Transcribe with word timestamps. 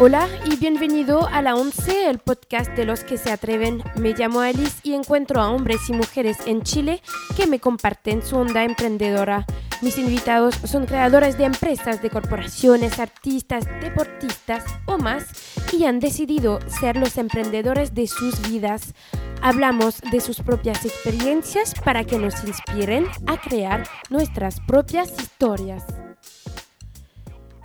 Hola 0.00 0.28
y 0.44 0.54
bienvenido 0.54 1.26
a 1.26 1.42
la 1.42 1.56
11, 1.56 2.08
el 2.08 2.20
podcast 2.20 2.70
de 2.76 2.84
los 2.84 3.02
que 3.02 3.18
se 3.18 3.32
atreven. 3.32 3.82
Me 3.96 4.14
llamo 4.14 4.38
Alice 4.38 4.78
y 4.84 4.94
encuentro 4.94 5.40
a 5.40 5.50
hombres 5.50 5.88
y 5.88 5.92
mujeres 5.92 6.36
en 6.46 6.62
Chile 6.62 7.02
que 7.36 7.48
me 7.48 7.58
comparten 7.58 8.22
su 8.22 8.36
onda 8.36 8.62
emprendedora. 8.62 9.44
Mis 9.82 9.98
invitados 9.98 10.54
son 10.66 10.86
creadores 10.86 11.36
de 11.36 11.46
empresas, 11.46 12.00
de 12.00 12.10
corporaciones, 12.10 13.00
artistas, 13.00 13.66
deportistas 13.80 14.64
o 14.86 14.98
más 14.98 15.24
y 15.72 15.84
han 15.84 15.98
decidido 15.98 16.60
ser 16.68 16.96
los 16.96 17.18
emprendedores 17.18 17.92
de 17.92 18.06
sus 18.06 18.40
vidas. 18.48 18.94
Hablamos 19.42 20.00
de 20.12 20.20
sus 20.20 20.38
propias 20.42 20.84
experiencias 20.84 21.74
para 21.74 22.04
que 22.04 22.20
nos 22.20 22.44
inspiren 22.44 23.08
a 23.26 23.36
crear 23.40 23.82
nuestras 24.10 24.60
propias 24.60 25.10
historias. 25.18 25.84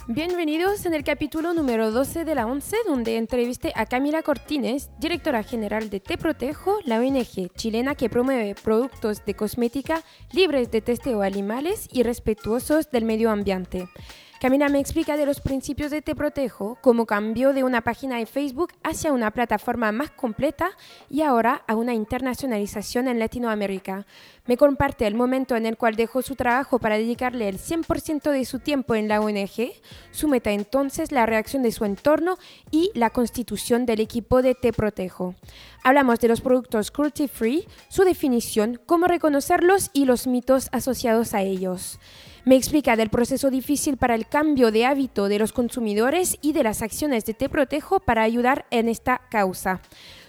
Bienvenidos 0.10 0.86
en 0.86 0.94
el 0.94 1.06
capítulo 1.06 1.54
número 1.54 1.90
12 1.90 2.26
de 2.26 2.36
la 2.36 2.46
11, 2.46 2.76
donde 2.86 3.16
entrevisté 3.16 3.72
a 3.74 3.86
Camila 3.86 4.22
Cortines, 4.22 4.92
directora 5.00 5.44
general 5.44 5.90
de 5.90 6.02
Te 6.02 6.18
Protejo, 6.18 6.80
la 6.84 7.00
ONG 7.00 7.54
chilena 7.56 7.96
que 7.96 8.10
promueve 8.10 8.54
productos 8.54 9.24
de 9.24 9.34
cosmética 9.34 10.04
libres 10.34 10.70
de 10.72 10.82
testeo 10.82 11.22
animales 11.22 11.88
y 11.90 12.04
respetuosos 12.04 12.92
del 12.92 13.06
medio 13.06 13.32
ambiente. 13.32 13.88
Camila 14.44 14.68
me 14.68 14.82
explica 14.82 15.16
de 15.16 15.26
los 15.26 15.40
principios 15.40 15.90
de 15.90 16.02
Te 16.02 16.16
Protejo, 16.16 16.78
cómo 16.82 17.06
cambió 17.06 17.54
de 17.54 17.64
una 17.64 17.80
página 17.80 18.18
de 18.18 18.26
Facebook 18.26 18.74
hacia 18.84 19.14
una 19.14 19.32
plataforma 19.32 19.94
más 19.94 20.12
completa 20.12 20.72
y 21.10 21.22
ahora 21.22 21.64
a 21.66 21.78
una 21.78 21.94
internacionalización 21.94 23.08
en 23.08 23.20
Latinoamérica. 23.20 24.06
Me 24.46 24.58
comparte 24.58 25.08
el 25.08 25.16
momento 25.16 25.56
en 25.56 25.66
el 25.66 25.78
cual 25.78 25.96
dejó 25.96 26.22
su 26.22 26.36
trabajo 26.36 26.78
para 26.78 26.98
dedicarle 26.98 27.48
el 27.48 27.58
100% 27.58 28.32
de 28.32 28.44
su 28.44 28.60
tiempo 28.60 28.96
en 28.96 29.08
la 29.08 29.22
ONG, 29.22 29.72
su 30.12 30.28
meta 30.28 30.52
entonces 30.52 31.14
la 31.14 31.26
reacción 31.26 31.64
de 31.64 31.72
su 31.72 31.86
entorno 31.86 32.38
y 32.70 32.92
la 32.96 33.12
constitución 33.12 33.86
del 33.86 34.02
equipo 34.02 34.42
de 34.42 34.56
Te 34.56 34.74
Protejo. 34.74 35.36
Hablamos 35.86 36.20
de 36.20 36.28
los 36.28 36.42
productos 36.42 36.92
cruelty 36.92 37.30
free, 37.30 37.66
su 37.88 38.04
definición, 38.04 38.82
cómo 38.86 39.08
reconocerlos 39.08 39.90
y 39.94 40.04
los 40.04 40.28
mitos 40.28 40.68
asociados 40.74 41.34
a 41.34 41.44
ellos. 41.44 41.98
Me 42.46 42.58
explica 42.58 42.98
del 42.98 43.10
proceso 43.10 43.50
difícil 43.50 43.96
para 43.96 44.16
el 44.16 44.28
cambio 44.28 44.70
de 44.72 44.86
hábito 44.86 45.30
de 45.30 45.40
los 45.40 45.54
consumidores 45.54 46.38
y 46.42 46.52
de 46.52 46.64
las 46.64 46.82
acciones 46.82 47.24
de 47.24 47.34
Te 47.34 47.48
Protejo 47.48 48.02
para 48.02 48.24
ayudar 48.24 48.66
en 48.70 48.90
esta 48.90 49.22
causa. 49.30 49.80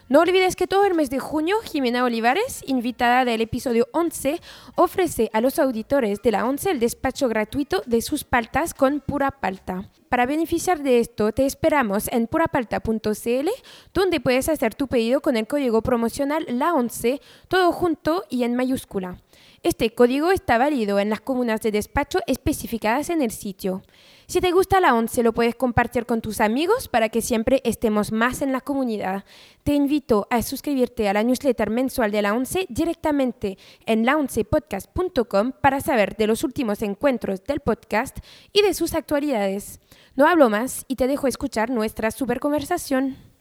No 0.08 0.20
olvides 0.20 0.54
que 0.54 0.68
todo 0.68 0.84
el 0.84 0.94
mes 0.94 1.10
de 1.10 1.18
junio, 1.18 1.56
Jimena 1.64 2.04
Olivares, 2.04 2.62
invitada 2.68 3.24
del 3.24 3.40
episodio 3.40 3.88
11, 3.90 4.40
ofrece 4.76 5.28
a 5.32 5.40
los 5.40 5.58
auditores 5.58 6.22
de 6.22 6.30
la 6.30 6.46
11 6.46 6.70
el 6.70 6.78
despacho 6.78 7.26
gratuito 7.26 7.82
de 7.86 8.00
sus 8.00 8.22
paltas 8.22 8.74
con 8.74 9.00
pura 9.00 9.32
palta. 9.32 9.90
Para 10.08 10.26
beneficiar 10.26 10.84
de 10.84 11.00
esto, 11.00 11.32
te 11.32 11.46
esperamos 11.46 12.06
en 12.12 12.28
purapalta.cl, 12.28 13.48
donde 13.92 14.20
puedes 14.20 14.48
hacer 14.48 14.76
tu 14.76 14.86
pedido 14.86 15.20
con 15.20 15.36
el 15.36 15.48
código 15.48 15.82
promocional 15.82 16.46
LA11, 16.46 17.20
todo 17.48 17.72
junto 17.72 18.24
y 18.30 18.44
en 18.44 18.54
mayúscula. 18.54 19.18
Este 19.64 19.94
código 19.94 20.30
está 20.30 20.58
válido 20.58 20.98
en 20.98 21.08
las 21.08 21.22
comunas 21.22 21.62
de 21.62 21.70
despacho 21.70 22.18
especificadas 22.26 23.08
en 23.08 23.22
el 23.22 23.30
sitio. 23.30 23.82
Si 24.26 24.42
te 24.42 24.52
gusta 24.52 24.78
la 24.78 24.94
11, 24.94 25.22
lo 25.22 25.32
puedes 25.32 25.54
compartir 25.54 26.04
con 26.04 26.20
tus 26.20 26.42
amigos 26.42 26.86
para 26.86 27.08
que 27.08 27.22
siempre 27.22 27.62
estemos 27.64 28.12
más 28.12 28.42
en 28.42 28.52
la 28.52 28.60
comunidad. 28.60 29.24
Te 29.62 29.72
invito 29.72 30.26
a 30.28 30.42
suscribirte 30.42 31.08
a 31.08 31.14
la 31.14 31.22
newsletter 31.22 31.70
mensual 31.70 32.10
de 32.10 32.20
la 32.20 32.34
11 32.34 32.66
directamente 32.68 33.56
en 33.86 34.04
la11podcast.com 34.04 35.52
para 35.62 35.80
saber 35.80 36.14
de 36.16 36.26
los 36.26 36.44
últimos 36.44 36.82
encuentros 36.82 37.42
del 37.44 37.60
podcast 37.60 38.18
y 38.52 38.60
de 38.60 38.74
sus 38.74 38.92
actualidades. 38.92 39.80
No 40.14 40.26
hablo 40.26 40.50
más 40.50 40.84
y 40.88 40.96
te 40.96 41.06
dejo 41.06 41.26
escuchar 41.26 41.70
nuestra 41.70 42.10
super 42.10 42.38
conversación. 42.38 43.33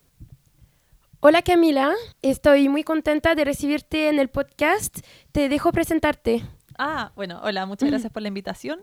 Hola 1.26 1.40
Camila, 1.40 1.94
estoy 2.20 2.68
muy 2.68 2.84
contenta 2.84 3.34
de 3.34 3.46
recibirte 3.46 4.10
en 4.10 4.18
el 4.18 4.28
podcast. 4.28 4.98
Te 5.32 5.48
dejo 5.48 5.72
presentarte. 5.72 6.44
Ah, 6.76 7.12
bueno, 7.16 7.40
hola, 7.42 7.64
muchas 7.64 7.88
gracias 7.88 8.12
por 8.12 8.20
la 8.20 8.28
invitación. 8.28 8.80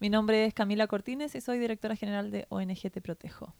Mi 0.00 0.08
nombre 0.08 0.46
es 0.46 0.54
Camila 0.54 0.86
Cortines 0.86 1.34
y 1.34 1.42
soy 1.42 1.58
directora 1.58 1.94
general 1.94 2.30
de 2.30 2.46
ONG 2.48 2.90
Te 2.90 3.02
Protejo. 3.02 3.52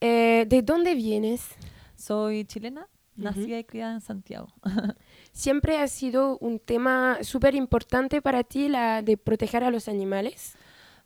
Eh, 0.00 0.44
¿De 0.46 0.62
dónde 0.62 0.94
vienes? 0.94 1.48
Soy 1.96 2.44
chilena, 2.44 2.86
nacida 3.16 3.58
y 3.58 3.64
criada 3.64 3.94
en 3.94 4.02
Santiago. 4.02 4.46
¿Siempre 5.32 5.78
ha 5.78 5.88
sido 5.88 6.38
un 6.38 6.60
tema 6.60 7.18
súper 7.22 7.56
importante 7.56 8.22
para 8.22 8.44
ti 8.44 8.68
la 8.68 9.02
de 9.02 9.16
proteger 9.16 9.64
a 9.64 9.72
los 9.72 9.88
animales? 9.88 10.54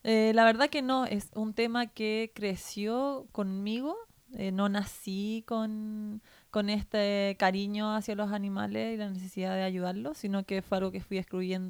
Eh, 0.04 0.32
la 0.34 0.44
verdad 0.44 0.68
que 0.68 0.82
no, 0.82 1.06
es 1.06 1.30
un 1.34 1.54
tema 1.54 1.86
que 1.86 2.30
creció 2.34 3.26
conmigo 3.32 3.96
eh, 4.38 4.52
no 4.52 4.68
nací 4.68 5.44
con, 5.46 6.22
con, 6.50 6.68
este 6.68 7.36
cariño 7.38 7.94
hacia 7.94 8.14
los 8.14 8.32
animales 8.32 8.94
y 8.94 8.98
la 8.98 9.08
necesidad 9.08 9.54
de 9.54 9.62
ayudarlos, 9.62 10.18
sino 10.18 10.44
que 10.44 10.60
fue 10.60 10.76
algo 10.78 10.92
que 10.92 11.00
fui 11.00 11.24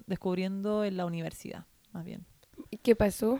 descubriendo 0.06 0.84
en 0.84 0.96
la 0.96 1.06
universidad, 1.06 1.64
más 1.92 2.04
bien. 2.04 2.26
¿Y 2.70 2.78
qué 2.78 2.96
pasó? 2.96 3.38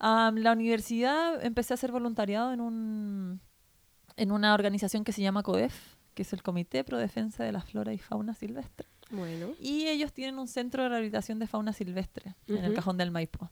la 0.00 0.52
universidad 0.52 1.44
empecé 1.44 1.72
a 1.72 1.76
hacer 1.76 1.90
voluntariado 1.90 2.52
en, 2.52 2.60
un, 2.60 3.40
en 4.16 4.30
una 4.30 4.54
organización 4.54 5.02
que 5.02 5.12
se 5.12 5.22
llama 5.22 5.42
CODEF, 5.42 5.96
que 6.14 6.22
es 6.22 6.32
el 6.32 6.42
Comité 6.42 6.84
Pro 6.84 6.98
Defensa 6.98 7.42
de 7.42 7.52
la 7.52 7.62
Flora 7.62 7.92
y 7.92 7.98
Fauna 7.98 8.34
Silvestre. 8.34 8.86
Bueno. 9.10 9.54
Y 9.58 9.86
ellos 9.86 10.12
tienen 10.12 10.38
un 10.38 10.46
centro 10.46 10.82
de 10.82 10.90
rehabilitación 10.90 11.38
de 11.38 11.46
fauna 11.46 11.72
silvestre 11.72 12.34
en 12.46 12.64
el 12.64 12.74
Cajón 12.74 12.98
del 12.98 13.10
Maipo. 13.10 13.50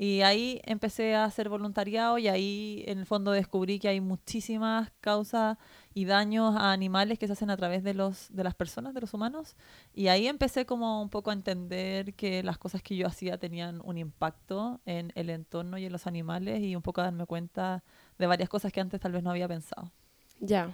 Y 0.00 0.20
ahí 0.20 0.60
empecé 0.64 1.16
a 1.16 1.24
hacer 1.24 1.48
voluntariado 1.48 2.18
y 2.18 2.28
ahí 2.28 2.84
en 2.86 3.00
el 3.00 3.06
fondo 3.06 3.32
descubrí 3.32 3.80
que 3.80 3.88
hay 3.88 4.00
muchísimas 4.00 4.92
causas 5.00 5.58
y 5.92 6.04
daños 6.04 6.54
a 6.54 6.70
animales 6.70 7.18
que 7.18 7.26
se 7.26 7.32
hacen 7.32 7.50
a 7.50 7.56
través 7.56 7.82
de 7.82 7.94
los 7.94 8.32
de 8.32 8.44
las 8.44 8.54
personas, 8.54 8.94
de 8.94 9.00
los 9.00 9.12
humanos. 9.12 9.56
Y 9.92 10.06
ahí 10.06 10.28
empecé 10.28 10.66
como 10.66 11.02
un 11.02 11.08
poco 11.08 11.30
a 11.30 11.32
entender 11.32 12.14
que 12.14 12.44
las 12.44 12.58
cosas 12.58 12.80
que 12.80 12.94
yo 12.94 13.08
hacía 13.08 13.38
tenían 13.38 13.80
un 13.82 13.98
impacto 13.98 14.80
en 14.86 15.10
el 15.16 15.30
entorno 15.30 15.78
y 15.78 15.86
en 15.86 15.90
los 15.90 16.06
animales 16.06 16.62
y 16.62 16.76
un 16.76 16.82
poco 16.82 17.00
a 17.00 17.04
darme 17.04 17.26
cuenta 17.26 17.82
de 18.18 18.28
varias 18.28 18.48
cosas 18.48 18.72
que 18.72 18.80
antes 18.80 19.00
tal 19.00 19.10
vez 19.10 19.24
no 19.24 19.30
había 19.30 19.48
pensado. 19.48 19.90
Ya. 20.38 20.72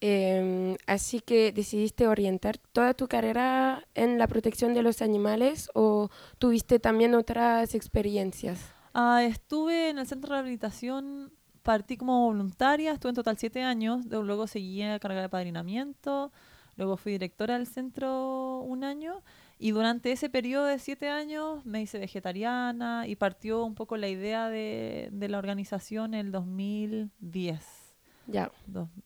Em, 0.00 0.76
así 0.86 1.20
que 1.20 1.52
decidiste 1.52 2.06
orientar 2.06 2.58
toda 2.58 2.92
tu 2.92 3.08
carrera 3.08 3.86
en 3.94 4.18
la 4.18 4.26
protección 4.26 4.74
de 4.74 4.82
los 4.82 5.00
animales 5.00 5.70
o 5.74 6.10
tuviste 6.38 6.78
también 6.78 7.14
otras 7.14 7.74
experiencias? 7.74 8.60
Ah, 8.92 9.24
estuve 9.24 9.88
en 9.90 9.98
el 9.98 10.06
centro 10.06 10.28
de 10.28 10.34
rehabilitación, 10.34 11.32
partí 11.62 11.96
como 11.96 12.26
voluntaria, 12.26 12.92
estuve 12.92 13.10
en 13.10 13.16
total 13.16 13.38
siete 13.38 13.62
años, 13.62 14.04
luego 14.06 14.46
seguí 14.46 14.82
a 14.82 14.98
carga 14.98 15.22
de 15.22 15.28
padrinamiento, 15.30 16.30
luego 16.76 16.98
fui 16.98 17.12
directora 17.12 17.56
del 17.56 17.66
centro 17.66 18.60
un 18.60 18.84
año 18.84 19.22
y 19.58 19.70
durante 19.70 20.12
ese 20.12 20.28
periodo 20.28 20.66
de 20.66 20.78
siete 20.78 21.08
años 21.08 21.64
me 21.64 21.80
hice 21.80 21.98
vegetariana 21.98 23.06
y 23.06 23.16
partió 23.16 23.64
un 23.64 23.74
poco 23.74 23.96
la 23.96 24.08
idea 24.08 24.50
de, 24.50 25.08
de 25.10 25.28
la 25.28 25.38
organización 25.38 26.12
en 26.12 26.26
el 26.26 26.32
2010. 26.32 27.85
Ya. 28.26 28.50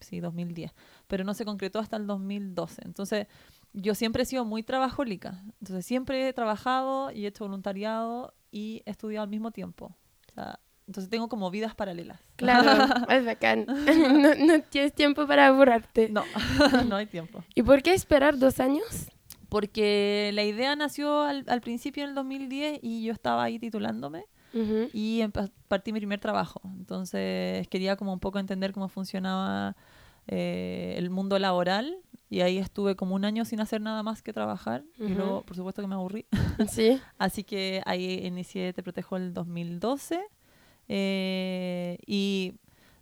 sí, 0.01 0.21
2010. 0.21 0.73
Pero 1.07 1.25
no 1.25 1.35
se 1.35 1.45
concretó 1.45 1.79
hasta 1.79 1.97
el 1.97 2.07
2012. 2.07 2.83
Entonces, 2.85 3.27
yo 3.73 3.95
siempre 3.95 4.23
he 4.23 4.27
sido 4.27 4.45
muy 4.45 4.63
trabajólica. 4.63 5.43
Entonces, 5.61 5.87
siempre 5.87 6.29
he 6.29 6.33
trabajado 6.33 7.11
y 7.11 7.25
he 7.25 7.29
hecho 7.29 7.45
voluntariado 7.45 8.35
y 8.51 8.83
he 8.87 8.91
estudiado 8.91 9.25
al 9.25 9.31
mismo 9.31 9.51
tiempo. 9.51 9.97
entonces 10.87 11.11
tengo 11.11 11.29
como 11.29 11.51
vidas 11.51 11.75
paralelas. 11.75 12.21
Claro, 12.37 12.71
es 13.11 13.25
bacán. 13.25 13.67
No, 14.47 14.61
tienes 14.63 14.95
tiempo 14.95 15.27
para 15.27 15.49
aburrarte. 15.49 16.09
No, 16.09 16.25
no 16.89 16.97
hay 16.97 17.07
tiempo. 17.07 17.45
¿Y 17.55 17.63
por 17.63 17.83
qué 17.83 17.95
esperar 17.95 18.39
dos 18.39 18.61
años? 18.61 19.11
Porque 19.49 20.31
la 20.33 20.45
idea 20.45 20.77
nació 20.77 21.23
al, 21.23 21.45
al 21.49 21.61
principio 21.61 22.05
en 22.05 22.11
el 22.11 22.15
2010 22.15 22.79
y 22.83 23.05
yo 23.05 23.13
estaba 23.13 23.43
ahí 23.43 23.59
titulándome 23.59 24.27
y 24.93 25.23
partí 25.69 25.93
mi 25.93 26.01
primer 26.01 26.21
trabajo. 26.21 26.61
Entonces 26.65 27.67
quería 27.69 27.97
como 27.97 28.13
un 28.13 28.21
poco 28.21 28.39
entender 28.39 28.73
cómo 28.73 28.89
funcionaba 28.89 29.77
eh, 30.27 30.95
el 30.97 31.11
mundo 31.11 31.39
laboral 31.39 31.97
y 32.29 32.43
ahí 32.43 32.59
estuve 32.59 32.95
como 32.95 33.15
un 33.15 33.25
año 33.25 33.45
sin 33.45 33.61
hacer 33.61 33.81
nada 33.81 34.03
más 34.03 34.23
que 34.23 34.33
trabajar 34.33 34.85
y 34.99 35.09
luego 35.09 35.43
por 35.43 35.57
supuesto 35.57 35.83
que 35.83 35.89
me 35.89 35.95
aburrí. 35.95 36.27
Sí. 36.69 37.01
Así 37.19 37.43
que 37.43 37.83
ahí 37.87 38.27
inicié 38.27 38.73
Te 38.73 38.83
Protejo 38.83 39.17
el 39.17 39.35
2012 39.35 40.21
eh, 40.89 41.99
y 42.07 42.55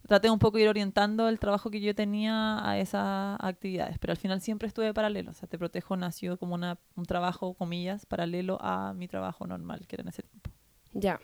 traté 0.07 0.31
un 0.31 0.39
poco 0.39 0.57
de 0.57 0.65
ir 0.65 0.69
orientando 0.69 1.29
el 1.29 1.39
trabajo 1.39 1.71
que 1.71 1.81
yo 1.81 1.95
tenía 1.95 2.67
a 2.67 2.79
esas 2.79 3.37
actividades, 3.41 3.99
pero 3.99 4.13
al 4.13 4.17
final 4.17 4.41
siempre 4.41 4.69
estuve 4.69 4.95
paralelo. 4.95 5.31
O 5.33 5.35
sea, 5.35 5.49
Te 5.49 5.59
Protejo 5.59 5.97
nació 5.97 6.39
como 6.39 6.55
una, 6.55 6.79
un 6.97 7.05
trabajo, 7.05 7.53
comillas, 7.55 8.07
paralelo 8.07 8.59
a 8.63 8.95
mi 8.95 9.09
trabajo 9.09 9.47
normal, 9.47 9.87
que 9.87 9.97
era 9.97 10.03
en 10.03 10.09
ese 10.09 10.23
tiempo. 10.23 10.51
Ya. 10.99 11.21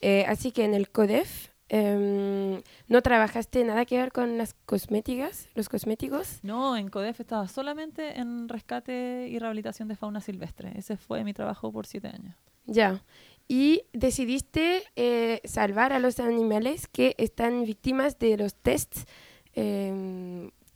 Eh, 0.00 0.24
así 0.28 0.52
que 0.52 0.64
en 0.64 0.74
el 0.74 0.90
CODEF 0.90 1.48
em, 1.70 2.60
no 2.88 3.02
trabajaste 3.02 3.64
nada 3.64 3.86
que 3.86 3.96
ver 3.96 4.12
con 4.12 4.36
las 4.36 4.54
cosméticas, 4.66 5.48
los 5.54 5.68
cosméticos. 5.68 6.40
No, 6.42 6.76
en 6.76 6.88
CODEF 6.88 7.20
estaba 7.20 7.48
solamente 7.48 8.20
en 8.20 8.48
rescate 8.48 9.28
y 9.28 9.38
rehabilitación 9.38 9.88
de 9.88 9.96
fauna 9.96 10.20
silvestre. 10.20 10.72
Ese 10.76 10.96
fue 10.98 11.24
mi 11.24 11.32
trabajo 11.32 11.72
por 11.72 11.86
siete 11.86 12.08
años. 12.08 12.34
Ya. 12.66 13.02
y 13.46 13.82
decidiste 13.92 14.82
eh, 14.96 15.42
salvar 15.44 15.92
a 15.92 15.98
los 15.98 16.18
animales 16.18 16.86
que 16.86 17.14
están 17.18 17.64
víctimas 17.64 18.18
de 18.18 18.38
los 18.38 18.54
tests. 18.54 19.04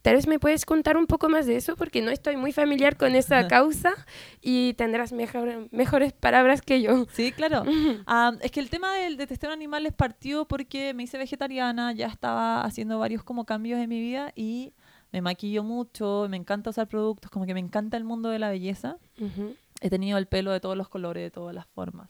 Tal 0.09 0.17
vez 0.17 0.27
me 0.27 0.39
puedes 0.39 0.65
contar 0.65 0.97
un 0.97 1.07
poco 1.07 1.29
más 1.29 1.45
de 1.45 1.57
eso 1.57 1.77
porque 1.77 2.01
no 2.01 2.11
estoy 2.11 2.39
muy 2.39 2.51
familiar 2.51 2.97
con 2.97 3.15
esa 3.15 3.47
causa 3.47 3.93
y 4.41 4.73
tendrás 4.73 5.13
mejor, 5.13 5.69
mejores 5.71 6.15
palabras 6.15 6.63
que 6.63 6.81
yo. 6.81 7.05
Sí, 7.13 7.31
claro. 7.31 7.65
Ah, 8.07 8.33
es 8.41 8.51
que 8.51 8.61
el 8.61 8.71
tema 8.71 8.95
del 8.95 9.19
de 9.19 9.27
testeo 9.27 9.51
animales 9.51 9.93
partió 9.93 10.47
porque 10.47 10.95
me 10.95 11.03
hice 11.03 11.19
vegetariana, 11.19 11.93
ya 11.93 12.07
estaba 12.07 12.63
haciendo 12.63 12.99
varios 12.99 13.23
como 13.23 13.45
cambios 13.45 13.81
en 13.81 13.91
mi 13.91 14.01
vida 14.01 14.33
y 14.35 14.73
me 15.13 15.21
maquillo 15.21 15.63
mucho, 15.63 16.27
me 16.31 16.39
encanta 16.39 16.71
usar 16.71 16.89
productos, 16.89 17.31
como 17.31 17.45
que 17.45 17.53
me 17.53 17.61
encanta 17.61 17.99
el 17.99 18.05
mundo 18.05 18.31
de 18.31 18.39
la 18.39 18.49
belleza. 18.49 18.97
He 19.83 19.91
tenido 19.91 20.17
el 20.17 20.27
pelo 20.27 20.53
de 20.53 20.61
todos 20.61 20.77
los 20.77 20.89
colores, 20.89 21.23
de 21.23 21.31
todas 21.31 21.55
las 21.55 21.67
formas. 21.67 22.09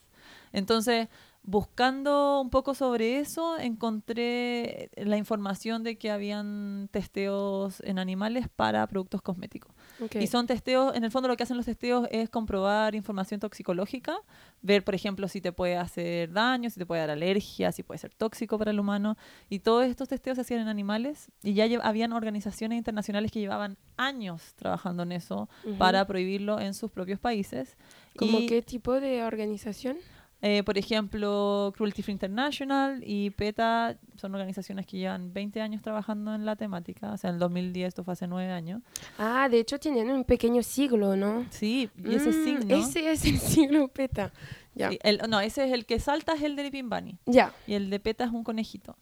Entonces, 0.53 1.09
buscando 1.43 2.41
un 2.41 2.51
poco 2.51 2.75
sobre 2.75 3.21
eso, 3.21 3.59
encontré 3.59 4.91
la 4.97 5.17
información 5.17 5.83
de 5.83 5.97
que 5.97 6.11
habían 6.11 6.89
testeos 6.93 7.81
en 7.85 7.99
animales 7.99 8.49
para 8.55 8.87
productos 8.87 9.23
cosméticos. 9.23 9.73
Y 10.21 10.27
son 10.27 10.47
testeos, 10.47 10.95
en 10.95 11.05
el 11.05 11.11
fondo 11.11 11.27
lo 11.27 11.37
que 11.37 11.43
hacen 11.43 11.57
los 11.57 11.67
testeos 11.67 12.07
es 12.11 12.29
comprobar 12.29 12.95
información 12.95 13.41
toxicológica, 13.41 14.19
ver, 14.63 14.85
por 14.85 14.95
ejemplo, 14.95 15.27
si 15.27 15.41
te 15.41 15.53
puede 15.53 15.77
hacer 15.77 16.33
daño, 16.33 16.71
si 16.71 16.79
te 16.79 16.87
puede 16.87 17.01
dar 17.01 17.11
alergia, 17.11 17.73
si 17.73 17.83
puede 17.83 17.99
ser 17.99 18.15
tóxico 18.15 18.59
para 18.59 18.71
el 18.71 18.79
humano. 18.79 19.17
Y 19.49 19.61
todos 19.61 19.87
estos 19.87 20.09
testeos 20.09 20.37
se 20.37 20.43
hacían 20.43 20.61
en 20.61 20.69
animales 20.69 21.31
y 21.43 21.55
ya 21.55 21.67
habían 21.83 22.13
organizaciones 22.13 22.77
internacionales 22.77 23.33
que 23.33 23.41
llevaban 23.41 23.79
años 23.97 24.55
trabajando 24.55 25.03
en 25.03 25.13
eso 25.13 25.49
para 25.79 26.07
prohibirlo 26.07 26.61
en 26.61 26.75
sus 26.75 26.91
propios 26.91 27.19
países. 27.19 27.77
¿Cómo 28.17 28.39
qué 28.47 28.63
tipo 28.63 29.01
de 29.01 29.23
organización? 29.23 29.97
Eh, 30.41 30.63
por 30.63 30.79
ejemplo, 30.79 31.73
Cruelty 31.77 32.03
Free 32.03 32.13
International 32.13 33.03
y 33.05 33.31
PETA 33.31 33.99
son 34.17 34.35
organizaciones 34.35 34.87
que 34.87 34.97
llevan 34.97 35.33
20 35.33 35.61
años 35.61 35.83
trabajando 35.83 36.33
en 36.33 36.47
la 36.47 36.55
temática. 36.55 37.13
O 37.13 37.17
sea, 37.17 37.31
en 37.31 37.35
el 37.35 37.41
2010, 37.41 37.89
esto 37.89 38.05
fue 38.05 38.13
hace 38.13 38.29
9 38.29 38.53
años. 38.53 38.81
Ah, 39.19 39.49
de 39.49 39.59
hecho 39.59 39.81
tienen 39.81 40.11
un 40.11 40.23
pequeño 40.23 40.63
siglo, 40.63 41.17
¿no? 41.17 41.45
Sí, 41.51 41.91
y 41.97 42.15
ese 42.15 42.31
mm, 42.31 42.45
signo. 42.45 42.77
Ese 42.77 43.11
es 43.11 43.25
el 43.25 43.39
siglo 43.39 43.89
PETA. 43.89 44.33
Ya. 44.75 44.91
no, 45.29 45.41
ese 45.41 45.65
es 45.65 45.73
el 45.73 45.87
que 45.87 45.99
salta, 45.99 46.35
es 46.35 46.43
el 46.43 46.55
de 46.55 46.63
Lipin 46.63 46.89
Bunny. 46.89 47.19
Ya. 47.27 47.53
Y 47.67 47.75
el 47.75 47.91
de 47.91 47.99
PETA 47.99 48.25
es 48.25 48.31
un 48.31 48.45
conejito. 48.45 48.97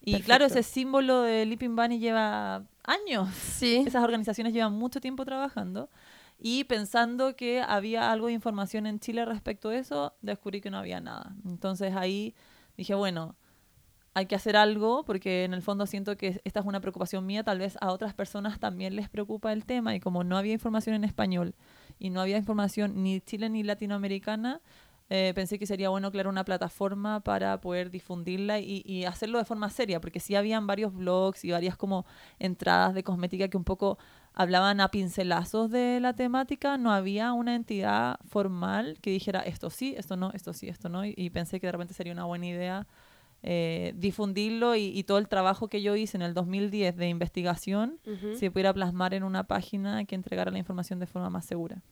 Y 0.00 0.20
claro, 0.20 0.44
ese 0.44 0.62
símbolo 0.62 1.22
de 1.22 1.44
Lipin 1.46 1.74
Bunny 1.74 1.98
lleva 1.98 2.62
años. 2.84 3.28
Sí. 3.34 3.82
Esas 3.84 4.04
organizaciones 4.04 4.52
llevan 4.52 4.72
mucho 4.72 5.00
tiempo 5.00 5.24
trabajando. 5.24 5.90
Y 6.38 6.64
pensando 6.64 7.34
que 7.34 7.62
había 7.62 8.12
algo 8.12 8.26
de 8.26 8.34
información 8.34 8.86
en 8.86 9.00
Chile 9.00 9.24
respecto 9.24 9.70
a 9.70 9.76
eso, 9.76 10.14
descubrí 10.20 10.60
que 10.60 10.70
no 10.70 10.78
había 10.78 11.00
nada. 11.00 11.34
Entonces 11.44 11.94
ahí 11.96 12.34
dije, 12.76 12.94
bueno, 12.94 13.36
hay 14.16 14.26
que 14.26 14.34
hacer 14.34 14.56
algo 14.56 15.04
porque 15.04 15.44
en 15.44 15.52
el 15.52 15.62
fondo 15.62 15.86
siento 15.86 16.16
que 16.16 16.40
esta 16.44 16.60
es 16.60 16.66
una 16.66 16.80
preocupación 16.80 17.26
mía, 17.26 17.44
tal 17.44 17.58
vez 17.58 17.76
a 17.82 17.92
otras 17.92 18.14
personas 18.14 18.58
también 18.58 18.96
les 18.96 19.10
preocupa 19.10 19.52
el 19.52 19.66
tema 19.66 19.94
y 19.94 20.00
como 20.00 20.24
no 20.24 20.38
había 20.38 20.54
información 20.54 20.94
en 20.94 21.04
español 21.04 21.54
y 21.98 22.08
no 22.08 22.22
había 22.22 22.38
información 22.38 23.02
ni 23.02 23.20
Chile 23.20 23.50
ni 23.50 23.62
latinoamericana, 23.62 24.62
eh, 25.08 25.32
pensé 25.34 25.58
que 25.58 25.66
sería 25.66 25.88
bueno 25.88 26.10
crear 26.10 26.26
una 26.28 26.44
plataforma 26.44 27.20
para 27.20 27.60
poder 27.60 27.90
difundirla 27.90 28.58
y, 28.58 28.82
y, 28.84 29.04
hacerlo 29.04 29.38
de 29.38 29.44
forma 29.44 29.70
seria, 29.70 30.00
porque 30.00 30.18
sí 30.18 30.34
habían 30.34 30.66
varios 30.66 30.92
blogs 30.92 31.44
y 31.44 31.52
varias 31.52 31.76
como 31.76 32.06
entradas 32.38 32.94
de 32.94 33.04
cosmética 33.04 33.48
que 33.48 33.56
un 33.56 33.64
poco 33.64 33.98
hablaban 34.36 34.80
a 34.82 34.90
pincelazos 34.90 35.70
de 35.70 35.98
la 35.98 36.12
temática, 36.12 36.76
no 36.76 36.92
había 36.92 37.32
una 37.32 37.56
entidad 37.56 38.20
formal 38.28 38.98
que 39.00 39.10
dijera 39.10 39.40
esto 39.40 39.70
sí, 39.70 39.94
esto 39.96 40.16
no, 40.16 40.30
esto 40.34 40.52
sí, 40.52 40.68
esto 40.68 40.90
no, 40.90 41.04
y, 41.04 41.30
pensé 41.30 41.58
que 41.58 41.66
de 41.66 41.72
repente 41.72 41.94
sería 41.94 42.12
una 42.12 42.26
buena 42.26 42.46
idea 42.46 42.86
eh, 43.42 43.94
difundirlo 43.96 44.76
y, 44.76 45.02
todo 45.04 45.16
el 45.18 45.28
trabajo 45.28 45.68
que 45.68 45.80
yo 45.80 45.96
hice 45.96 46.18
en 46.18 46.22
el 46.22 46.34
2010 46.34 46.96
de 46.96 47.08
investigación 47.08 47.98
se 48.34 48.50
pudiera 48.50 48.74
plasmar 48.74 49.14
en 49.14 49.24
una 49.24 49.44
página 49.44 50.04
que 50.04 50.14
entregara 50.14 50.50
la 50.50 50.58
información 50.58 51.00
de 51.00 51.06
forma 51.06 51.30
más 51.30 51.46
segura. 51.46 51.82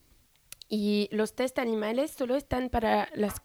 ¿Y 0.69 1.08
los 1.12 1.35
test 1.35 1.58
animales 1.58 2.11
solo 2.11 2.37
están 2.37 2.69
para 2.69 3.08
las 3.14 3.41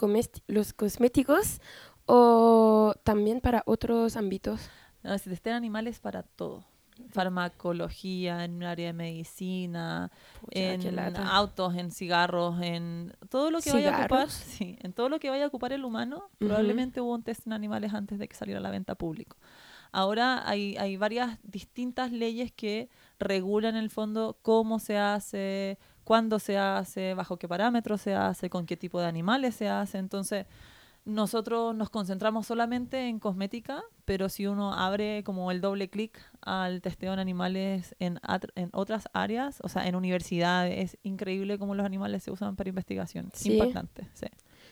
los 0.48 0.74
cosméticos 0.74 1.62
o 2.06 2.96
también 3.04 3.40
para 3.40 3.64
otros 3.66 4.18
ámbitos? 4.18 4.70
No, 5.04 5.18
se 5.18 5.30
testan 5.30 5.54
animales 5.54 6.00
para 6.00 6.24
todo. 6.24 6.66
Farmacología, 7.10 8.44
en 8.46 8.62
el 8.62 8.68
área 8.68 8.88
de 8.88 8.94
medicina, 8.94 10.12
en 10.52 11.00
autos, 11.18 11.76
en 11.76 11.92
cigarros, 11.92 12.62
en 12.62 13.14
todo 13.30 13.52
lo 13.52 13.62
que 13.62 13.72
vaya 13.72 13.96
a 13.96 14.00
ocupar, 14.02 14.30
sí, 14.30 14.78
en 14.82 14.94
todo 14.94 15.10
lo 15.10 15.20
que 15.20 15.30
vaya 15.30 15.46
a 15.46 15.48
ocupar 15.48 15.74
el 15.74 15.86
humano, 15.86 16.30
probablemente 16.38 17.02
hubo 17.02 17.14
un 17.14 17.24
test 17.24 17.48
en 17.48 17.54
animales 17.54 17.94
antes 17.94 18.20
de 18.20 18.28
que 18.28 18.36
saliera 18.36 18.60
a 18.60 18.64
la 18.64 18.72
venta 18.72 18.96
público. 18.96 19.38
Ahora 19.92 20.48
hay, 20.48 20.78
hay 20.78 20.98
varias 20.98 21.40
distintas 21.44 22.12
leyes 22.12 22.52
que 22.52 22.90
regulan 23.18 23.76
en 23.76 23.84
el 23.84 23.90
fondo 23.90 24.38
cómo 24.42 24.78
se 24.78 24.98
hace, 24.98 25.80
cuándo 26.04 26.40
se 26.40 26.58
hace, 26.58 27.14
bajo 27.16 27.38
qué 27.38 27.48
parámetros 27.48 28.02
se 28.02 28.14
hace, 28.14 28.50
con 28.50 28.66
qué 28.66 28.78
tipo 28.78 29.00
de 29.00 29.08
animales 29.08 29.56
se 29.56 29.68
hace. 29.68 29.98
Entonces, 29.98 30.46
nosotros 31.06 31.76
nos 31.76 31.90
concentramos 31.90 32.46
solamente 32.46 33.08
en 33.08 33.20
cosmética, 33.20 33.84
pero 34.10 34.28
si 34.28 34.48
uno 34.48 34.74
abre 34.74 35.24
como 35.24 35.52
el 35.52 35.62
doble 35.62 35.88
clic 35.88 36.20
al 36.42 36.82
testeo 36.82 37.14
en 37.14 37.20
animales 37.20 37.96
en, 38.00 38.20
en 38.56 38.70
otras 38.74 39.08
áreas, 39.14 39.60
o 39.62 39.70
sea, 39.70 39.86
en 39.86 39.94
universidades, 39.94 40.96
es 40.96 40.98
increíble 41.04 41.60
cómo 41.60 41.76
los 41.76 41.86
animales 41.86 42.24
se 42.24 42.32
usan 42.32 42.56
para 42.56 42.70
investigación. 42.70 43.30
Sí. 43.36 43.54
Impactante, 43.54 44.08
sí. 44.16 44.26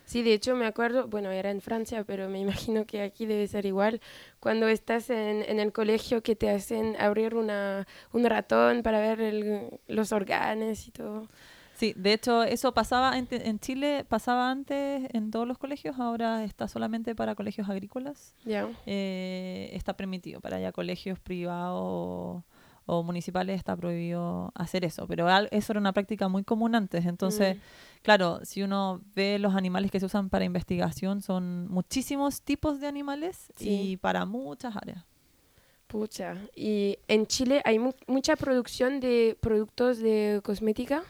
Sí, 0.06 0.24
de 0.24 0.34
hecho 0.34 0.56
me 0.56 0.66
acuerdo, 0.66 1.08
bueno, 1.08 1.30
era 1.30 1.52
en 1.52 1.62
Francia, 1.62 2.04
pero 2.04 2.30
me 2.30 2.40
imagino 2.40 2.88
que 2.88 3.04
aquí 3.04 3.28
debe 3.28 3.46
ser 3.46 3.68
igual, 3.68 4.02
cuando 4.40 4.68
estás 4.70 5.12
en, 5.12 5.44
en 5.44 5.60
el 5.60 5.72
colegio 5.72 6.24
que 6.24 6.36
te 6.36 6.50
hacen 6.50 6.96
abrir 7.00 7.36
una, 7.36 7.86
un 8.14 8.26
ratón 8.26 8.82
para 8.82 9.00
ver 9.00 9.70
los 9.88 10.12
órganos 10.14 10.88
y 10.88 10.90
todo. 10.90 11.28
Sí, 11.78 11.94
de 11.96 12.14
hecho 12.14 12.42
eso 12.42 12.74
pasaba 12.74 13.20
en, 13.20 13.28
en, 13.30 13.60
Chile, 13.60 14.04
pasaba 14.10 14.50
antes 14.50 15.08
en 15.14 15.30
todos 15.30 15.48
los 15.48 15.60
colegios, 15.60 16.00
ahora 16.00 16.44
está 16.44 16.68
solamente 16.68 17.14
para 17.14 17.36
colegios 17.36 17.70
agrícolas. 17.70 18.34
Ya. 18.46 18.68
Eh, 18.88 19.70
está 19.74 19.96
permitido 19.96 20.42
para 20.42 20.60
ya 20.60 20.72
colegios 20.72 21.20
privados 21.20 22.44
o 22.88 23.04
municipales 23.04 23.58
está 23.58 23.76
prohibido 23.76 24.52
hacer 24.56 24.86
eso, 24.86 25.06
pero 25.08 25.28
eso 25.52 25.74
era 25.74 25.80
una 25.80 25.94
práctica 25.94 26.28
muy 26.30 26.44
común 26.44 26.74
antes. 26.74 27.06
Entonces, 27.06 27.58
mm. 27.58 27.60
claro, 28.02 28.40
si 28.44 28.64
uno 28.64 29.02
ve 29.14 29.38
los 29.38 29.54
animales 29.54 29.92
que 29.92 30.00
se 30.00 30.08
usan 30.08 30.30
para 30.30 30.46
investigación, 30.46 31.22
son 31.22 31.68
muchísimos 31.68 32.42
tipos 32.42 32.80
de 32.80 32.88
animales 32.88 33.52
y 33.60 33.98
para 33.98 34.26
muchas 34.26 34.76
áreas. 34.76 35.06
Pucha, 35.86 36.36
¿y 36.56 36.98
en 37.08 37.28
Chile 37.28 37.62
hay 37.66 37.80
mucha 38.08 38.36
producción 38.36 39.00
de 39.00 39.38
productos 39.40 40.00
de 40.00 40.42
cosmética? 40.44 41.04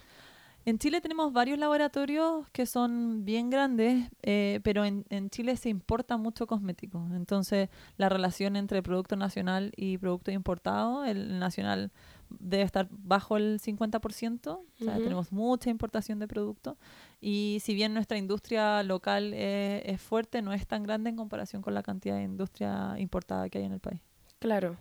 En 0.68 0.80
Chile 0.80 1.00
tenemos 1.00 1.32
varios 1.32 1.58
laboratorios 1.60 2.50
que 2.50 2.66
son 2.66 3.24
bien 3.24 3.50
grandes, 3.50 4.10
eh, 4.22 4.60
pero 4.64 4.84
en, 4.84 5.30
Chile 5.30 5.56
se 5.56 5.70
importa 5.70 6.18
mucho 6.18 6.46
cosmético. 6.46 7.08
Entonces, 7.16 7.70
la 7.96 8.10
relación 8.10 8.58
entre 8.58 8.84
producto 8.84 9.16
nacional 9.16 9.72
y 9.78 9.98
producto 9.98 10.30
importado, 10.30 11.06
el 11.06 11.40
nacional 11.40 11.94
debe 12.28 12.64
estar 12.64 12.90
bajo 12.92 13.38
el 13.38 13.62
50%. 13.62 14.50
O 14.50 14.66
sea, 14.84 14.96
tenemos 14.96 15.32
mucha 15.32 15.70
importación 15.70 16.20
de 16.20 16.28
productos. 16.28 16.76
Y 17.22 17.60
si 17.62 17.74
bien 17.74 17.94
nuestra 17.94 18.18
industria 18.18 18.84
local 18.84 19.34
es, 19.34 20.02
fuerte, 20.02 20.42
no 20.42 20.52
es 20.52 20.68
tan 20.68 20.84
grande 20.84 21.12
en 21.12 21.16
comparación 21.16 21.62
con 21.62 21.76
la 21.76 21.82
cantidad 21.82 22.18
de 22.18 22.24
industria 22.24 22.96
importada 22.98 23.48
que 23.48 23.60
hay 23.60 23.64
en 23.64 23.72
el 23.72 23.80
país. 23.80 24.02
Claro. 24.40 24.76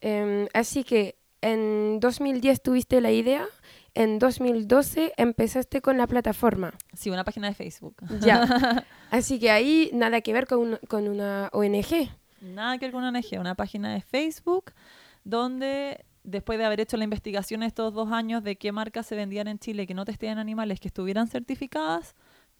Em, 0.00 0.46
así 0.54 0.84
que 0.84 1.16
en 1.40 1.98
2010 1.98 2.62
tuviste 2.62 3.00
la 3.00 3.10
idea 3.10 3.44
en 3.96 4.18
2012 4.18 5.14
empezaste 5.16 5.80
con 5.80 5.96
la 5.96 6.06
plataforma. 6.06 6.74
Sí, 6.92 7.10
una 7.10 7.24
página 7.24 7.48
de 7.48 7.54
Facebook. 7.54 7.96
Ya. 8.20 8.84
Así 9.10 9.40
que 9.40 9.50
ahí 9.50 9.90
nada 9.94 10.20
que 10.20 10.32
ver 10.32 10.46
con, 10.46 10.78
con 10.86 11.08
una 11.08 11.48
ONG. 11.52 12.10
Nada 12.42 12.78
que 12.78 12.86
ver 12.86 12.92
con 12.92 13.02
una 13.02 13.18
ONG, 13.18 13.40
una 13.40 13.54
página 13.54 13.92
de 13.92 14.02
Facebook 14.02 14.72
donde 15.24 16.04
después 16.22 16.58
de 16.58 16.66
haber 16.66 16.80
hecho 16.80 16.96
la 16.96 17.04
investigación 17.04 17.62
estos 17.62 17.94
dos 17.94 18.12
años 18.12 18.42
de 18.44 18.56
qué 18.56 18.70
marcas 18.70 19.06
se 19.06 19.16
vendían 19.16 19.48
en 19.48 19.58
Chile 19.58 19.86
que 19.86 19.94
no 19.94 20.04
testían 20.04 20.38
animales 20.38 20.78
que 20.78 20.88
estuvieran 20.88 21.28
certificadas, 21.28 22.14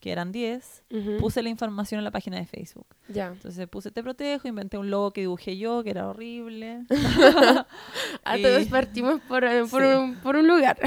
que 0.06 0.12
eran 0.12 0.30
10, 0.30 0.84
puse 1.18 1.42
la 1.42 1.48
información 1.48 1.98
en 1.98 2.04
la 2.04 2.12
página 2.12 2.36
de 2.36 2.46
Facebook. 2.46 2.86
Ya. 3.08 3.26
Entonces 3.26 3.66
puse 3.66 3.90
Te 3.90 4.04
Protejo, 4.04 4.46
inventé 4.46 4.78
un 4.78 4.88
logo 4.88 5.10
que 5.10 5.22
dibujé 5.22 5.58
yo, 5.58 5.82
que 5.82 5.90
era 5.90 6.06
horrible. 6.06 6.84
A 8.24 8.38
todos 8.38 8.66
partimos 8.66 9.20
por, 9.22 9.42
eh, 9.42 9.64
por, 9.68 9.82
un, 9.82 10.14
por 10.18 10.36
un, 10.36 10.46
lugar. 10.46 10.78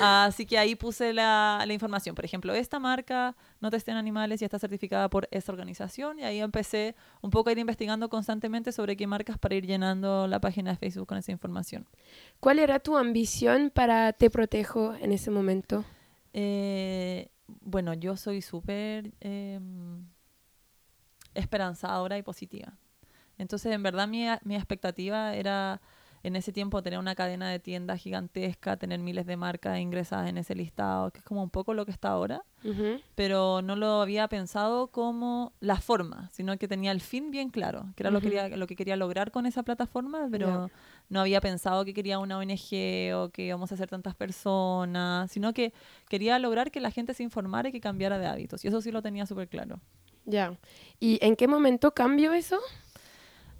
Así 0.00 0.44
que 0.44 0.58
ahí 0.58 0.74
puse 0.74 1.12
la, 1.12 1.62
la, 1.64 1.72
información. 1.72 2.16
Por 2.16 2.24
ejemplo, 2.24 2.52
esta 2.52 2.80
marca 2.80 3.36
no 3.60 3.70
testea 3.70 3.96
animales 3.96 4.42
y 4.42 4.44
está 4.44 4.58
certificada 4.58 5.08
por 5.08 5.28
esta 5.30 5.52
organización. 5.52 6.18
Y 6.18 6.24
ahí 6.24 6.40
empecé 6.40 6.96
un 7.22 7.30
poco 7.30 7.50
a 7.50 7.52
ir 7.52 7.58
investigando 7.58 8.08
constantemente 8.08 8.72
sobre 8.72 8.96
qué 8.96 9.06
marcas 9.06 9.38
para 9.38 9.54
ir 9.54 9.66
llenando 9.66 10.26
la 10.26 10.40
página 10.40 10.72
de 10.72 10.78
Facebook 10.78 11.06
con 11.06 11.18
esa 11.18 11.30
información. 11.30 11.86
¿Cuál 12.40 12.58
era 12.58 12.80
tu 12.80 12.96
ambición 12.96 13.70
para 13.72 14.12
Te 14.14 14.30
Protejo 14.30 14.94
en 15.00 15.12
ese 15.12 15.30
momento? 15.30 15.84
Eh, 16.32 17.30
bueno, 17.46 17.94
yo 17.94 18.16
soy 18.16 18.42
súper 18.42 19.12
eh, 19.20 19.60
esperanzadora 21.34 22.18
y 22.18 22.22
positiva. 22.22 22.72
Entonces, 23.38 23.72
en 23.72 23.82
verdad, 23.82 24.08
mi, 24.08 24.26
mi 24.44 24.56
expectativa 24.56 25.34
era 25.34 25.80
en 26.26 26.34
ese 26.34 26.52
tiempo 26.52 26.82
tener 26.82 26.98
una 26.98 27.14
cadena 27.14 27.48
de 27.48 27.60
tiendas 27.60 28.00
gigantesca, 28.00 28.76
tener 28.76 28.98
miles 28.98 29.26
de 29.26 29.36
marcas 29.36 29.78
ingresadas 29.78 30.28
en 30.28 30.38
ese 30.38 30.56
listado, 30.56 31.12
que 31.12 31.18
es 31.18 31.24
como 31.24 31.40
un 31.40 31.50
poco 31.50 31.72
lo 31.72 31.86
que 31.86 31.92
está 31.92 32.08
ahora, 32.08 32.42
pero 33.14 33.62
no 33.62 33.76
lo 33.76 34.02
había 34.02 34.26
pensado 34.26 34.88
como 34.88 35.52
la 35.60 35.76
forma, 35.76 36.28
sino 36.32 36.58
que 36.58 36.66
tenía 36.66 36.90
el 36.90 37.00
fin 37.00 37.30
bien 37.30 37.50
claro, 37.50 37.92
que 37.94 38.02
era 38.02 38.10
lo, 38.10 38.20
que 38.20 38.30
quería, 38.30 38.48
lo 38.56 38.66
que 38.66 38.74
quería 38.74 38.96
lograr 38.96 39.30
con 39.30 39.46
esa 39.46 39.62
plataforma, 39.62 40.26
pero 40.28 40.68
no 41.08 41.20
había 41.20 41.40
pensado 41.40 41.84
que 41.84 41.94
quería 41.94 42.18
una 42.18 42.38
ONG 42.38 43.14
o 43.14 43.30
que 43.30 43.46
íbamos 43.46 43.70
a 43.72 43.76
ser 43.76 43.88
tantas 43.88 44.14
personas, 44.14 45.30
sino 45.30 45.52
que 45.52 45.72
quería 46.08 46.38
lograr 46.38 46.70
que 46.70 46.80
la 46.80 46.90
gente 46.90 47.14
se 47.14 47.22
informara 47.22 47.68
y 47.68 47.72
que 47.72 47.80
cambiara 47.80 48.18
de 48.18 48.26
hábitos, 48.26 48.64
y 48.64 48.68
eso 48.68 48.80
sí 48.80 48.90
lo 48.90 49.02
tenía 49.02 49.26
súper 49.26 49.48
claro. 49.48 49.80
Ya. 50.24 50.58
¿Y 50.98 51.18
en 51.24 51.36
qué 51.36 51.46
momento 51.46 51.94
cambió 51.94 52.32
eso? 52.32 52.58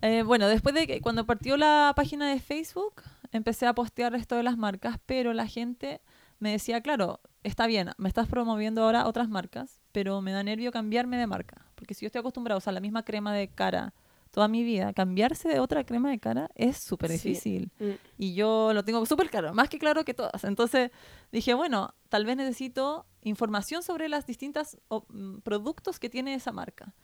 Eh, 0.03 0.23
bueno, 0.23 0.49
después 0.49 0.75
de 0.75 0.87
que 0.87 1.01
cuando 1.01 1.25
partió 1.25 1.57
la 1.57 1.93
página 1.97 2.29
de 2.29 2.41
Facebook, 2.41 3.03
empecé 3.33 3.67
a 3.67 3.75
postear 3.75 4.15
esto 4.15 4.37
de 4.37 4.43
las 4.43 4.59
marcas, 4.59 4.99
pero 5.07 5.33
la 5.33 5.47
gente 5.47 6.01
me 6.39 6.51
decía, 6.51 6.81
claro, 6.81 7.21
está 7.45 7.67
bien, 7.67 7.91
me 7.97 8.09
estás 8.09 8.29
promoviendo 8.29 8.83
ahora 8.83 9.07
otras 9.07 9.29
marcas, 9.29 9.81
pero 9.93 10.21
me 10.21 10.33
da 10.33 10.43
nervio 10.43 10.71
cambiarme 10.71 11.17
de 11.17 11.27
marca, 11.27 11.67
porque 11.75 11.95
si 11.95 12.05
yo 12.05 12.09
estoy 12.09 12.21
acostumbrado 12.21 12.57
a 12.57 12.59
usar 12.59 12.75
la 12.75 12.81
misma 12.81 13.05
crema 13.05 13.33
de 13.33 13.49
cara 13.49 13.95
toda 14.31 14.49
mi 14.49 14.65
vida, 14.65 14.93
cambiarse 14.93 15.49
de 15.49 15.61
otra 15.61 15.85
crema 15.85 16.11
de 16.11 16.19
cara 16.19 16.51
es 16.55 16.79
súper 16.79 17.11
difícil. 17.11 17.71
Mm. 17.79 17.91
Y 18.19 18.35
yo 18.35 18.73
lo 18.75 18.85
tengo 18.85 19.05
súper 19.07 19.31
claro, 19.31 19.55
más 19.55 19.69
que 19.69 19.79
claro 19.79 20.05
que 20.05 20.15
todas. 20.15 20.45
Entonces 20.45 20.91
dije, 21.33 21.55
bueno, 21.55 21.95
tal 22.09 22.27
vez 22.27 22.37
necesito 22.37 23.07
información 23.23 23.83
sobre 23.83 24.09
las 24.09 24.27
distintas 24.27 24.79
mm, 25.09 25.39
productos 25.39 25.99
que 25.99 26.11
tiene 26.11 26.35
esa 26.35 26.53
marca. 26.53 26.95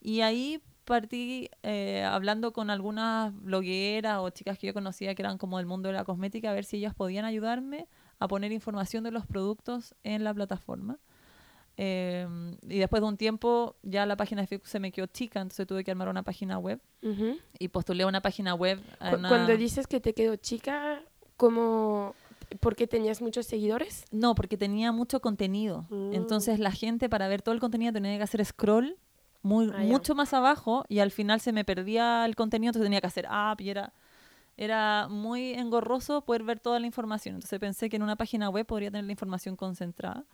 Y 0.00 0.20
ahí 0.20 0.62
partí 0.84 1.50
eh, 1.62 2.02
hablando 2.02 2.52
con 2.52 2.70
algunas 2.70 3.34
blogueras 3.34 4.20
o 4.20 4.30
chicas 4.30 4.58
que 4.58 4.68
yo 4.68 4.74
conocía 4.74 5.14
que 5.14 5.22
eran 5.22 5.36
como 5.36 5.58
del 5.58 5.66
mundo 5.66 5.88
de 5.88 5.94
la 5.94 6.04
cosmética 6.04 6.50
a 6.50 6.54
ver 6.54 6.64
si 6.64 6.78
ellas 6.78 6.94
podían 6.94 7.26
ayudarme 7.26 7.88
a 8.18 8.26
poner 8.26 8.52
información 8.52 9.04
de 9.04 9.10
los 9.10 9.26
productos 9.26 9.94
en 10.02 10.24
la 10.24 10.32
plataforma. 10.32 10.98
Em, 11.80 12.56
y 12.68 12.80
después 12.80 13.00
de 13.00 13.08
un 13.08 13.16
tiempo 13.16 13.76
ya 13.84 14.04
la 14.04 14.16
página 14.16 14.40
de 14.40 14.48
Facebook 14.48 14.66
se 14.66 14.80
me 14.80 14.90
quedó 14.90 15.06
chica, 15.06 15.40
entonces 15.40 15.64
tuve 15.64 15.84
que 15.84 15.92
armar 15.92 16.08
una 16.08 16.24
página 16.24 16.58
web 16.58 16.80
y 17.58 17.68
postulé 17.68 18.04
una 18.04 18.20
página 18.20 18.54
web. 18.54 18.80
Cuando 18.98 19.56
dices 19.56 19.86
que 19.86 20.00
te 20.00 20.12
quedó 20.12 20.34
chica, 20.34 21.00
¿cómo, 21.36 22.16
¿Por 22.60 22.76
qué 22.76 22.86
tenías 22.86 23.20
muchos 23.20 23.46
seguidores? 23.46 24.04
No, 24.10 24.34
porque 24.34 24.56
tenía 24.56 24.90
mucho 24.92 25.20
contenido. 25.20 25.86
Mm. 25.90 26.14
Entonces 26.14 26.58
la 26.58 26.72
gente 26.72 27.08
para 27.08 27.28
ver 27.28 27.42
todo 27.42 27.54
el 27.54 27.60
contenido 27.60 27.92
tenía 27.92 28.16
que 28.16 28.22
hacer 28.22 28.44
scroll 28.44 28.96
muy, 29.42 29.70
ah, 29.72 29.78
mucho 29.80 30.14
más 30.14 30.34
abajo 30.34 30.84
y 30.88 30.98
al 30.98 31.10
final 31.10 31.40
se 31.40 31.52
me 31.52 31.64
perdía 31.64 32.24
el 32.24 32.34
contenido, 32.34 32.70
entonces 32.70 32.86
tenía 32.86 33.00
que 33.00 33.06
hacer 33.06 33.26
app 33.28 33.60
y 33.60 33.70
era, 33.70 33.92
era 34.56 35.06
muy 35.08 35.52
engorroso 35.52 36.22
poder 36.22 36.42
ver 36.42 36.58
toda 36.58 36.80
la 36.80 36.86
información. 36.86 37.36
Entonces 37.36 37.58
pensé 37.60 37.88
que 37.88 37.96
en 37.96 38.02
una 38.02 38.16
página 38.16 38.48
web 38.48 38.66
podría 38.66 38.90
tener 38.90 39.04
la 39.04 39.12
información 39.12 39.54
concentrada. 39.54 40.24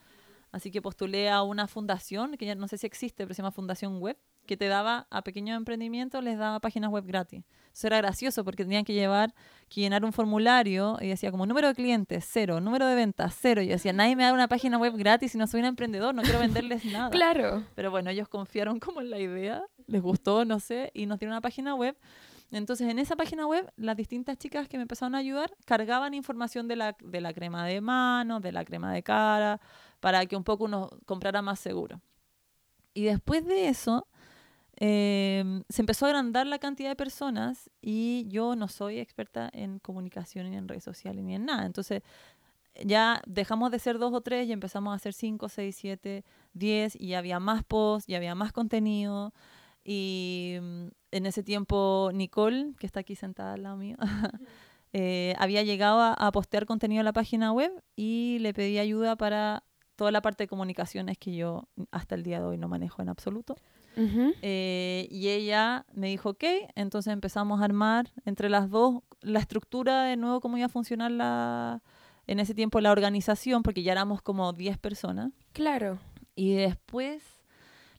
Así 0.55 0.71
que 0.71 0.81
postulé 0.81 1.29
a 1.29 1.43
una 1.43 1.67
fundación, 1.67 2.37
que 2.37 2.47
ya 2.47 2.55
no 2.55 2.69
sé 2.69 2.79
si 2.79 2.87
existe, 2.87 3.25
pero 3.25 3.35
se 3.35 3.43
llama 3.43 3.51
Fundación 3.51 3.99
Web, 4.01 4.17
que 4.47 4.57
te 4.57 4.69
daba 4.69 5.09
a 5.11 5.23
pequeños 5.23 5.57
emprendimientos, 5.57 6.23
les 6.23 6.39
daba 6.39 6.61
páginas 6.61 6.91
web 6.91 7.05
gratis. 7.05 7.43
Eso 7.73 7.89
era 7.89 7.97
gracioso 7.97 8.45
porque 8.45 8.63
tenían 8.63 8.85
que 8.85 8.93
llevar, 8.93 9.35
que 9.69 9.81
llenar 9.81 10.05
un 10.05 10.13
formulario 10.13 10.97
y 11.01 11.09
decía 11.09 11.33
como 11.33 11.45
número 11.45 11.67
de 11.67 11.75
clientes, 11.75 12.25
cero, 12.31 12.61
número 12.61 12.87
de 12.87 12.95
ventas, 12.95 13.37
cero. 13.41 13.63
Y 13.63 13.67
yo 13.67 13.73
decía, 13.73 13.93
nadie 13.93 14.15
me 14.15 14.23
da 14.23 14.33
una 14.33 14.47
página 14.47 14.79
web 14.79 14.95
gratis 14.97 15.33
si 15.33 15.39
no 15.39 15.49
soy 15.49 15.59
un 15.59 15.67
emprendedor, 15.67 16.15
no 16.15 16.23
quiero 16.23 16.39
venderles 16.39 16.85
nada. 16.93 17.11
claro. 17.11 17.65
Pero 17.75 17.91
bueno, 17.91 18.11
ellos 18.11 18.29
confiaron 18.29 18.79
como 18.79 19.01
en 19.01 19.11
la 19.11 19.19
idea, 19.19 19.65
les 19.89 20.03
gustó, 20.03 20.45
no 20.45 20.61
sé, 20.61 20.93
y 20.95 21.07
nos 21.07 21.19
dieron 21.19 21.33
una 21.33 21.41
página 21.41 21.75
web. 21.75 21.97
Entonces, 22.51 22.89
en 22.89 22.99
esa 22.99 23.17
página 23.17 23.47
web, 23.47 23.73
las 23.77 23.97
distintas 23.97 24.39
chicas 24.39 24.69
que 24.69 24.77
me 24.77 24.83
empezaron 24.83 25.15
a 25.15 25.19
ayudar 25.19 25.55
cargaban 25.65 26.15
información 26.15 26.69
de 26.69 26.77
la, 26.77 26.97
de 27.03 27.21
la 27.21 27.33
crema 27.33 27.67
de 27.67 27.81
mano, 27.81 28.41
de 28.41 28.53
la 28.53 28.65
crema 28.65 28.93
de 28.93 29.03
cara, 29.03 29.61
para 30.01 30.25
que 30.27 30.37
un 30.37 30.45
poco 30.45 30.65
uno 30.65 30.91
comprara 31.07 31.43
más 31.43 31.59
seguro. 31.59 32.01
Y 32.93 33.05
después 33.05 33.45
de 33.45 33.69
eso, 33.69 34.07
Em, 34.77 35.63
se 35.69 35.83
empezó 35.83 36.07
a 36.07 36.09
agrandar 36.09 36.47
la 36.47 36.59
cantidad 36.59 36.89
de 36.89 36.97
personas 36.97 37.71
y 37.81 38.27
yo 38.29 38.57
no 38.57 38.67
soy 38.67 38.99
experta 38.99 39.49
en 39.53 39.79
comunicación 39.79 40.51
ni 40.51 40.57
en 40.57 40.67
redes 40.67 40.83
sociales 40.83 41.25
ni 41.25 41.35
en 41.37 41.45
nada. 41.45 41.65
Entonces 41.67 42.03
ya 42.85 43.23
dejamos 43.27 43.71
de 43.71 43.79
ser 43.79 43.99
dos 43.99 44.13
o 44.13 44.21
tres 44.21 44.49
y 44.49 44.53
empezamos 44.53 44.93
a 44.93 44.97
hacer 44.97 45.13
cinco, 45.13 45.49
seis, 45.49 45.77
siete, 45.77 46.25
diez 46.55 46.97
y 47.01 47.15
había 47.15 47.39
más 47.39 47.63
posts 47.65 48.09
y 48.09 48.17
había 48.17 48.35
más 48.35 48.53
contenido. 48.53 49.33
Y 49.85 50.57
en 51.15 51.27
ese 51.27 51.43
tiempo 51.43 52.11
Nicole, 52.13 52.75
que 52.79 52.87
está 52.87 53.01
aquí 53.01 53.15
sentada 53.15 53.55
al 53.55 53.63
lado 53.63 53.77
mío, 53.77 53.97
eh, 54.93 55.35
había 55.39 55.63
llegado 55.63 56.01
a, 56.01 56.13
a, 56.13 56.33
postear 56.33 56.67
contenido 56.67 57.01
a 57.01 57.05
la 57.05 57.13
página 57.13 57.53
web 57.53 57.73
y 57.97 58.39
le 58.41 58.53
pedí 58.53 58.79
ayuda 58.79 59.17
para 59.17 59.65
toda 59.97 60.11
la 60.11 60.21
parte 60.21 60.45
de 60.45 60.49
comunicaciones 60.49 61.19
que 61.19 61.35
yo 61.35 61.69
hasta 61.91 62.15
el 62.15 62.23
día 62.23 62.41
de 62.41 62.47
hoy 62.47 62.59
no 62.59 62.69
manejo 62.69 63.03
en 63.03 63.09
absoluto. 63.09 63.57
Eh, 64.43 65.07
y 65.09 65.29
ella 65.29 65.87
me 65.93 66.09
dijo, 66.09 66.31
ok, 66.31 66.45
entonces 66.75 67.13
empezamos 67.13 67.61
a 67.61 67.65
armar 67.65 68.11
entre 68.25 68.51
las 68.51 68.69
dos 68.69 69.03
la 69.21 69.39
estructura 69.39 70.03
de 70.03 70.17
nuevo, 70.17 70.41
cómo 70.41 70.57
iba 70.57 70.67
a 70.67 70.69
funcionar 70.69 71.13
la, 71.13 71.81
en 72.27 72.41
ese 72.41 72.55
tiempo 72.55 72.81
la 72.81 72.91
organización, 72.91 73.63
porque 73.63 73.85
ya 73.85 73.93
éramos 73.93 74.21
como 74.21 74.53
10 74.53 74.79
personas. 74.79 75.31
Claro. 75.53 75.99
Y 76.35 76.55
después 76.55 77.23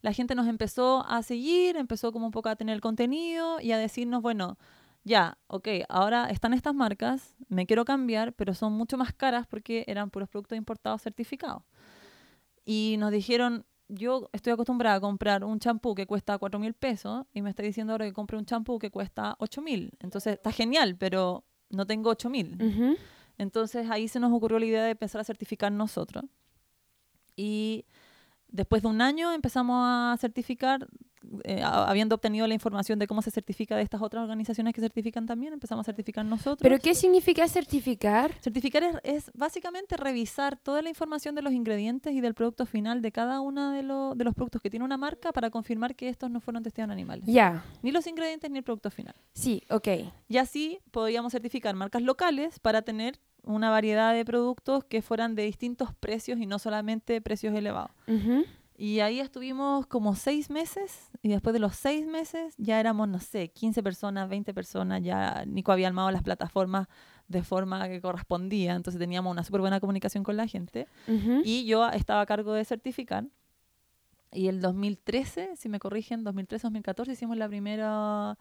la 0.06 0.14
gente 0.14 0.36
nos 0.36 0.46
empezó 0.46 1.04
a 1.08 1.24
seguir, 1.24 1.78
empezó 1.78 2.12
como 2.12 2.28
un 2.28 2.32
poco 2.32 2.50
a 2.50 2.56
tener 2.56 2.80
contenido 2.80 3.60
y 3.60 3.72
a 3.72 3.80
decirnos, 3.80 4.22
bueno, 4.22 4.60
ya, 5.04 5.40
ok, 5.48 5.68
ahora 5.90 6.30
están 6.30 6.54
estas 6.54 6.76
marcas, 6.76 7.34
me 7.50 7.66
quiero 7.66 7.86
cambiar, 7.86 8.32
pero 8.34 8.54
son 8.54 8.74
mucho 8.74 8.98
más 8.98 9.14
caras 9.14 9.48
porque 9.48 9.84
eran 9.88 10.12
puros 10.12 10.30
productos 10.30 10.60
importados 10.60 11.02
certificados. 11.02 11.64
Y 12.66 12.98
nos 13.00 13.10
dijeron, 13.10 13.66
yo 13.88 14.30
estoy 14.32 14.54
acostumbrada 14.54 14.98
a 14.98 15.00
comprar 15.00 15.44
un 15.44 15.58
champú 15.58 15.96
que 15.96 16.06
cuesta 16.06 16.38
4 16.38 16.60
mil 16.60 16.76
pesos 16.76 17.26
y 17.34 17.42
me 17.42 17.50
está 17.50 17.64
diciendo 17.64 17.94
ahora 17.94 18.06
que 18.06 18.14
compre 18.14 18.38
un 18.38 18.46
champú 18.46 18.78
que 18.78 18.92
cuesta 18.92 19.36
8 19.40 19.60
mil. 19.64 19.92
Entonces 20.02 20.34
está 20.34 20.52
genial, 20.52 20.98
pero 21.00 21.46
no 21.72 21.88
tengo 21.88 22.12
8 22.12 22.30
mil. 22.30 23.00
Entonces 23.40 23.90
ahí 23.90 24.08
se 24.08 24.20
nos 24.20 24.32
ocurrió 24.32 24.60
la 24.60 24.66
idea 24.68 24.84
de 24.84 24.92
empezar 24.92 25.20
a 25.20 25.24
certificar 25.24 25.72
nosotros. 25.72 26.26
Y 27.36 27.86
después 28.56 28.82
de 28.82 28.88
un 28.88 29.02
año 29.02 29.32
empezamos 29.32 29.78
a 29.86 30.16
certificar 30.20 30.88
eh, 31.44 31.62
habiendo 31.64 32.16
obtenido 32.16 32.48
la 32.48 32.54
información 32.54 33.00
de 33.00 33.08
cómo 33.08 33.22
se 33.22 33.32
certifica 33.32 33.76
de 33.76 33.84
estas 33.84 34.02
otras 34.02 34.24
organizaciones 34.24 34.74
que 34.74 34.82
certifican 34.82 35.26
también, 35.26 35.54
empezamos 35.54 35.84
a 35.84 35.86
certificar 35.86 36.26
nosotros. 36.26 36.60
¿Pero 36.62 36.80
qué 36.80 36.96
significa 36.96 37.48
certificar? 37.48 38.34
Certificar 38.42 39.02
es, 39.04 39.32
básicamente 39.34 39.98
revisar 39.98 40.58
toda 40.58 40.82
la 40.82 40.90
información 40.90 41.36
de 41.36 41.42
los 41.42 41.54
ingredientes 41.54 42.14
y 42.14 42.22
del 42.22 42.34
producto 42.34 42.66
final 42.66 43.02
de 43.02 43.12
cada 43.12 43.42
uno 43.42 43.72
de, 43.72 43.78
de 43.82 44.24
los 44.24 44.36
productos 44.36 44.62
que 44.62 44.70
tiene 44.70 44.86
una 44.86 44.98
marca 44.98 45.32
para 45.32 45.50
confirmar 45.50 45.96
que 45.96 46.10
estos 46.10 46.30
no 46.30 46.40
fueron 46.40 46.64
testeados 46.64 46.90
en 46.90 46.92
animales. 46.92 47.26
Ya. 47.28 47.66
Ni 47.82 47.92
los 47.92 48.08
ingredientes 48.08 48.50
ni 48.52 48.60
el 48.60 48.64
producto 48.64 48.92
final. 48.92 49.16
Sí, 49.34 49.64
ok. 49.70 49.88
Y 50.28 50.38
así 50.38 50.80
podríamos 50.92 51.32
certificar 51.32 51.76
marcas 51.76 52.02
locales 52.02 52.60
para 52.60 52.82
tener 52.82 53.20
una 53.46 53.70
variedad 53.70 54.14
de 54.14 54.25
productos 54.25 54.84
que 54.84 55.02
fueran 55.02 55.36
de 55.36 55.44
distintos 55.44 55.94
precios 55.94 56.40
y 56.40 56.46
no 56.46 56.60
solamente 56.60 57.22
precios 57.22 57.56
elevados. 57.56 57.92
Y 58.78 59.00
ahí 59.00 59.22
estuvimos 59.22 59.86
como 59.88 60.16
seis 60.16 60.50
meses 60.50 61.10
y 61.22 61.30
después 61.30 61.54
de 61.54 61.60
los 61.60 61.75
seis 61.78 62.06
meses 62.06 62.56
ya 62.58 62.80
éramos, 62.80 63.08
no 63.08 63.20
sé, 63.20 63.48
15 63.50 63.82
personas, 63.82 64.28
20 64.28 64.54
personas, 64.54 65.02
ya 65.02 65.46
Nico 65.46 65.72
había 65.72 65.88
armado 65.88 66.12
las 66.12 66.24
plataformas 66.24 66.88
de 67.30 67.42
forma 67.42 67.88
que 67.88 68.02
correspondía, 68.02 68.75
entonces 68.75 69.00
teníamos 69.00 69.32
una 69.32 69.44
súper 69.44 69.62
buena 69.62 69.80
comunicación 69.80 70.24
con 70.25 70.36
la 70.36 70.46
gente 70.46 70.88
y 71.44 71.66
yo 71.66 71.88
estaba 71.90 72.22
a 72.22 72.25
cargo 72.25 72.54
de 72.54 72.66
certificar. 72.66 73.25
Y 74.34 74.50
el 74.50 74.60
2013, 74.60 75.56
si 75.56 75.70
me 75.70 75.80
corrigen, 75.80 76.25
2013-2014 76.25 77.12
hicimos 77.14 77.38
la 77.38 77.48
primera 77.48 78.38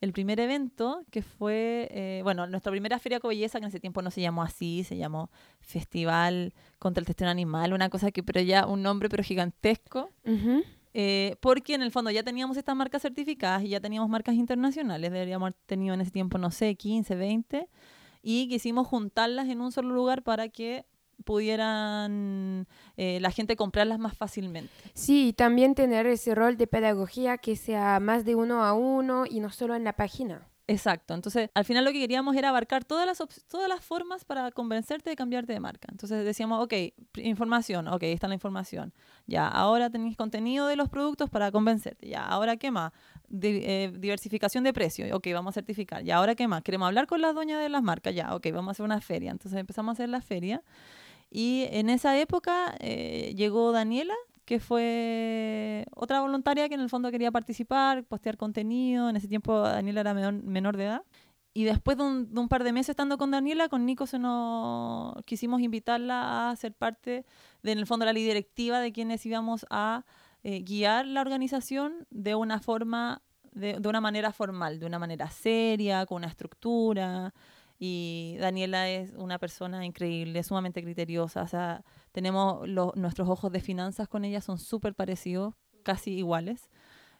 el 0.00 0.12
primer 0.12 0.38
evento 0.38 1.04
que 1.10 1.22
fue, 1.22 1.88
eh, 1.90 2.20
bueno, 2.22 2.46
nuestra 2.46 2.70
primera 2.70 2.98
feria 2.98 3.18
de 3.18 3.28
belleza, 3.28 3.58
que 3.58 3.64
en 3.64 3.68
ese 3.68 3.80
tiempo 3.80 4.00
no 4.02 4.10
se 4.10 4.20
llamó 4.20 4.42
así, 4.42 4.84
se 4.84 4.96
llamó 4.96 5.30
Festival 5.60 6.54
contra 6.78 7.00
el 7.00 7.06
Testeo 7.06 7.28
Animal, 7.28 7.72
una 7.72 7.88
cosa 7.88 8.10
que, 8.12 8.22
pero 8.22 8.40
ya 8.40 8.66
un 8.66 8.82
nombre 8.82 9.08
pero 9.08 9.22
gigantesco. 9.22 10.10
Eh, 10.94 11.36
porque 11.40 11.74
en 11.74 11.82
el 11.82 11.90
fondo 11.90 12.10
ya 12.10 12.22
teníamos 12.22 12.56
estas 12.56 12.74
marcas 12.74 13.02
certificadas 13.02 13.62
y 13.62 13.68
ya 13.68 13.80
teníamos 13.80 14.08
marcas 14.08 14.34
internacionales, 14.34 15.12
deberíamos 15.12 15.48
haber 15.48 15.56
tenido 15.66 15.94
en 15.94 16.00
ese 16.00 16.10
tiempo, 16.10 16.38
no 16.38 16.50
sé, 16.50 16.74
15, 16.74 17.14
20, 17.14 17.68
y 18.22 18.48
quisimos 18.48 18.86
juntarlas 18.86 19.48
en 19.48 19.60
un 19.60 19.70
solo 19.70 19.94
lugar 19.94 20.22
para 20.22 20.48
que 20.48 20.86
pudieran 21.24 22.66
eh, 22.96 23.18
la 23.20 23.30
gente 23.30 23.56
comprarlas 23.56 23.98
más 23.98 24.16
fácilmente. 24.16 24.72
Sí, 24.94 25.34
también 25.36 25.74
tener 25.74 26.06
ese 26.06 26.34
rol 26.34 26.56
de 26.56 26.66
pedagogía 26.66 27.38
que 27.38 27.56
sea 27.56 28.00
más 28.00 28.24
de 28.24 28.34
uno 28.34 28.64
a 28.64 28.72
uno 28.72 29.24
y 29.28 29.40
no 29.40 29.50
solo 29.50 29.74
en 29.74 29.84
la 29.84 29.94
página. 29.94 30.48
Exacto. 30.70 31.14
Entonces, 31.14 31.48
al 31.54 31.64
final 31.64 31.82
lo 31.82 31.92
que 31.92 31.98
queríamos 31.98 32.36
era 32.36 32.50
abarcar 32.50 32.84
todas 32.84 33.06
las, 33.06 33.22
todas 33.48 33.70
las 33.70 33.82
formas 33.82 34.26
para 34.26 34.50
convencerte 34.50 35.08
de 35.08 35.16
cambiarte 35.16 35.54
de 35.54 35.60
marca. 35.60 35.88
Entonces 35.90 36.26
decíamos, 36.26 36.62
ok, 36.62 36.74
información, 37.16 37.88
ok, 37.88 38.02
está 38.02 38.28
la 38.28 38.34
información. 38.34 38.92
Ya, 39.26 39.48
ahora 39.48 39.88
tenéis 39.88 40.14
contenido 40.18 40.66
de 40.66 40.76
los 40.76 40.90
productos 40.90 41.30
para 41.30 41.50
convencerte. 41.50 42.06
Ya, 42.06 42.22
ahora 42.22 42.58
qué 42.58 42.70
más? 42.70 42.92
Eh, 43.40 43.90
diversificación 43.98 44.62
de 44.62 44.74
precios. 44.74 45.10
Ok, 45.12 45.28
vamos 45.32 45.52
a 45.52 45.54
certificar. 45.54 46.04
Ya, 46.04 46.16
ahora 46.16 46.34
qué 46.34 46.46
más? 46.46 46.62
Queremos 46.62 46.86
hablar 46.86 47.06
con 47.06 47.22
las 47.22 47.34
dueñas 47.34 47.62
de 47.62 47.70
las 47.70 47.82
marcas. 47.82 48.14
Ya, 48.14 48.34
ok, 48.34 48.48
vamos 48.52 48.68
a 48.68 48.72
hacer 48.72 48.84
una 48.84 49.00
feria. 49.00 49.30
Entonces 49.30 49.58
empezamos 49.58 49.92
a 49.92 49.92
hacer 49.94 50.10
la 50.10 50.20
feria. 50.20 50.62
Y 51.30 51.66
en 51.70 51.90
esa 51.90 52.18
época 52.18 52.74
eh, 52.80 53.34
llegó 53.36 53.72
Daniela, 53.72 54.14
que 54.44 54.60
fue 54.60 55.84
otra 55.94 56.22
voluntaria 56.22 56.68
que 56.68 56.74
en 56.74 56.80
el 56.80 56.88
fondo 56.88 57.10
quería 57.10 57.30
participar, 57.30 58.04
postear 58.04 58.38
contenido. 58.38 59.10
En 59.10 59.16
ese 59.16 59.28
tiempo 59.28 59.58
Daniela 59.60 60.00
era 60.00 60.14
menor, 60.14 60.76
de 60.76 60.84
edad. 60.84 61.04
Y 61.52 61.64
después 61.64 61.98
de 61.98 62.04
un, 62.04 62.48
par 62.48 62.64
de 62.64 62.72
meses 62.72 62.90
estando 62.90 63.18
con 63.18 63.30
Daniela, 63.30 63.68
con 63.68 63.84
Nico 63.84 64.06
se 64.06 64.18
nos 64.18 65.22
quisimos 65.24 65.60
invitarla 65.60 66.50
a 66.50 66.56
ser 66.56 66.72
parte 66.72 67.26
de, 67.62 67.72
en 67.72 67.78
el 67.78 67.86
fondo, 67.86 68.06
la 68.06 68.12
directiva 68.12 68.80
de 68.80 68.92
quienes 68.92 69.26
íbamos 69.26 69.66
a 69.68 70.06
eh, 70.44 70.60
guiar 70.60 71.06
la 71.06 71.20
organización 71.20 72.06
de 72.10 72.34
una 72.34 72.60
forma, 72.60 73.22
de, 73.52 73.74
de, 73.80 73.88
una 73.88 74.00
manera 74.00 74.32
formal, 74.32 74.78
de 74.78 74.86
una 74.86 74.98
manera 74.98 75.28
seria, 75.28 76.06
con 76.06 76.18
una 76.18 76.28
estructura. 76.28 77.34
Y 77.78 78.36
Daniela 78.40 78.88
es 78.88 79.12
una 79.12 79.38
persona 79.38 79.84
increíble, 79.84 80.42
sumamente 80.42 80.82
criteriosa. 80.82 81.42
O 81.42 81.46
sea, 81.46 81.84
tenemos 82.12 82.66
nuestros 82.96 83.28
ojos 83.28 83.52
de 83.52 83.60
finanzas 83.60 84.08
con 84.08 84.24
ella, 84.24 84.40
son 84.40 84.58
súper 84.58 84.94
parecidos, 84.94 85.54
casi 85.84 86.12
iguales. 86.12 86.70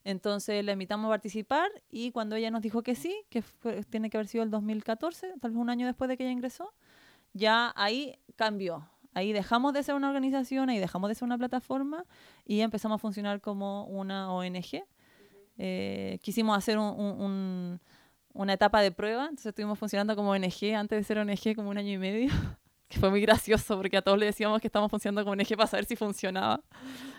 Entonces 0.05 0.65
la 0.65 0.73
invitamos 0.73 1.07
a 1.07 1.11
participar 1.11 1.71
y 1.91 2.11
cuando 2.13 2.35
ella 2.35 2.51
nos 2.51 2.63
dijo 2.63 2.83
que 2.83 2.95
sí, 2.95 3.15
que 3.29 3.43
tiene 3.91 4.11
que 4.11 4.17
haber 4.17 4.27
sido 4.27 4.43
el 4.43 4.51
2014, 4.51 5.35
tal 5.41 5.51
vez 5.53 5.61
un 5.61 5.71
año 5.71 5.87
después 5.87 6.09
de 6.09 6.17
que 6.17 6.25
ella 6.25 6.33
ingresó, 6.33 6.73
ya 7.35 7.73
ahí 7.77 8.19
cambió. 8.37 8.89
Ahí 9.15 9.33
dejamos 9.33 9.73
de 9.73 9.83
ser 9.83 9.95
una 9.95 10.09
organización, 10.09 10.71
ahí 10.71 10.79
dejamos 10.79 11.09
de 11.09 11.15
ser 11.15 11.27
una 11.27 11.39
plataforma 11.39 12.05
y 12.45 12.61
empezamos 12.61 12.97
a 12.97 12.99
funcionar 12.99 13.41
como 13.41 13.85
una 13.87 14.33
ONG. 14.33 14.85
Eh, 15.57 16.19
quisimos 16.23 16.57
hacer 16.57 16.79
un 16.79 17.81
una 18.33 18.55
etapa 18.55 18.81
de 18.81 18.93
prueba, 18.93 19.25
entonces 19.25 19.47
estuvimos 19.47 19.79
funcionando 19.79 20.15
como 20.17 20.31
ONG 20.31 20.75
antes 20.77 20.99
de 20.99 21.05
ser 21.05 21.19
ONG 21.19 21.55
como 21.57 21.71
un 21.71 21.79
año 21.79 21.93
y 21.93 21.99
medio, 21.99 22.31
que 22.89 22.99
fue 22.99 23.11
muy 23.11 23.21
gracioso 23.21 23.77
porque 23.77 23.97
a 23.97 24.03
todos 24.03 24.19
le 24.19 24.27
decíamos 24.27 24.61
que 24.61 24.69
estamos 24.69 24.91
funcionando 24.91 25.23
como 25.23 25.33
ONG 25.33 25.57
para 25.57 25.67
saber 25.67 25.85
si 25.85 25.97
funcionaba. 25.97 26.63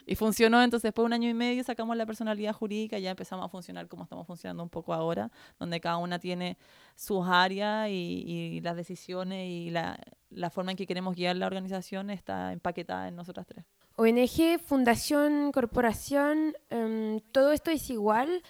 Y 0.05 0.15
funcionó, 0.15 0.63
entonces 0.63 0.87
después 0.87 1.03
de 1.03 1.07
un 1.07 1.13
año 1.13 1.29
y 1.29 1.33
medio 1.33 1.63
sacamos 1.63 1.95
la 1.95 2.05
personalidad 2.05 2.53
jurídica 2.53 2.97
y 2.97 3.03
ya 3.03 3.11
empezamos 3.11 3.45
a 3.45 3.49
funcionar 3.49 3.87
como 3.87 4.03
estamos 4.03 4.25
funcionando 4.25 4.63
un 4.63 4.69
poco 4.69 4.93
ahora, 4.93 5.31
donde 5.59 5.79
cada 5.79 5.97
una 5.97 6.17
tiene 6.17 6.57
sus 6.95 7.27
áreas 7.27 7.89
y, 7.89 8.59
las 8.63 8.75
decisiones 8.75 9.47
y 9.47 9.69
la, 9.69 9.99
la 10.29 10.49
forma 10.49 10.71
en 10.71 10.77
que 10.77 10.87
queremos 10.87 11.15
guiar 11.15 11.35
la 11.35 11.45
organización 11.45 12.09
está 12.09 12.51
empaquetada 12.53 13.07
en 13.07 13.15
nosotras 13.15 13.45
tres. 13.45 13.65
ONG, 13.99 14.61
fundación, 14.63 15.51
corporación, 15.51 16.53
em, 16.69 17.19
todo 17.33 17.51
esto 17.51 17.69
es 17.69 17.89
igual 17.89 18.41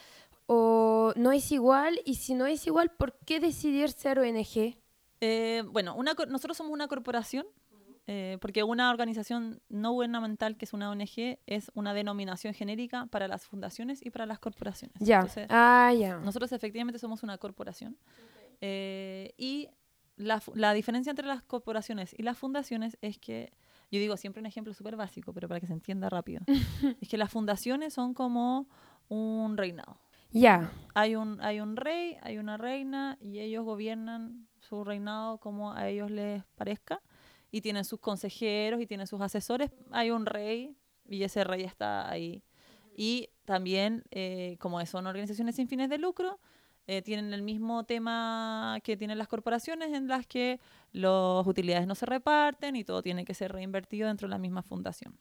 o 0.51 1.13
no 1.15 1.31
es 1.31 1.51
igual? 1.51 2.01
Y 2.05 2.15
si 2.15 2.33
no 2.33 2.47
es 2.47 2.65
igual, 2.65 2.89
¿por 2.89 3.13
qué 3.19 3.39
decidir 3.39 3.91
ser 3.91 4.17
ONG? 4.17 4.75
Eh, 5.21 5.63
bueno, 5.67 5.93
una, 5.95 6.15
nosotros 6.27 6.57
somos 6.57 6.73
una 6.73 6.87
corporación, 6.87 7.45
eh, 8.07 8.39
porque 8.41 8.63
una 8.63 8.89
organización 8.89 9.61
no 9.69 9.91
gubernamental, 9.91 10.57
que 10.57 10.65
es 10.65 10.73
una 10.73 10.89
ONG, 10.89 11.37
es 11.45 11.69
una 11.75 11.93
denominación 11.93 12.55
genérica 12.55 13.05
para 13.05 13.27
las 13.27 13.45
fundaciones 13.45 14.03
y 14.03 14.09
para 14.09 14.25
las 14.25 14.39
corporaciones. 14.39 14.95
Ya. 14.99 15.27
ah, 15.49 15.93
ya. 15.93 16.17
Nosotros 16.17 16.51
efectivamente 16.51 16.97
somos 16.97 17.21
una 17.21 17.37
corporación. 17.37 17.95
Eh, 18.59 19.35
y 19.37 19.69
la, 20.15 20.41
la, 20.55 20.73
diferencia 20.73 21.11
entre 21.11 21.27
las 21.27 21.43
corporaciones 21.43 22.15
y 22.17 22.23
las 22.23 22.39
fundaciones 22.39 22.97
es 23.01 23.19
que, 23.19 23.53
yo 23.91 23.99
digo 23.99 24.17
siempre 24.17 24.39
un 24.39 24.47
ejemplo 24.47 24.73
súper 24.73 24.95
básico, 24.95 25.31
pero 25.31 25.47
para 25.47 25.59
que 25.59 25.67
se 25.67 25.73
entienda 25.73 26.09
rápido, 26.09 26.41
es 27.01 27.07
que 27.07 27.17
las 27.17 27.31
fundaciones 27.31 27.93
son 27.93 28.15
como 28.15 28.67
un 29.09 29.55
reinado. 29.55 29.99
Ya. 30.31 30.71
Hay, 30.93 31.15
un, 31.15 31.39
hay 31.41 31.59
un 31.59 31.75
rey, 31.75 32.17
hay 32.21 32.37
una 32.37 32.57
reina 32.57 33.17
y 33.21 33.39
ellos 33.39 33.63
gobiernan 33.63 34.47
su 34.59 34.83
reinado 34.83 35.39
como 35.39 35.73
a 35.73 35.87
ellos 35.87 36.11
les 36.11 36.43
parezca 36.55 37.01
y 37.51 37.61
tienen 37.61 37.85
sus 37.85 37.99
consejeros 37.99 38.81
y 38.81 38.87
tienen 38.87 39.07
sus 39.07 39.21
asesores. 39.21 39.71
Hay 39.91 40.11
un 40.11 40.25
rey 40.25 40.75
y 41.05 41.23
ese 41.23 41.43
rey 41.43 41.63
está 41.63 42.09
ahí. 42.09 42.43
Y 42.95 43.29
también, 43.45 44.03
eh, 44.11 44.57
como 44.59 44.85
son 44.85 45.07
organizaciones 45.07 45.55
sin 45.55 45.67
fines 45.67 45.89
de 45.89 45.97
lucro, 45.97 46.39
eh, 46.85 47.01
tienen 47.01 47.33
el 47.33 47.43
mismo 47.43 47.85
tema 47.85 48.79
que 48.83 48.97
tienen 48.97 49.17
las 49.17 49.27
corporaciones 49.27 49.93
en 49.93 50.07
las 50.07 50.27
que 50.27 50.59
las 50.91 51.45
utilidades 51.47 51.87
no 51.87 51.95
se 51.95 52.05
reparten 52.05 52.75
y 52.75 52.83
todo 52.83 53.01
tiene 53.01 53.25
que 53.25 53.33
ser 53.33 53.51
reinvertido 53.51 54.07
dentro 54.07 54.27
de 54.27 54.31
la 54.31 54.39
misma 54.39 54.63
fundación 54.63 55.17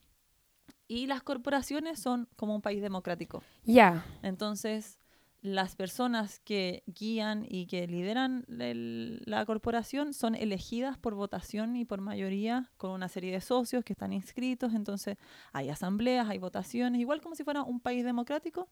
y 0.88 1.06
las 1.06 1.22
corporaciones 1.22 2.00
son 2.00 2.28
como 2.36 2.54
un 2.54 2.62
país 2.62 2.82
democrático. 2.82 3.42
Ya. 3.64 4.04
Entonces, 4.22 4.98
las 5.40 5.76
personas 5.76 6.40
que 6.40 6.82
guían 6.86 7.46
y 7.48 7.66
que 7.66 7.86
lideran 7.86 8.44
la 8.48 9.46
corporación 9.46 10.12
son 10.12 10.34
elegidas 10.34 10.98
por 10.98 11.14
votación 11.14 11.76
y 11.76 11.84
por 11.84 12.00
mayoría 12.00 12.70
con 12.76 12.90
una 12.90 13.08
serie 13.08 13.30
de 13.30 13.40
socios 13.40 13.84
que 13.84 13.92
están 13.92 14.12
inscritos. 14.12 14.74
Entonces, 14.74 15.16
hay 15.52 15.68
asambleas, 15.68 16.28
hay 16.28 16.38
votaciones, 16.38 17.00
igual 17.00 17.20
como 17.20 17.36
si 17.36 17.44
fuera 17.44 17.62
un 17.62 17.78
país 17.80 18.04
democrático. 18.04 18.68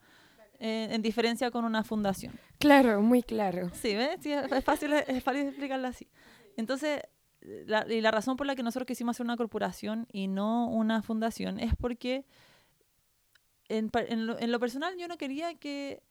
Eh, 0.58 0.88
en 0.90 1.02
diferencia 1.02 1.50
con 1.50 1.66
una 1.66 1.84
fundación. 1.84 2.32
Claro, 2.58 3.02
muy 3.02 3.22
claro. 3.22 3.68
Sí, 3.74 3.94
¿ves? 3.94 4.24
es, 4.24 4.64
fácil, 4.64 4.90
es 4.94 5.22
fácil 5.22 5.48
explicarlo 5.48 5.86
así. 5.86 6.08
Entonces, 6.56 7.02
la, 7.40 7.86
y 7.88 8.00
la 8.00 8.10
razón 8.10 8.36
por 8.36 8.46
la 8.46 8.56
que 8.56 8.62
nosotros 8.62 8.86
quisimos 8.86 9.16
hacer 9.16 9.24
una 9.24 9.36
corporación 9.36 10.06
y 10.12 10.28
no 10.28 10.68
una 10.68 11.02
fundación 11.02 11.58
es 11.60 11.74
porque 11.76 12.24
en, 13.68 13.90
en, 13.94 14.52
lo, 14.52 14.60
personal 14.60 14.96
yo 14.98 15.08
no 15.08 15.16
quería 15.16 15.54
que, 15.54 16.02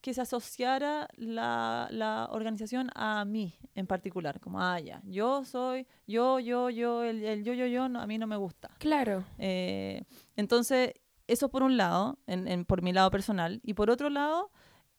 que 0.00 0.14
se 0.14 0.20
asociara 0.20 1.08
la, 1.16 1.88
la, 1.90 2.28
organización 2.30 2.90
a 2.94 3.24
mí 3.24 3.54
en 3.74 3.86
particular, 3.86 4.40
como, 4.40 4.60
ah, 4.60 4.80
ya, 4.80 5.00
yo 5.04 5.44
soy, 5.44 5.86
yo, 6.06 6.38
yo, 6.38 6.70
yo, 6.70 7.02
el, 7.02 7.24
el 7.24 7.44
yo, 7.44 7.54
yo, 7.54 7.66
yo, 7.66 7.84
a 7.84 8.06
mí 8.06 8.18
no 8.18 8.26
me 8.26 8.36
gusta. 8.36 8.70
Claro. 8.78 9.24
Eh, 9.38 10.02
entonces, 10.36 10.94
eso 11.26 11.48
por 11.48 11.62
un 11.62 11.76
lado, 11.76 12.18
en, 12.26 12.64
por 12.64 12.82
mi 12.82 12.92
lado 12.92 13.10
personal, 13.10 13.60
y 13.62 13.74
por 13.74 13.90
otro 13.90 14.10
lado, 14.10 14.50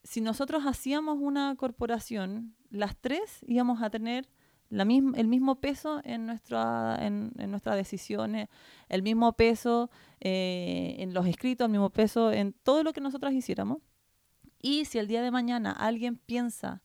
si 0.03 0.21
nosotros 0.21 0.63
hacíamos 0.65 1.17
una 1.19 1.55
corporación, 1.55 2.55
las 2.69 2.95
tres 2.95 3.43
íbamos 3.47 3.81
a 3.81 3.89
tener 3.89 4.29
el 4.71 5.27
mismo 5.27 5.55
peso 5.59 6.01
en, 6.03 6.25
nuestras 6.25 7.75
decisiones, 7.75 8.49
el 8.87 9.01
mismo 9.01 9.33
peso 9.33 9.89
eh, 10.19 10.95
en 10.99 11.13
los 11.13 11.25
escritos, 11.25 11.65
el 11.65 11.71
mismo 11.71 11.89
peso 11.89 12.31
en 12.31 12.53
todo 12.53 12.83
lo 12.83 12.93
que 12.93 13.01
nosotras 13.01 13.33
hiciéramos. 13.33 13.79
Y 14.61 14.85
si 14.85 14.99
el 14.99 15.07
día 15.07 15.21
de 15.21 15.31
mañana 15.31 15.71
alguien 15.71 16.17
piensa 16.17 16.83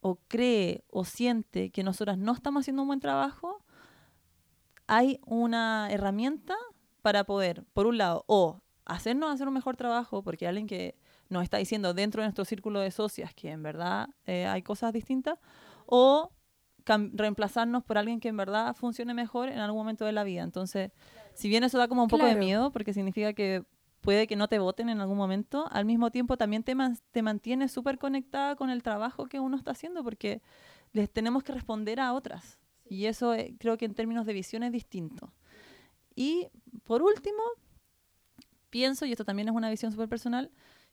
o 0.00 0.16
cree 0.28 0.84
o 0.88 1.04
siente 1.04 1.70
que 1.70 1.84
nosotras 1.84 2.18
no 2.18 2.32
estamos 2.32 2.62
haciendo 2.62 2.82
un 2.82 2.88
buen 2.88 3.00
trabajo, 3.00 3.64
hay 4.86 5.20
una 5.24 5.88
herramienta 5.90 6.56
para 7.02 7.24
poder, 7.24 7.64
por 7.74 7.86
un 7.86 7.98
lado, 7.98 8.24
o 8.26 8.60
hacernos 8.86 9.32
hacer 9.32 9.46
un 9.46 9.54
mejor 9.54 9.76
trabajo, 9.76 10.22
porque 10.22 10.48
alguien 10.48 10.66
que 10.66 10.96
nos 11.28 11.44
está 11.44 11.58
diciendo 11.58 11.94
dentro 11.94 12.22
de 12.22 12.26
nuestro 12.26 12.44
círculo 12.44 12.80
de 12.80 12.90
socias 12.90 13.32
que 13.34 13.50
en 13.50 13.62
verdad 13.62 14.08
eh, 14.26 14.46
hay 14.46 14.62
cosas 14.62 14.92
distintas, 14.92 15.38
o 15.86 16.32
reemplazarnos 17.12 17.84
por 17.84 17.98
alguien 17.98 18.20
que 18.20 18.28
en 18.28 18.36
verdad 18.36 18.74
funcione 18.74 19.14
mejor 19.14 19.48
en 19.48 19.58
algún 19.58 19.80
momento 19.80 20.04
de 20.04 20.12
la 20.12 20.24
vida. 20.24 20.42
Entonces, 20.42 20.92
si 21.34 21.48
bien 21.48 21.64
eso 21.64 21.78
da 21.78 21.88
como 21.88 22.02
un 22.02 22.08
poco 22.08 22.26
de 22.26 22.34
miedo, 22.34 22.70
porque 22.72 22.92
significa 22.92 23.32
que 23.32 23.64
puede 24.00 24.26
que 24.26 24.36
no 24.36 24.48
te 24.48 24.58
voten 24.58 24.88
en 24.88 25.00
algún 25.00 25.16
momento, 25.16 25.66
al 25.70 25.84
mismo 25.84 26.10
tiempo 26.10 26.36
también 26.36 26.62
te, 26.62 26.74
te 27.10 27.22
mantienes 27.22 27.72
súper 27.72 27.98
conectada 27.98 28.56
con 28.56 28.70
el 28.70 28.82
trabajo 28.82 29.26
que 29.26 29.40
uno 29.40 29.56
está 29.56 29.72
haciendo, 29.72 30.02
porque 30.02 30.42
les 30.92 31.10
tenemos 31.10 31.42
que 31.42 31.52
responder 31.52 32.00
a 32.00 32.12
otras. 32.12 32.58
Y 32.88 33.06
eso 33.06 33.34
eh, 33.34 33.54
creo 33.58 33.78
que 33.78 33.84
en 33.84 33.94
términos 33.94 34.26
de 34.26 34.32
visión 34.32 34.62
es 34.62 34.72
distinto. 34.72 35.32
Y 36.14 36.48
por 36.84 37.02
último, 37.02 37.42
pienso, 38.68 39.06
y 39.06 39.12
esto 39.12 39.24
también 39.24 39.48
es 39.48 39.54
una 39.54 39.70
visión 39.70 39.92
súper 39.92 40.08
personal, 40.08 40.50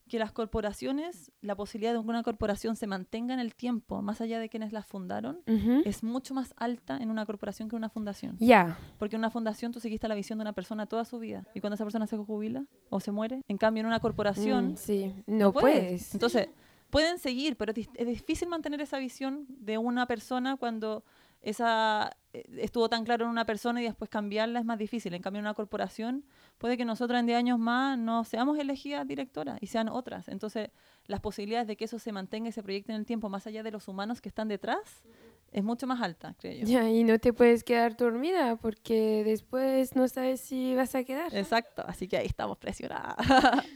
que 0.08 0.18
las 0.18 0.32
corporaciones, 0.32 1.30
la 1.40 1.54
posibilidad 1.54 1.92
de 1.92 2.00
que 2.00 2.08
una 2.08 2.22
corporación 2.22 2.76
se 2.76 2.86
mantenga 2.86 3.34
en 3.34 3.40
el 3.40 3.54
tiempo, 3.54 4.02
más 4.02 4.20
allá 4.20 4.38
de 4.38 4.48
quienes 4.48 4.72
la 4.72 4.82
fundaron, 4.82 5.40
es 5.84 6.02
mucho 6.02 6.34
más 6.34 6.54
alta 6.56 6.96
en 6.96 7.10
una 7.10 7.26
corporación 7.26 7.68
que 7.68 7.76
en 7.76 7.78
una 7.78 7.88
fundación. 7.88 8.36
Ya. 8.40 8.78
Porque 8.98 9.16
en 9.16 9.20
una 9.20 9.30
fundación 9.30 9.72
tú 9.72 9.80
seguiste 9.80 10.08
la 10.08 10.14
visión 10.14 10.38
de 10.38 10.42
una 10.42 10.52
persona 10.52 10.86
toda 10.86 11.04
su 11.04 11.18
vida. 11.18 11.44
Y 11.54 11.60
cuando 11.60 11.74
esa 11.74 11.84
persona 11.84 12.06
se 12.06 12.16
jubila 12.16 12.64
o 12.90 13.00
se 13.00 13.12
muere, 13.12 13.42
en 13.46 13.58
cambio 13.58 13.82
en 13.82 13.86
una 13.86 14.00
corporación... 14.00 14.72
Mm, 14.72 14.76
sí, 14.76 15.14
no, 15.26 15.52
puedes. 15.52 16.14
Entonces, 16.14 16.48
pueden 16.90 17.18
seguir, 17.18 17.56
pero 17.56 17.72
es 17.72 18.06
difícil 18.06 18.48
mantener 18.48 18.80
esa 18.80 18.98
visión 18.98 19.46
de 19.48 19.78
una 19.78 20.06
persona 20.06 20.56
cuando 20.56 21.04
esa 21.40 22.16
eh, 22.32 22.44
estuvo 22.58 22.88
tan 22.88 23.04
claro 23.04 23.24
en 23.24 23.30
una 23.30 23.44
persona 23.44 23.80
y 23.80 23.84
después 23.84 24.10
cambiarla 24.10 24.60
es 24.60 24.64
más 24.64 24.78
difícil. 24.78 25.14
En 25.14 25.22
cambio, 25.22 25.38
en 25.38 25.46
una 25.46 25.54
corporación 25.54 26.24
puede 26.58 26.76
que 26.76 26.84
nosotros 26.84 27.18
en 27.18 27.26
10 27.26 27.38
años 27.38 27.58
más 27.58 27.98
no 27.98 28.24
seamos 28.24 28.58
elegidas 28.58 29.06
directoras 29.06 29.58
y 29.60 29.66
sean 29.66 29.88
otras. 29.88 30.28
Entonces, 30.28 30.70
las 31.06 31.20
posibilidades 31.20 31.66
de 31.66 31.76
que 31.76 31.84
eso 31.84 31.98
se 31.98 32.12
mantenga 32.12 32.48
y 32.48 32.52
se 32.52 32.62
proyecte 32.62 32.92
en 32.92 32.98
el 32.98 33.06
tiempo 33.06 33.28
más 33.28 33.46
allá 33.46 33.62
de 33.62 33.70
los 33.70 33.88
humanos 33.88 34.20
que 34.20 34.28
están 34.28 34.48
detrás 34.48 35.02
es 35.50 35.64
mucho 35.64 35.86
más 35.86 36.02
alta, 36.02 36.34
creo 36.38 36.52
yo. 36.60 36.66
Ya, 36.66 36.88
y 36.90 37.04
no 37.04 37.18
te 37.18 37.32
puedes 37.32 37.64
quedar 37.64 37.96
dormida 37.96 38.56
porque 38.56 39.22
después 39.24 39.96
no 39.96 40.06
sabes 40.08 40.40
si 40.40 40.74
vas 40.74 40.94
a 40.94 41.04
quedar. 41.04 41.34
Exacto, 41.34 41.82
así 41.86 42.06
que 42.06 42.18
ahí 42.18 42.26
estamos 42.26 42.58
presionadas. 42.58 43.16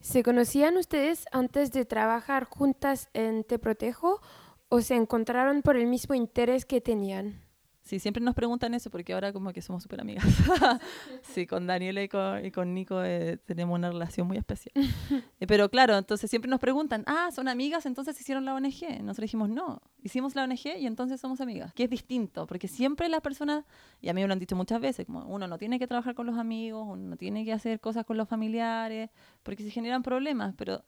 ¿Se 0.00 0.22
conocían 0.22 0.76
ustedes 0.76 1.26
antes 1.32 1.72
de 1.72 1.84
trabajar 1.84 2.44
juntas 2.44 3.08
en 3.14 3.42
Te 3.42 3.58
Protejo 3.58 4.20
o 4.68 4.80
se 4.80 4.94
encontraron 4.94 5.62
por 5.62 5.76
el 5.76 5.86
mismo 5.86 6.14
interés 6.14 6.64
que 6.64 6.80
tenían? 6.80 7.48
Sí, 7.88 7.98
siempre 7.98 8.22
nos 8.22 8.34
preguntan 8.34 8.74
eso 8.74 8.90
porque 8.90 9.14
ahora 9.14 9.32
como 9.32 9.50
que 9.50 9.62
somos 9.62 9.82
súper 9.82 10.02
amigas. 10.02 10.22
sí, 11.22 11.46
con 11.46 11.66
Daniela 11.66 12.02
y 12.02 12.08
con, 12.10 12.44
y 12.44 12.50
con 12.50 12.74
Nico 12.74 13.02
eh, 13.02 13.38
tenemos 13.46 13.78
una 13.78 13.90
relación 13.90 14.26
muy 14.26 14.36
especial. 14.36 14.74
Eh, 15.40 15.46
pero 15.46 15.70
claro, 15.70 15.96
entonces 15.96 16.28
siempre 16.28 16.50
nos 16.50 16.58
preguntan, 16.58 17.04
ah, 17.06 17.30
¿son 17.32 17.46
amigas? 17.46 17.86
Entonces 17.86 18.20
hicieron 18.20 18.44
la 18.44 18.54
ONG. 18.54 19.00
Nosotros 19.00 19.18
dijimos, 19.18 19.48
no, 19.48 19.80
hicimos 20.02 20.34
la 20.34 20.42
ONG 20.42 20.76
y 20.78 20.86
entonces 20.86 21.20
somos 21.20 21.40
amigas. 21.40 21.72
Que 21.74 21.84
es 21.84 21.90
distinto, 21.90 22.46
porque 22.46 22.66
siempre 22.66 23.08
las 23.08 23.20
personas, 23.20 23.64
y 24.00 24.08
a 24.08 24.14
mí 24.14 24.20
me 24.20 24.26
lo 24.26 24.32
han 24.32 24.40
dicho 24.40 24.56
muchas 24.56 24.80
veces, 24.80 25.06
como 25.06 25.24
uno 25.26 25.46
no 25.46 25.56
tiene 25.56 25.78
que 25.78 25.86
trabajar 25.86 26.16
con 26.16 26.26
los 26.26 26.36
amigos, 26.36 26.86
uno 26.90 27.10
no 27.10 27.16
tiene 27.16 27.44
que 27.44 27.52
hacer 27.52 27.78
cosas 27.78 28.04
con 28.04 28.16
los 28.16 28.28
familiares, 28.28 29.10
porque 29.44 29.62
se 29.62 29.70
generan 29.70 30.02
problemas, 30.02 30.54
pero 30.58 30.84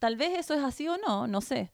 tal 0.00 0.16
vez 0.16 0.36
eso 0.36 0.52
es 0.52 0.62
así 0.62 0.88
o 0.88 0.98
no, 0.98 1.28
no 1.28 1.40
sé. 1.40 1.70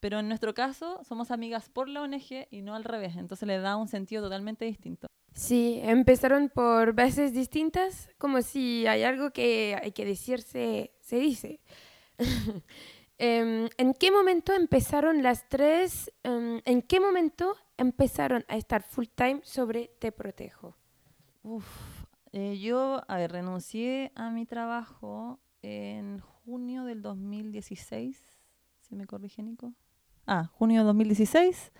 Pero 0.00 0.18
en 0.18 0.28
nuestro 0.28 0.54
caso 0.54 1.00
somos 1.04 1.30
amigas 1.30 1.68
por 1.68 1.88
la 1.88 2.02
ONG 2.02 2.48
y 2.50 2.62
no 2.62 2.74
al 2.74 2.84
revés, 2.84 3.16
entonces 3.16 3.46
le 3.46 3.58
da 3.58 3.76
un 3.76 3.86
sentido 3.86 4.22
totalmente 4.22 4.64
distinto. 4.64 5.06
Sí, 5.34 5.78
empezaron 5.82 6.48
por 6.48 6.94
bases 6.94 7.32
distintas, 7.32 8.08
como 8.18 8.42
si 8.42 8.86
hay 8.86 9.04
algo 9.04 9.30
que 9.30 9.78
hay 9.80 9.92
que 9.92 10.04
decirse, 10.04 10.92
se 11.00 11.16
dice. 11.16 11.60
Em, 13.22 13.68
¿En 13.76 13.92
qué 13.92 14.10
momento 14.10 14.54
empezaron 14.54 15.22
las 15.22 15.46
tres? 15.50 16.10
Em, 16.22 16.62
¿En 16.64 16.80
qué 16.80 17.00
momento 17.00 17.54
empezaron 17.76 18.46
a 18.48 18.56
estar 18.56 18.82
full 18.82 19.08
time 19.14 19.42
sobre 19.44 19.90
Te 19.98 20.10
Protejo? 20.10 20.74
Uf, 21.42 21.66
eh, 22.32 22.58
yo, 22.58 23.02
a 23.06 23.18
ver, 23.18 23.32
renuncié 23.32 24.10
a 24.14 24.30
mi 24.30 24.46
trabajo 24.46 25.38
en 25.60 26.20
junio 26.20 26.84
del 26.84 27.02
2016, 27.02 28.18
si 28.78 28.94
me 28.94 29.06
corrige 29.06 29.42
Nico 29.42 29.74
ah, 30.26 30.50
junio 30.52 30.80
de 30.80 30.86
2016 30.86 31.72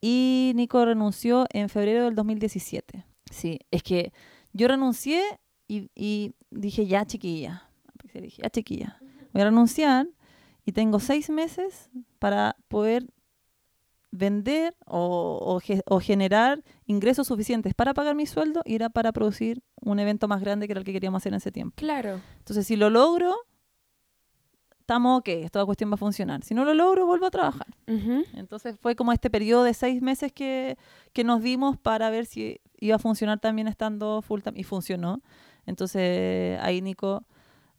y 0.00 0.52
Nico 0.54 0.84
renunció 0.84 1.46
en 1.50 1.68
febrero 1.68 2.04
del 2.04 2.14
2017. 2.14 3.04
Sí, 3.30 3.60
es 3.70 3.82
que 3.82 4.12
yo 4.52 4.68
renuncié 4.68 5.22
y, 5.68 6.34
dije, 6.50 6.86
ya 6.86 7.04
chiquilla, 7.06 7.70
dije, 8.12 8.42
ya 8.42 8.50
chiquilla, 8.50 8.98
voy 9.32 9.42
a 9.42 9.44
renunciar 9.44 10.08
y 10.64 10.72
tengo 10.72 10.98
seis 10.98 11.30
meses 11.30 11.90
para 12.18 12.56
poder 12.68 13.06
vender 14.10 14.74
o, 14.86 15.60
o, 15.86 16.00
generar 16.00 16.64
ingresos 16.86 17.28
suficientes 17.28 17.74
para 17.74 17.94
pagar 17.94 18.16
mi 18.16 18.26
sueldo 18.26 18.62
y 18.64 18.74
era 18.74 18.90
para 18.90 19.12
producir 19.12 19.62
un 19.80 20.00
evento 20.00 20.26
más 20.26 20.40
grande 20.40 20.66
que 20.66 20.72
era 20.72 20.80
el 20.80 20.84
que 20.84 20.92
queríamos 20.92 21.22
hacer 21.22 21.32
en 21.32 21.36
ese 21.36 21.52
tiempo. 21.52 21.76
Claro. 21.76 22.20
Entonces, 22.38 22.66
si 22.66 22.74
lo 22.74 22.90
logro, 22.90 23.36
estamos 24.90 25.20
ok, 25.20 25.28
toda 25.52 25.64
cuestión 25.66 25.88
va 25.88 25.94
a 25.94 25.98
funcionar. 25.98 26.42
Si 26.42 26.52
no 26.52 26.64
lo 26.64 26.74
logro, 26.74 27.06
vuelvo 27.06 27.26
a 27.26 27.30
trabajar. 27.30 27.68
Entonces 27.86 28.76
fue 28.80 28.96
como 28.96 29.12
este 29.12 29.30
periodo 29.30 29.62
de 29.62 29.72
seis 29.72 30.02
meses 30.02 30.32
que, 30.32 30.76
que, 31.12 31.22
nos 31.22 31.42
dimos 31.42 31.78
para 31.78 32.10
ver 32.10 32.26
si 32.26 32.60
iba 32.80 32.96
a 32.96 32.98
funcionar 32.98 33.38
también 33.38 33.68
estando 33.68 34.20
full 34.20 34.40
time. 34.40 34.58
Y 34.58 34.64
funcionó. 34.64 35.22
Entonces 35.64 36.58
ahí 36.60 36.82
Nico 36.82 37.24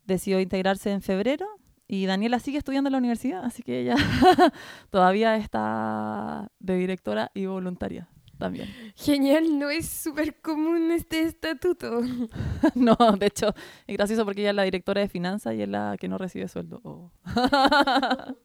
decidió 0.05 0.39
integrarse 0.39 0.89
en 0.89 1.01
febrero 1.01 1.47
y 1.85 2.05
Daniela 2.05 2.39
sigue 2.39 2.57
estudiando 2.57 2.87
en 2.87 2.93
la 2.93 2.99
universidad, 2.99 3.43
así 3.43 3.61
que 3.61 3.81
ella 3.81 3.95
todavía 4.89 5.35
está 5.35 6.49
de 6.59 6.77
directora 6.77 7.29
y 7.33 7.45
voluntaria 7.45 8.07
también. 8.41 8.67
Genial, 8.95 9.59
no 9.59 9.69
es 9.69 9.87
súper 9.87 10.41
común 10.41 10.91
este 10.91 11.21
estatuto. 11.21 12.01
no, 12.75 12.97
de 13.17 13.27
hecho, 13.27 13.53
es 13.85 13.95
gracioso 13.95 14.25
porque 14.25 14.41
ella 14.41 14.49
es 14.49 14.55
la 14.55 14.63
directora 14.63 14.99
de 14.99 15.07
finanzas 15.07 15.53
y 15.53 15.61
es 15.61 15.69
la 15.69 15.95
que 15.99 16.07
no 16.07 16.17
recibe 16.17 16.47
sueldo. 16.47 16.81
Oh. 16.83 17.11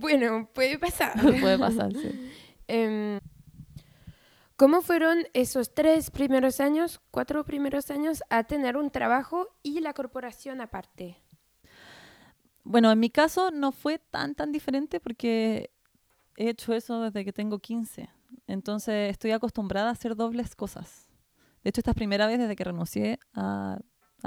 bueno, 0.00 0.50
puede 0.52 0.78
pasar. 0.78 1.12
puede 1.40 1.58
pasar, 1.58 1.92
sí. 1.92 2.30
Em, 2.66 3.20
¿Cómo 4.56 4.82
fueron 4.82 5.18
esos 5.32 5.72
tres 5.72 6.10
primeros 6.10 6.60
años, 6.60 7.00
cuatro 7.10 7.44
primeros 7.44 7.90
años, 7.90 8.24
a 8.30 8.44
tener 8.44 8.76
un 8.76 8.90
trabajo 8.90 9.48
y 9.62 9.80
la 9.80 9.92
corporación 9.92 10.60
aparte? 10.60 11.22
Bueno, 12.64 12.90
en 12.90 12.98
mi 12.98 13.10
caso 13.10 13.52
no 13.52 13.70
fue 13.70 13.98
tan, 13.98 14.34
tan 14.34 14.50
diferente 14.50 14.98
porque 14.98 15.70
he 16.36 16.48
hecho 16.48 16.74
eso 16.74 17.00
desde 17.02 17.24
que 17.24 17.32
tengo 17.32 17.60
15. 17.60 18.08
Entonces 18.46 19.10
estoy 19.10 19.32
acostumbrada 19.32 19.88
a 19.88 19.92
hacer 19.92 20.16
dobles 20.16 20.54
cosas. 20.54 21.08
De 21.62 21.70
hecho, 21.70 21.80
esta 21.80 21.90
es 21.90 21.96
primera 21.96 22.26
vez 22.26 22.38
desde 22.38 22.54
que 22.54 22.64
renuncié 22.64 23.18
a, 23.34 23.78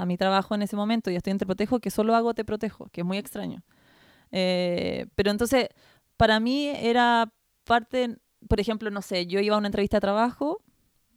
mi 0.06 0.16
trabajo 0.16 0.54
en 0.54 0.62
ese 0.62 0.76
momento 0.76 1.10
y 1.10 1.16
estoy 1.16 1.32
en 1.32 1.38
Te 1.38 1.44
Protejo 1.44 1.78
que 1.78 1.90
solo 1.90 2.14
hago 2.14 2.32
Te 2.32 2.44
Protejo, 2.44 2.88
que 2.90 3.02
es 3.02 3.06
muy 3.06 3.18
extraño. 3.18 3.62
Eh, 4.32 5.06
pero 5.14 5.30
entonces, 5.30 5.68
para 6.16 6.40
mí 6.40 6.68
era 6.68 7.32
parte, 7.64 8.16
por 8.48 8.60
ejemplo, 8.60 8.90
no 8.90 9.02
sé, 9.02 9.26
yo 9.26 9.40
iba 9.40 9.56
a 9.56 9.58
una 9.58 9.68
entrevista 9.68 9.98
de 9.98 10.00
trabajo 10.00 10.62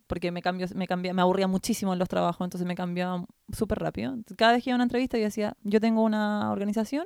porque 0.08 0.32
me, 0.32 0.42
cambió, 0.42 0.68
me, 0.76 0.86
cambié, 0.86 1.14
me 1.14 1.22
aburría 1.22 1.48
muchísimo 1.48 1.94
en 1.94 2.00
los 2.00 2.10
trabajos, 2.10 2.46
entonces 2.46 2.68
me 2.68 2.76
cambiaba 2.76 3.26
súper 3.52 3.80
rápido. 3.80 4.16
Cada 4.38 4.54
vez 4.54 4.64
que 4.64 4.70
iba 4.70 4.76
a 4.76 4.78
una 4.78 4.84
entrevista 4.84 5.18
yo 5.18 5.24
decía, 5.24 5.56
yo 5.64 5.80
tengo 5.80 6.04
una 6.04 6.52
organización 6.52 7.06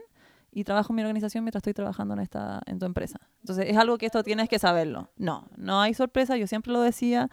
y 0.58 0.64
trabajo 0.64 0.92
en 0.92 0.96
mi 0.96 1.02
organización 1.04 1.44
mientras 1.44 1.60
estoy 1.60 1.76
trabajando 1.76 2.16
en 2.16 2.22
esta 2.22 2.64
en 2.66 2.80
tu 2.80 2.88
empresa. 2.88 3.20
Entonces, 3.42 3.68
es 3.70 3.78
algo 3.78 4.00
que 4.00 4.08
esto 4.08 4.24
tienes 4.24 4.50
que 4.50 4.58
saberlo. 4.58 5.12
No, 5.16 5.48
no 5.56 5.82
hay 5.82 5.94
sorpresa, 5.94 6.36
yo 6.36 6.48
siempre 6.48 6.74
lo 6.74 6.82
decía. 6.82 7.30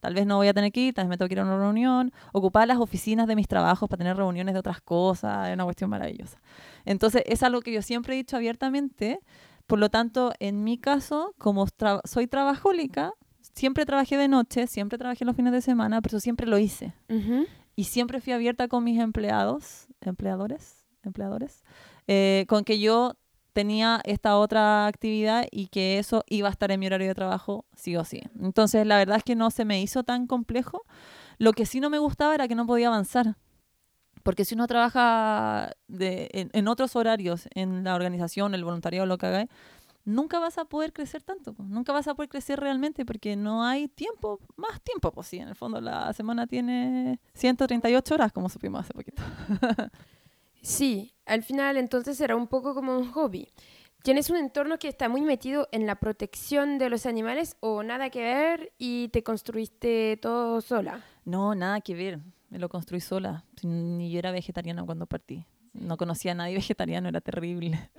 Tal 0.00 0.12
vez 0.12 0.26
no 0.26 0.38
voy 0.38 0.48
a 0.48 0.54
tener 0.54 0.72
que 0.72 0.80
ir, 0.80 0.92
tal 0.92 1.04
vez 1.04 1.10
me 1.10 1.16
tengo 1.16 1.28
que 1.28 1.34
ir 1.34 1.40
a 1.40 1.44
una 1.44 1.56
reunión, 1.56 2.12
ocupar 2.32 2.66
las 2.66 2.78
oficinas 2.78 3.28
de 3.28 3.36
mis 3.36 3.46
trabajos 3.46 3.88
para 3.88 3.98
tener 3.98 4.16
reuniones 4.16 4.54
de 4.54 4.58
otras 4.58 4.80
cosas, 4.80 5.48
es 5.48 5.54
una 5.54 5.62
cuestión 5.62 5.88
maravillosa. 5.88 6.42
Entonces, 6.84 7.22
es 7.26 7.44
algo 7.44 7.60
que 7.60 7.72
yo 7.72 7.80
siempre 7.80 8.14
he 8.14 8.16
dicho 8.16 8.36
abiertamente. 8.36 9.20
Por 9.68 9.78
lo 9.78 9.88
tanto, 9.88 10.32
en 10.40 10.64
mi 10.64 10.76
caso, 10.76 11.32
como 11.38 11.66
soy 12.04 12.26
trabajólica, 12.26 13.12
siempre 13.54 13.86
trabajé 13.86 14.16
de 14.16 14.26
noche, 14.26 14.66
siempre 14.66 14.98
trabajé 14.98 15.24
los 15.24 15.36
fines 15.36 15.52
de 15.52 15.62
semana, 15.62 16.02
pero 16.02 16.18
siempre 16.18 16.48
lo 16.48 16.58
hice. 16.58 16.92
Y 17.76 17.84
siempre 17.84 18.20
fui 18.20 18.32
abierta 18.32 18.66
con 18.66 18.82
mis 18.82 18.98
empleados, 18.98 19.86
empleadores, 20.00 20.84
empleadores, 21.04 21.62
eh, 22.06 22.44
con 22.48 22.64
que 22.64 22.78
yo 22.78 23.16
tenía 23.54 24.00
esta 24.04 24.36
otra 24.36 24.86
actividad 24.86 25.46
y 25.50 25.68
que 25.68 25.98
eso 25.98 26.24
iba 26.26 26.48
a 26.48 26.50
estar 26.50 26.70
en 26.72 26.80
mi 26.80 26.86
horario 26.86 27.08
de 27.08 27.14
trabajo 27.14 27.64
sí 27.74 27.96
o 27.96 28.04
sí. 28.04 28.20
Entonces, 28.40 28.86
la 28.86 28.98
verdad 28.98 29.16
es 29.16 29.24
que 29.24 29.36
no 29.36 29.50
se 29.50 29.64
me 29.64 29.80
hizo 29.80 30.02
tan 30.02 30.26
complejo. 30.26 30.82
Lo 31.38 31.52
que 31.52 31.64
sí 31.64 31.80
no 31.80 31.88
me 31.88 31.98
gustaba 31.98 32.34
era 32.34 32.48
que 32.48 32.56
no 32.56 32.66
podía 32.66 32.88
avanzar. 32.88 33.36
Porque 34.24 34.44
si 34.44 34.54
uno 34.54 34.66
trabaja 34.66 35.70
en, 35.88 36.68
otros 36.68 36.96
horarios, 36.96 37.48
en 37.54 37.84
la 37.84 37.94
organización, 37.94 38.54
el 38.54 38.64
voluntariado, 38.64 39.06
lo 39.06 39.18
que 39.18 39.26
haga, 39.26 39.46
nunca 40.04 40.38
vas 40.40 40.58
a 40.58 40.64
poder 40.64 40.92
crecer 40.92 41.22
tanto. 41.22 41.54
Nunca 41.58 41.92
vas 41.92 42.08
a 42.08 42.14
poder 42.14 42.30
crecer 42.30 42.58
realmente 42.58 43.04
porque 43.04 43.36
no 43.36 43.64
hay 43.64 43.86
tiempo, 43.86 44.40
más 44.56 44.80
tiempo. 44.80 45.12
Pues 45.12 45.28
sí, 45.28 45.38
en 45.38 45.48
el 45.48 45.54
fondo 45.54 45.80
la 45.80 46.12
semana 46.12 46.46
tiene 46.46 47.20
138 47.34 48.14
horas, 48.14 48.32
como 48.32 48.48
supimos 48.48 48.80
hace 48.80 48.94
poquito. 48.94 49.22
Sí, 50.62 51.13
al 51.26 51.42
final 51.42 51.76
entonces 51.76 52.20
era 52.20 52.36
un 52.36 52.46
poco 52.46 52.74
como 52.74 52.96
un 52.96 53.10
hobby. 53.12 53.48
¿Tienes 54.02 54.28
un 54.28 54.36
entorno 54.36 54.78
que 54.78 54.88
está 54.88 55.08
muy 55.08 55.22
metido 55.22 55.66
en 55.72 55.86
la 55.86 55.94
protección 55.94 56.76
de 56.76 56.90
los 56.90 57.06
animales 57.06 57.56
o 57.60 57.82
nada 57.82 58.10
que 58.10 58.20
ver 58.20 58.72
y 58.76 59.08
te 59.08 59.22
construiste 59.22 60.18
todo 60.20 60.60
sola? 60.60 61.02
No, 61.24 61.54
nada 61.54 61.80
que 61.80 61.94
ver. 61.94 62.20
Me 62.50 62.58
lo 62.58 62.68
construí 62.68 63.00
sola. 63.00 63.44
Ni 63.62 64.10
yo 64.10 64.18
era 64.18 64.30
vegetariana 64.30 64.84
cuando 64.84 65.06
partí. 65.06 65.46
No 65.72 65.96
conocía 65.96 66.32
a 66.32 66.34
nadie 66.34 66.54
vegetariano, 66.56 67.08
era 67.08 67.22
terrible. 67.22 67.90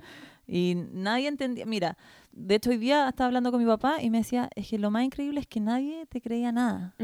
Y 0.46 0.76
nadie 0.92 1.26
entendía. 1.26 1.66
Mira, 1.66 1.98
de 2.30 2.54
hecho 2.54 2.70
hoy 2.70 2.76
día 2.76 3.08
estaba 3.08 3.26
hablando 3.26 3.50
con 3.50 3.60
mi 3.60 3.66
papá 3.66 4.00
y 4.00 4.08
me 4.10 4.18
decía, 4.18 4.48
es 4.54 4.68
que 4.68 4.78
lo 4.78 4.92
más 4.92 5.02
increíble 5.02 5.40
es 5.40 5.48
que 5.48 5.58
nadie 5.58 6.06
te 6.06 6.20
creía 6.20 6.52
nada 6.52 6.94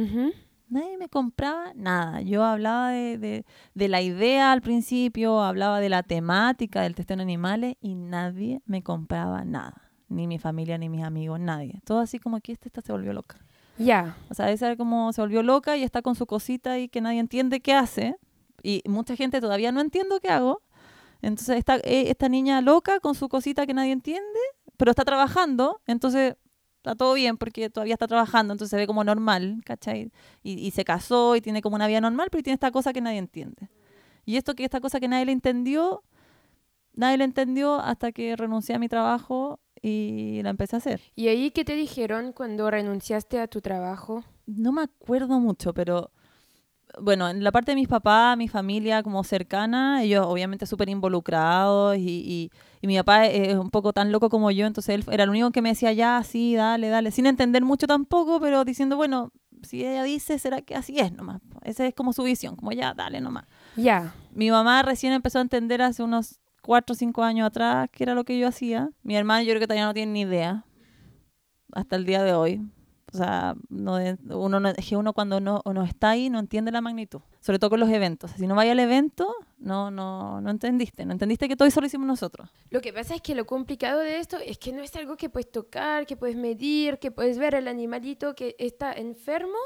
nadie 0.73 0.97
me 0.99 1.09
compraba 1.09 1.73
nada. 1.75 2.21
Yo 2.23 2.45
hablaba 2.45 2.91
de, 2.91 3.45
la 3.75 4.01
idea 4.01 4.53
al 4.53 4.63
principio, 4.63 5.41
hablaba 5.41 5.81
de 5.81 5.89
la 5.89 6.03
temática 6.03 6.83
del 6.83 6.95
testeo 6.95 7.15
en 7.15 7.21
animales 7.21 7.77
y 7.81 7.95
nadie 7.95 8.63
me 8.67 8.83
compraba 8.83 9.45
nada. 9.45 9.91
Ni 10.09 10.27
mi 10.27 10.39
familia, 10.39 10.79
ni 10.79 10.89
mis 10.89 11.05
amigos, 11.05 11.39
nadie. 11.41 11.81
Todo 11.85 12.01
así 12.01 12.19
como 12.19 12.41
que 12.41 12.53
esta, 12.53 12.81
se 12.81 12.93
volvió 12.93 13.13
loca. 13.13 13.39
Ya. 13.79 14.17
O 14.29 14.35
sea, 14.35 14.51
esa 14.51 14.77
como 14.77 15.13
se 15.13 15.21
volvió 15.21 15.43
loca 15.43 15.77
y 15.77 15.83
está 15.83 16.03
con 16.03 16.15
su 16.15 16.27
cosita 16.27 16.79
y 16.79 16.89
que 16.89 17.01
nadie 17.01 17.21
entiende 17.21 17.61
qué 17.61 17.75
hace. 17.75 18.17
Y 18.63 18.83
mucha 18.87 19.17
gente 19.17 19.41
todavía 19.41 19.73
no 19.73 19.81
entiende 19.81 20.17
qué 20.21 20.29
hago. 20.29 20.63
Entonces, 21.21 21.57
esta, 21.59 21.77
eh, 21.77 22.11
esta 22.11 22.29
niña 22.29 22.61
loca 22.61 23.01
con 23.01 23.15
su 23.15 23.29
cosita 23.29 23.67
que 23.67 23.75
nadie 23.75 23.93
entiende, 23.93 24.41
pero 24.77 24.91
está 24.91 25.05
trabajando. 25.05 25.81
Entonces, 25.87 26.37
está 26.83 26.97
todo 26.97 27.15
bien 27.15 27.37
porque 27.37 27.71
todavía 27.71 27.95
está 27.95 28.09
trabajando, 28.09 28.53
entonces 28.53 28.71
se 28.71 28.77
ve 28.77 28.89
como 28.89 29.05
normal, 29.05 29.63
¿cachai? 29.65 30.11
Y, 30.43 30.55
y 30.55 30.73
se 30.73 30.85
casó 30.85 31.37
y 31.37 31.41
tiene 31.41 31.63
como 31.63 31.77
una 31.77 31.87
vida 31.87 32.01
normal, 32.01 32.29
pero 32.31 32.43
tiene 32.43 32.55
esta 32.55 32.73
cosa 32.73 32.93
que 32.93 33.01
nadie 33.01 33.19
entiende. 33.19 33.71
Y 34.25 34.37
esto 34.37 34.55
que 34.55 34.65
esta 34.65 34.81
cosa 34.81 34.99
que 34.99 35.07
nadie 35.07 35.27
le 35.27 35.33
entendió, 35.33 36.03
nadie 36.93 37.19
le 37.19 37.25
entendió 37.25 37.77
hasta 37.77 38.11
que 38.11 38.35
renuncié 38.35 38.75
a 38.75 38.79
mi 38.81 38.89
trabajo 38.89 39.61
y 39.81 40.41
la 40.43 40.51
empecé 40.51 40.77
a 40.77 40.79
hacer. 40.79 41.01
¿Y 41.15 41.29
ahí 41.29 41.53
qué 41.53 41.65
te 41.65 41.77
dijeron 41.77 42.33
cuando 42.33 42.69
renunciaste 42.69 43.39
a 43.39 43.47
tu 43.47 43.61
trabajo? 43.61 44.25
No 44.47 44.73
me 44.73 44.83
acuerdo 44.83 45.39
mucho, 45.39 45.73
pero 45.73 46.11
bueno, 47.01 47.29
en 47.29 47.43
la 47.43 47.53
parte 47.53 47.73
de 47.73 47.77
mis 47.77 47.89
papás, 47.89 48.37
mi 48.37 48.49
familia 48.49 49.03
como 49.03 49.25
cercana, 49.25 50.03
ellos 50.03 50.27
obviamente 50.27 50.67
súper 50.67 50.89
involucrados 50.89 51.97
y, 51.97 52.01
y, 52.01 52.51
y, 52.81 52.87
mi 52.87 52.97
papá 52.99 53.27
es 53.27 53.57
un 53.57 53.71
poco 53.71 53.93
tan 53.93 54.13
loco 54.13 54.29
como 54.29 54.51
yo, 54.51 54.67
entonces 54.67 54.95
él 54.95 55.05
era 55.11 55.25
el 55.25 55.31
único 55.31 55.51
que 55.51 55.63
me 55.63 55.71
decía, 55.71 55.93
ya, 55.93 56.23
sí, 56.23 56.55
dale, 56.55 56.89
dale, 56.89 57.11
sin 57.11 57.27
entender 57.27 57.63
mucho 57.63 57.87
tampoco, 57.87 58.41
pero 58.41 58.65
diciendo, 58.65 58.97
bueno, 58.97 59.33
si 59.63 59.85
ella 59.85 60.03
dice, 60.03 60.39
será 60.39 60.63
que 60.63 60.75
así 60.75 60.99
es 60.99 61.13
nomás. 61.13 61.41
Esa 61.63 61.87
es 61.87 61.95
como 61.95 62.13
su 62.13 62.23
visión, 62.23 62.57
como 62.57 62.73
ya, 62.73 62.95
dale 62.95 63.21
nomás. 63.21 63.45
Ya. 63.77 64.15
Mi 64.33 64.51
mamá 64.51 64.83
recién 64.83 65.13
empezó 65.13 65.39
a 65.39 65.43
entender 65.43 65.83
hace 65.83 66.03
unos 66.03 66.41
cuatro 66.63 66.95
o 66.95 66.97
cinco 66.97 67.23
años 67.23 67.47
atrás 67.47 67.89
qué 67.93 68.05
era 68.05 68.15
lo 68.15 68.25
que 68.25 68.39
yo 68.39 68.49
hacía. 68.49 68.91
Mi 69.03 69.17
hermano 69.17 69.43
yo 69.43 69.51
creo 69.51 69.61
que 69.61 69.67
todavía 69.67 69.87
no 69.87 69.95
tiene 69.95 70.13
ni 70.13 70.21
idea 70.23 70.65
hasta 71.73 71.97
el 71.97 72.05
día 72.05 72.23
de 72.23 72.35
hoy. 72.35 72.61
O 73.13 73.17
sea, 73.17 73.55
no, 73.69 73.99
uno, 74.31 74.59
no, 74.59 74.73
uno 74.93 75.13
cuando 75.13 75.39
no, 75.39 75.63
no 75.65 75.85
está 75.85 76.11
ahí 76.11 76.31
no 76.31 76.39
entiende 76.39 76.73
la 76.73 76.81
magnitud, 76.81 77.21
sobre 77.41 77.59
todo 77.59 77.71
con 77.71 77.81
los 77.81 77.91
eventos. 77.91 78.31
Si 78.33 78.47
no 78.47 78.55
vaya 78.55 78.73
al 78.73 78.81
evento, 78.81 79.35
no, 79.59 79.91
no, 79.91 80.41
no 80.41 80.51
entendiste, 80.51 81.05
no 81.05 81.13
entendiste 81.13 81.47
que 81.47 81.57
todo 81.57 81.69
eso 81.69 81.81
lo 81.81 81.87
hicimos 81.87 82.07
nosotros. 82.07 82.49
Lo 82.71 82.81
que 82.81 82.93
pasa 82.93 83.15
es 83.15 83.21
que 83.21 83.35
lo 83.35 83.45
complicado 83.45 84.01
de 84.01 84.19
esto 84.19 84.39
es 84.39 84.57
que 84.57 84.73
no 84.73 84.83
es 84.83 84.97
algo 84.97 85.17
que 85.17 85.29
puedes 85.29 85.51
tocar, 85.53 86.07
que 86.07 86.17
puedes 86.17 86.37
medir, 86.37 86.99
que 86.99 87.11
puedes 87.11 87.39
ver 87.39 87.55
el 87.55 87.69
animalito 87.69 88.35
que 88.35 88.57
está 88.59 88.95
enfermo. 88.95 89.59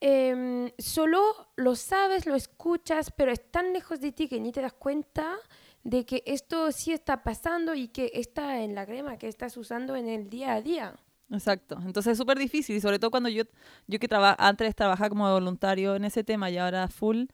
Eh, 0.00 0.72
solo 0.78 1.20
lo 1.56 1.76
sabes, 1.76 2.24
lo 2.24 2.34
escuchas, 2.34 3.10
pero 3.10 3.30
es 3.30 3.50
tan 3.50 3.74
lejos 3.74 4.00
de 4.00 4.12
ti 4.12 4.26
que 4.26 4.40
ni 4.40 4.52
te 4.52 4.62
das 4.62 4.72
cuenta 4.72 5.36
de 5.82 6.06
que 6.06 6.22
esto 6.26 6.72
sí 6.72 6.92
está 6.92 7.22
pasando 7.22 7.74
y 7.74 7.88
que 7.88 8.10
está 8.14 8.62
en 8.62 8.74
la 8.74 8.86
crema 8.86 9.18
que 9.18 9.28
estás 9.28 9.56
usando 9.58 9.96
en 9.96 10.08
el 10.08 10.30
día 10.30 10.54
a 10.54 10.62
día. 10.62 10.94
Exacto. 11.30 11.78
Entonces 11.84 12.12
es 12.12 12.18
súper 12.18 12.38
difícil 12.38 12.76
y 12.76 12.80
sobre 12.80 12.98
todo 12.98 13.10
cuando 13.10 13.28
yo, 13.28 13.44
yo 13.86 13.98
que 13.98 14.08
traba, 14.08 14.36
antes 14.38 14.74
trabajaba 14.74 15.08
como 15.08 15.30
voluntario 15.32 15.96
en 15.96 16.04
ese 16.04 16.22
tema 16.22 16.50
y 16.50 16.58
ahora 16.58 16.88
full, 16.88 17.24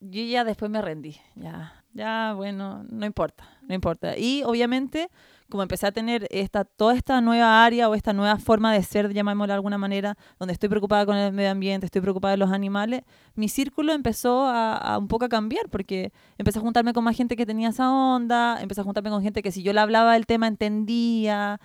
yo 0.00 0.22
ya 0.22 0.44
después 0.44 0.70
me 0.70 0.80
rendí. 0.80 1.16
Ya, 1.34 1.84
ya, 1.92 2.32
bueno, 2.34 2.84
no 2.88 3.04
importa, 3.04 3.44
no 3.68 3.74
importa. 3.74 4.16
Y 4.16 4.42
obviamente, 4.44 5.10
como 5.50 5.62
empecé 5.62 5.86
a 5.86 5.92
tener 5.92 6.26
esta, 6.30 6.64
toda 6.64 6.94
esta 6.94 7.20
nueva 7.20 7.64
área 7.64 7.88
o 7.88 7.94
esta 7.94 8.12
nueva 8.12 8.38
forma 8.38 8.72
de 8.72 8.82
ser, 8.82 9.12
llamémosla 9.12 9.52
de 9.52 9.56
alguna 9.56 9.76
manera, 9.76 10.16
donde 10.38 10.54
estoy 10.54 10.68
preocupada 10.68 11.04
con 11.04 11.16
el 11.16 11.32
medio 11.32 11.50
ambiente, 11.50 11.84
estoy 11.86 12.00
preocupada 12.00 12.32
de 12.32 12.38
los 12.38 12.50
animales, 12.50 13.02
mi 13.34 13.48
círculo 13.48 13.92
empezó 13.92 14.46
a, 14.46 14.96
un 14.98 15.08
poco 15.08 15.26
a 15.26 15.28
cambiar 15.28 15.68
porque 15.68 16.12
empecé 16.38 16.60
a 16.60 16.62
juntarme 16.62 16.92
con 16.92 17.04
más 17.04 17.16
gente 17.16 17.36
que 17.36 17.44
tenía 17.44 17.68
esa 17.68 17.90
onda, 17.90 18.60
empecé 18.62 18.80
a 18.80 18.84
juntarme 18.84 19.10
con 19.10 19.22
gente 19.22 19.42
que 19.42 19.52
si 19.52 19.62
yo 19.62 19.72
le 19.72 19.80
hablaba 19.80 20.14
del 20.14 20.26
tema 20.26 20.46
entendía, 20.46 21.60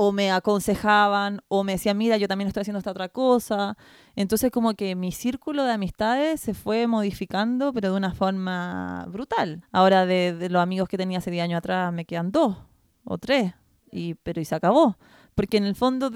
o 0.00 0.12
me 0.12 0.30
aconsejaban 0.30 1.40
o 1.48 1.64
me 1.64 1.72
decían, 1.72 1.98
mira, 1.98 2.16
yo 2.18 2.28
también 2.28 2.46
estoy 2.46 2.60
haciendo 2.60 2.78
esta 2.78 2.92
otra 2.92 3.08
cosa. 3.08 3.76
Entonces 4.14 4.52
como 4.52 4.74
que 4.74 4.94
mi 4.94 5.10
círculo 5.10 5.64
de 5.64 5.72
amistades 5.72 6.40
se 6.40 6.54
fue 6.54 6.86
modificando, 6.86 7.72
pero 7.72 7.90
de 7.90 7.96
una 7.96 8.14
forma 8.14 9.06
brutal. 9.08 9.64
Ahora 9.72 10.06
de, 10.06 10.48
los 10.50 10.62
amigos 10.62 10.88
que 10.88 10.96
tenía 10.96 11.18
hace 11.18 11.32
10 11.32 11.42
años 11.42 11.58
atrás 11.58 11.92
me 11.92 12.04
quedan 12.04 12.30
dos 12.30 12.58
o 13.02 13.18
tres, 13.18 13.54
y, 13.90 14.14
pero 14.14 14.40
y 14.40 14.44
se 14.44 14.54
acabó. 14.54 14.96
Porque 15.34 15.56
en 15.56 15.64
el 15.64 15.74
fondo 15.74 16.12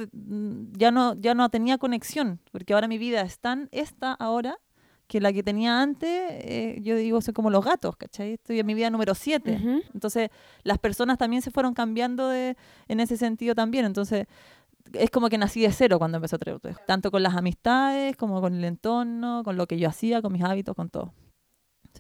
ya 0.79 0.93
no, 0.93 1.15
ya 1.15 1.35
no 1.35 1.49
tenía 1.49 1.77
conexión, 1.77 2.39
porque 2.53 2.75
ahora 2.75 2.87
mi 2.87 2.99
vida 2.99 3.23
es 3.23 3.41
tan 3.41 3.69
esta 3.73 4.13
ahora 4.13 4.61
que 5.13 5.21
la 5.21 5.31
que 5.31 5.43
tenía 5.43 5.83
antes, 5.83 6.09
eh, 6.09 6.79
yo 6.81 6.97
digo, 6.97 7.21
soy 7.21 7.35
como 7.35 7.51
los 7.51 7.63
gatos, 7.63 7.97
¿cachai? 7.97 8.33
Estoy 8.33 8.59
en 8.61 8.65
mi 8.65 8.73
vida 8.73 8.89
número 8.89 9.15
7. 9.15 9.53
Uh 9.53 9.55
-huh. 9.55 9.83
Entonces, 9.93 10.31
las 10.63 10.79
personas 10.79 11.19
también 11.19 11.43
se 11.43 11.51
fueron 11.51 11.75
cambiando 11.75 12.31
de, 12.31 12.57
en 12.89 12.99
ese 12.99 13.19
sentido 13.19 13.55
también. 13.55 13.85
Entonces, 13.85 14.27
es 14.95 15.11
como 15.11 15.29
que 15.29 15.37
nací 15.37 15.61
de 15.61 15.71
cero 15.71 15.99
cuando 15.99 16.17
empezó 16.17 16.39
Treutejo. 16.39 16.81
Tanto 16.87 17.11
con 17.11 17.23
las 17.23 17.35
amistades, 17.35 18.17
como 18.17 18.41
con 18.41 18.55
el 18.55 18.65
entorno, 18.65 19.43
con 19.45 19.59
lo 19.59 19.67
que 19.67 19.79
yo 19.79 19.87
hacía, 19.87 20.23
con 20.23 20.33
mis 20.33 20.43
hábitos, 20.43 20.75
con 20.75 20.89
todo. 20.89 21.13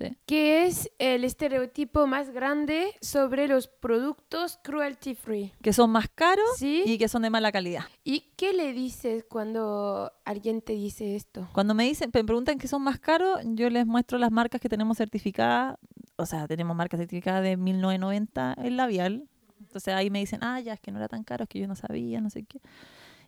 Sí. 0.08 0.16
¿Qué 0.26 0.66
es 0.66 0.90
el 0.98 1.24
estereotipo 1.24 2.06
más 2.06 2.30
grande 2.30 2.94
sobre 3.00 3.46
los 3.48 3.68
productos 3.68 4.58
cruelty 4.62 5.14
free? 5.14 5.52
Que 5.62 5.72
son 5.72 5.90
más 5.90 6.08
caros 6.08 6.44
¿Sí? 6.56 6.82
y 6.86 6.98
que 6.98 7.08
son 7.08 7.22
de 7.22 7.30
mala 7.30 7.52
calidad. 7.52 7.84
¿Y 8.04 8.32
qué 8.36 8.52
le 8.52 8.72
dices 8.72 9.24
cuando 9.28 10.12
alguien 10.24 10.60
te 10.60 10.72
dice 10.72 11.14
esto? 11.14 11.48
Cuando 11.52 11.74
me 11.74 11.84
dicen, 11.84 12.10
me 12.12 12.24
preguntan 12.24 12.58
que 12.58 12.68
son 12.68 12.82
más 12.82 12.98
caros, 12.98 13.40
yo 13.44 13.70
les 13.70 13.86
muestro 13.86 14.18
las 14.18 14.32
marcas 14.32 14.60
que 14.60 14.68
tenemos 14.68 14.96
certificadas. 14.96 15.78
O 16.16 16.26
sea, 16.26 16.46
tenemos 16.46 16.76
marcas 16.76 16.98
certificadas 16.98 17.42
de 17.42 17.56
1990 17.56 18.56
el 18.62 18.76
labial. 18.76 19.28
Entonces 19.60 19.94
ahí 19.94 20.10
me 20.10 20.18
dicen, 20.18 20.40
ah, 20.42 20.60
ya, 20.60 20.74
es 20.74 20.80
que 20.80 20.90
no 20.90 20.98
era 20.98 21.08
tan 21.08 21.24
caro, 21.24 21.44
es 21.44 21.48
que 21.48 21.58
yo 21.58 21.66
no 21.66 21.76
sabía, 21.76 22.20
no 22.20 22.30
sé 22.30 22.42
qué. 22.42 22.60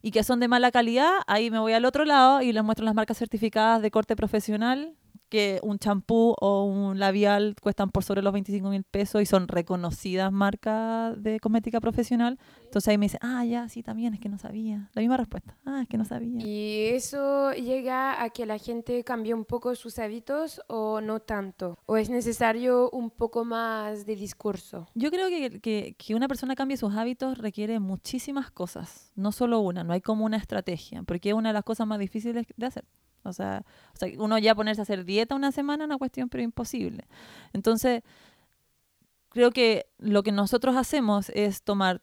Y 0.02 0.10
que 0.10 0.22
son 0.22 0.40
de 0.40 0.48
mala 0.48 0.70
calidad, 0.70 1.10
ahí 1.26 1.50
me 1.50 1.58
voy 1.58 1.72
al 1.72 1.86
otro 1.86 2.04
lado 2.04 2.42
y 2.42 2.52
les 2.52 2.62
muestro 2.62 2.84
las 2.84 2.94
marcas 2.94 3.16
certificadas 3.16 3.80
de 3.80 3.90
corte 3.90 4.16
profesional, 4.16 4.94
que 5.34 5.58
un 5.64 5.80
champú 5.80 6.36
o 6.40 6.62
un 6.62 7.00
labial 7.00 7.56
cuestan 7.60 7.90
por 7.90 8.04
sobre 8.04 8.22
los 8.22 8.32
25 8.32 8.70
mil 8.70 8.84
pesos 8.84 9.20
y 9.20 9.26
son 9.26 9.48
reconocidas 9.48 10.30
marcas 10.30 11.20
de 11.20 11.40
cosmética 11.40 11.80
profesional. 11.80 12.38
Entonces 12.62 12.86
ahí 12.86 12.98
me 12.98 13.06
dicen, 13.06 13.18
ah, 13.20 13.44
ya, 13.44 13.68
sí, 13.68 13.82
también, 13.82 14.14
es 14.14 14.20
que 14.20 14.28
no 14.28 14.38
sabía. 14.38 14.90
La 14.92 15.00
misma 15.00 15.16
respuesta, 15.16 15.56
ah, 15.66 15.80
es 15.82 15.88
que 15.88 15.98
no 15.98 16.04
sabía. 16.04 16.38
¿Y 16.46 16.86
eso 16.94 17.52
llega 17.52 18.22
a 18.22 18.30
que 18.30 18.46
la 18.46 18.58
gente 18.58 19.02
cambie 19.02 19.34
un 19.34 19.44
poco 19.44 19.74
sus 19.74 19.98
hábitos 19.98 20.62
o 20.68 21.00
no 21.00 21.18
tanto? 21.18 21.80
¿O 21.86 21.96
es 21.96 22.10
necesario 22.10 22.88
un 22.90 23.10
poco 23.10 23.44
más 23.44 24.06
de 24.06 24.14
discurso? 24.14 24.86
Yo 24.94 25.10
creo 25.10 25.28
que, 25.30 25.58
que, 25.60 25.96
que 25.98 26.14
una 26.14 26.28
persona 26.28 26.54
cambie 26.54 26.76
sus 26.76 26.94
hábitos 26.94 27.38
requiere 27.38 27.80
muchísimas 27.80 28.52
cosas, 28.52 29.10
no 29.16 29.32
solo 29.32 29.58
una, 29.58 29.82
no 29.82 29.94
hay 29.94 30.00
como 30.00 30.24
una 30.26 30.36
estrategia, 30.36 31.02
porque 31.02 31.30
es 31.30 31.34
una 31.34 31.48
de 31.48 31.54
las 31.54 31.64
cosas 31.64 31.88
más 31.88 31.98
difíciles 31.98 32.46
de 32.56 32.66
hacer. 32.66 32.84
O 33.24 33.32
sea, 33.32 33.64
o 33.94 33.96
sea, 33.96 34.08
uno 34.18 34.38
ya 34.38 34.54
ponerse 34.54 34.80
a 34.80 34.84
hacer 34.84 35.04
dieta 35.04 35.34
una 35.34 35.52
semana 35.52 35.84
es 35.84 35.88
una 35.88 35.98
cuestión 35.98 36.28
pero 36.28 36.42
imposible. 36.42 37.06
Entonces, 37.52 38.02
creo 39.30 39.50
que 39.50 39.86
lo 39.98 40.22
que 40.22 40.32
nosotros 40.32 40.76
hacemos 40.76 41.30
es 41.30 41.62
tomar 41.62 42.02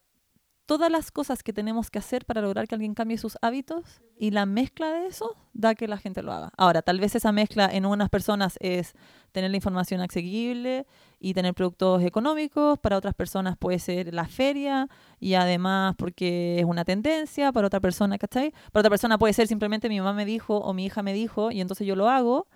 todas 0.66 0.92
las 0.92 1.12
cosas 1.12 1.44
que 1.44 1.52
tenemos 1.54 1.90
que 1.90 2.00
hacer 2.00 2.26
para 2.26 2.42
lograr 2.42 2.68
que 2.68 2.76
alguien 2.76 2.94
cambie 2.94 3.18
sus 3.18 3.38
hábitos 3.42 4.02
y 4.18 4.32
la 4.32 4.46
mezcla 4.46 4.90
de 4.92 5.08
eso 5.08 5.36
da 5.54 5.76
que 5.76 5.88
la 5.88 5.98
gente 5.98 6.22
lo 6.22 6.32
haga. 6.32 6.52
Ahora, 6.58 6.82
tal 6.82 7.00
vez 7.00 7.14
esa 7.16 7.32
mezcla 7.32 7.70
en 7.72 7.86
unas 7.86 8.10
personas 8.10 8.58
es 8.62 8.94
tener 9.32 9.52
la 9.52 9.58
información 9.58 10.00
accesible 10.00 10.86
y 11.24 11.36
tener 11.36 11.54
productos 11.54 12.02
económicos, 12.02 12.80
para 12.80 12.98
otras 12.98 13.14
personas 13.14 13.56
puede 13.56 13.78
ser 13.78 14.12
la 14.12 14.26
feria 14.26 14.90
y 15.20 15.36
además 15.36 15.94
porque 15.96 16.58
es 16.60 16.66
una 16.66 16.84
tendencia, 16.84 17.52
para 17.52 17.68
otra 17.68 17.80
persona, 17.80 18.18
¿cachai? 18.18 18.52
Para 18.72 18.82
otra 18.82 18.90
persona 18.90 19.20
puede 19.20 19.34
ser 19.34 19.48
simplemente 19.48 19.88
mi 19.88 20.00
mamá 20.00 20.14
me 20.14 20.26
dijo 20.26 20.58
o 20.58 20.74
mi 20.74 20.86
hija 20.86 21.04
me 21.04 21.14
dijo 21.14 21.52
y 21.52 21.62
entonces 21.62 21.86
yo 21.86 21.96
lo 21.96 22.10
hago. 22.10 22.48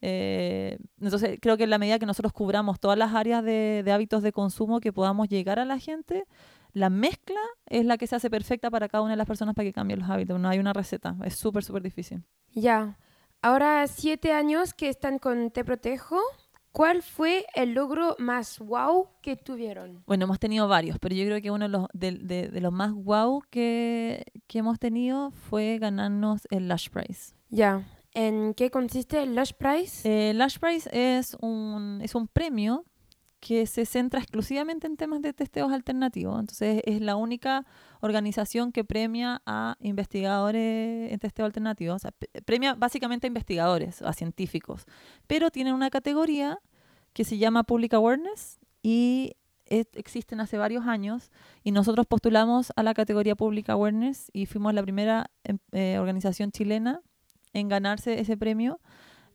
Eh, 0.00 0.78
entonces 1.00 1.38
creo 1.40 1.56
que 1.56 1.64
en 1.64 1.70
la 1.70 1.78
medida 1.78 2.00
que 2.00 2.06
nosotros 2.06 2.32
cubramos 2.32 2.80
todas 2.80 2.98
las 2.98 3.14
áreas 3.14 3.44
de, 3.44 3.82
de 3.84 3.92
hábitos 3.92 4.22
de 4.24 4.32
consumo 4.32 4.80
que 4.80 4.92
podamos 4.92 5.28
llegar 5.28 5.60
a 5.60 5.64
la 5.64 5.78
gente, 5.78 6.24
la 6.72 6.90
mezcla 6.90 7.40
es 7.66 7.86
la 7.86 7.98
que 7.98 8.08
se 8.08 8.16
hace 8.16 8.30
perfecta 8.30 8.68
para 8.68 8.88
cada 8.88 9.02
una 9.02 9.12
de 9.12 9.16
las 9.16 9.28
personas 9.28 9.54
para 9.54 9.64
que 9.64 9.72
cambien 9.72 10.00
los 10.00 10.10
hábitos. 10.10 10.40
No 10.40 10.48
hay 10.48 10.58
una 10.58 10.72
receta. 10.72 11.14
Es 11.24 11.36
súper, 11.36 11.62
súper 11.62 11.82
difícil. 11.82 12.24
Ya. 12.52 12.98
Ahora 13.42 13.86
siete 13.86 14.32
años 14.32 14.74
que 14.74 14.88
están 14.88 15.20
con 15.20 15.52
Te 15.52 15.64
Protejo. 15.64 16.18
¿Cuál 16.72 17.02
fue 17.02 17.46
el 17.54 17.74
logro 17.74 18.14
más 18.18 18.58
wow 18.58 19.08
que 19.22 19.36
tuvieron? 19.36 20.02
Bueno, 20.06 20.24
hemos 20.24 20.38
tenido 20.38 20.68
varios, 20.68 20.98
pero 20.98 21.14
yo 21.14 21.24
creo 21.24 21.40
que 21.40 21.50
uno 21.50 21.64
de 21.64 21.68
los, 21.70 21.86
de, 21.92 22.12
de, 22.12 22.48
de 22.48 22.60
los 22.60 22.72
más 22.72 22.92
wow 22.92 23.42
que, 23.50 24.24
que, 24.46 24.58
hemos 24.58 24.78
tenido 24.78 25.30
fue 25.30 25.78
ganarnos 25.78 26.46
el 26.50 26.68
Lush 26.68 26.88
Prize. 26.90 27.34
Ya. 27.50 27.86
¿En 28.14 28.54
qué 28.54 28.70
consiste 28.70 29.22
el 29.22 29.34
Lush 29.34 29.52
Prize? 29.52 30.30
Eh, 30.30 30.34
Lush 30.34 30.58
Prize 30.58 30.88
es 30.92 31.36
un, 31.40 32.00
es 32.02 32.14
un 32.14 32.28
premio 32.28 32.84
que 33.40 33.66
se 33.66 33.86
centra 33.86 34.20
exclusivamente 34.20 34.86
en 34.86 34.96
temas 34.96 35.22
de 35.22 35.32
testeos 35.32 35.72
alternativos. 35.72 36.40
Entonces 36.40 36.82
es 36.84 37.00
la 37.00 37.16
única 37.16 37.64
organización 38.00 38.72
que 38.72 38.84
premia 38.84 39.42
a 39.46 39.76
investigadores 39.80 41.12
en 41.12 41.18
testeo 41.18 41.46
alternativo. 41.46 41.94
O 41.94 41.98
sea, 41.98 42.12
premia 42.44 42.74
básicamente 42.74 43.26
a 43.26 43.28
investigadores, 43.28 44.02
a 44.02 44.12
científicos. 44.12 44.86
Pero 45.26 45.50
tienen 45.50 45.74
una 45.74 45.90
categoría 45.90 46.58
que 47.12 47.24
se 47.24 47.38
llama 47.38 47.64
Public 47.64 47.94
Awareness 47.94 48.58
y 48.82 49.34
existen 49.70 50.40
hace 50.40 50.56
varios 50.56 50.86
años 50.86 51.30
y 51.62 51.72
nosotros 51.72 52.06
postulamos 52.06 52.72
a 52.76 52.82
la 52.82 52.94
categoría 52.94 53.36
Public 53.36 53.68
Awareness 53.68 54.30
y 54.32 54.46
fuimos 54.46 54.72
la 54.72 54.82
primera 54.82 55.30
eh, 55.72 55.98
organización 55.98 56.52
chilena 56.52 57.02
en 57.52 57.68
ganarse 57.68 58.20
ese 58.20 58.36
premio 58.36 58.80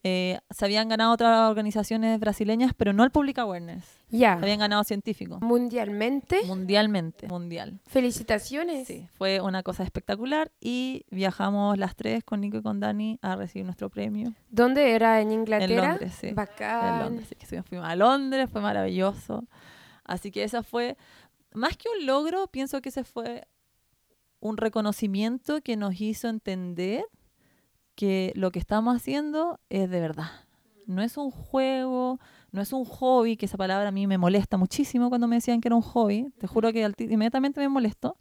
eh, 0.05 0.39
se 0.49 0.65
habían 0.65 0.89
ganado 0.89 1.13
otras 1.13 1.49
organizaciones 1.49 2.19
brasileñas, 2.19 2.73
pero 2.75 2.91
no 2.91 3.05
el 3.05 3.11
Public 3.11 3.37
Awareness. 3.37 3.85
Ya. 4.09 4.37
Se 4.37 4.43
habían 4.43 4.59
ganado 4.59 4.83
científicos. 4.83 5.41
Mundialmente. 5.41 6.43
Mundialmente, 6.45 7.27
mundial. 7.27 7.79
Felicitaciones. 7.87 8.85
Sí, 8.85 9.07
fue 9.17 9.39
una 9.39 9.63
cosa 9.63 9.83
espectacular 9.83 10.51
y 10.59 11.05
viajamos 11.09 11.77
las 11.77 11.95
tres 11.95 12.23
con 12.25 12.41
Nico 12.41 12.57
y 12.57 12.61
con 12.61 12.81
Dani 12.81 13.17
a 13.21 13.37
recibir 13.37 13.63
nuestro 13.65 13.89
premio. 13.89 14.33
¿Dónde 14.49 14.91
era? 14.91 15.21
¿En 15.21 15.31
Inglaterra? 15.31 15.73
En 15.73 15.89
Londres, 15.89 16.13
sí. 16.19 16.31
Bacán. 16.31 16.95
En 16.95 16.99
Londres, 16.99 17.27
sí, 17.29 17.35
que 17.35 17.45
sí, 17.45 17.55
fuimos 17.61 17.87
a 17.87 17.95
Londres, 17.95 18.49
fue 18.51 18.61
maravilloso. 18.61 19.45
Así 20.03 20.31
que 20.31 20.43
esa 20.43 20.63
fue, 20.63 20.97
más 21.53 21.77
que 21.77 21.87
un 21.97 22.05
logro, 22.05 22.47
pienso 22.47 22.81
que 22.81 22.89
ese 22.89 23.05
fue 23.05 23.47
un 24.41 24.57
reconocimiento 24.57 25.61
que 25.61 25.77
nos 25.77 26.01
hizo 26.01 26.27
entender 26.27 27.05
que 27.95 28.31
lo 28.35 28.51
que 28.51 28.59
estamos 28.59 28.95
haciendo 28.95 29.59
es 29.69 29.89
de 29.89 29.99
verdad. 29.99 30.31
No 30.85 31.01
es 31.01 31.15
un 31.17 31.31
juego, 31.31 32.19
no 32.51 32.61
es 32.61 32.73
un 32.73 32.83
hobby, 32.85 33.37
que 33.37 33.45
esa 33.45 33.57
palabra 33.57 33.87
a 33.87 33.91
mí 33.91 34.05
me 34.07 34.17
molesta 34.17 34.57
muchísimo 34.57 35.09
cuando 35.09 35.27
me 35.27 35.35
decían 35.37 35.61
que 35.61 35.69
era 35.69 35.75
un 35.75 35.81
hobby. 35.81 36.31
Te 36.39 36.47
juro 36.47 36.73
que 36.73 36.91
inmediatamente 36.99 37.59
me 37.61 37.69
molesto, 37.69 38.17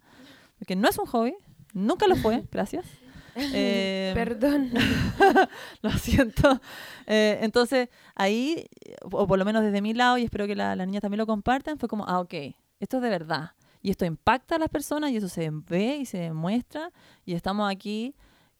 porque 0.59 0.77
no 0.77 0.89
es 0.89 0.99
un 0.99 1.07
hobby, 1.07 1.35
nunca 1.73 2.07
lo 2.07 2.17
fue, 2.17 2.45
gracias. 2.51 2.85
Eh, 3.35 4.13
Perdón. 4.15 4.71
lo 5.81 5.91
siento. 5.93 6.61
Eh, 7.07 7.39
entonces, 7.41 7.89
ahí, 8.15 8.67
o 9.11 9.27
por 9.27 9.39
lo 9.39 9.47
menos 9.47 9.63
desde 9.63 9.81
mi 9.81 9.95
lado, 9.95 10.19
y 10.19 10.25
espero 10.25 10.47
que 10.47 10.55
la- 10.55 10.77
las 10.77 10.87
niñas 10.87 11.01
también 11.01 11.17
lo 11.17 11.25
compartan, 11.27 11.79
fue 11.79 11.89
como, 11.89 12.05
ah, 12.07 12.21
ok, 12.21 12.35
esto 12.79 12.99
es 12.99 13.03
de 13.03 13.09
verdad. 13.09 13.53
Y 13.81 13.91
esto 13.91 14.05
impacta 14.05 14.57
a 14.57 14.59
las 14.59 14.69
personas 14.69 15.13
y 15.13 15.17
eso 15.17 15.31
se 15.31 15.49
ve 15.51 15.97
y 15.97 16.05
se 16.05 16.19
demuestra. 16.19 16.91
Y 17.25 17.33
estamos 17.33 17.71
aquí 17.73 18.15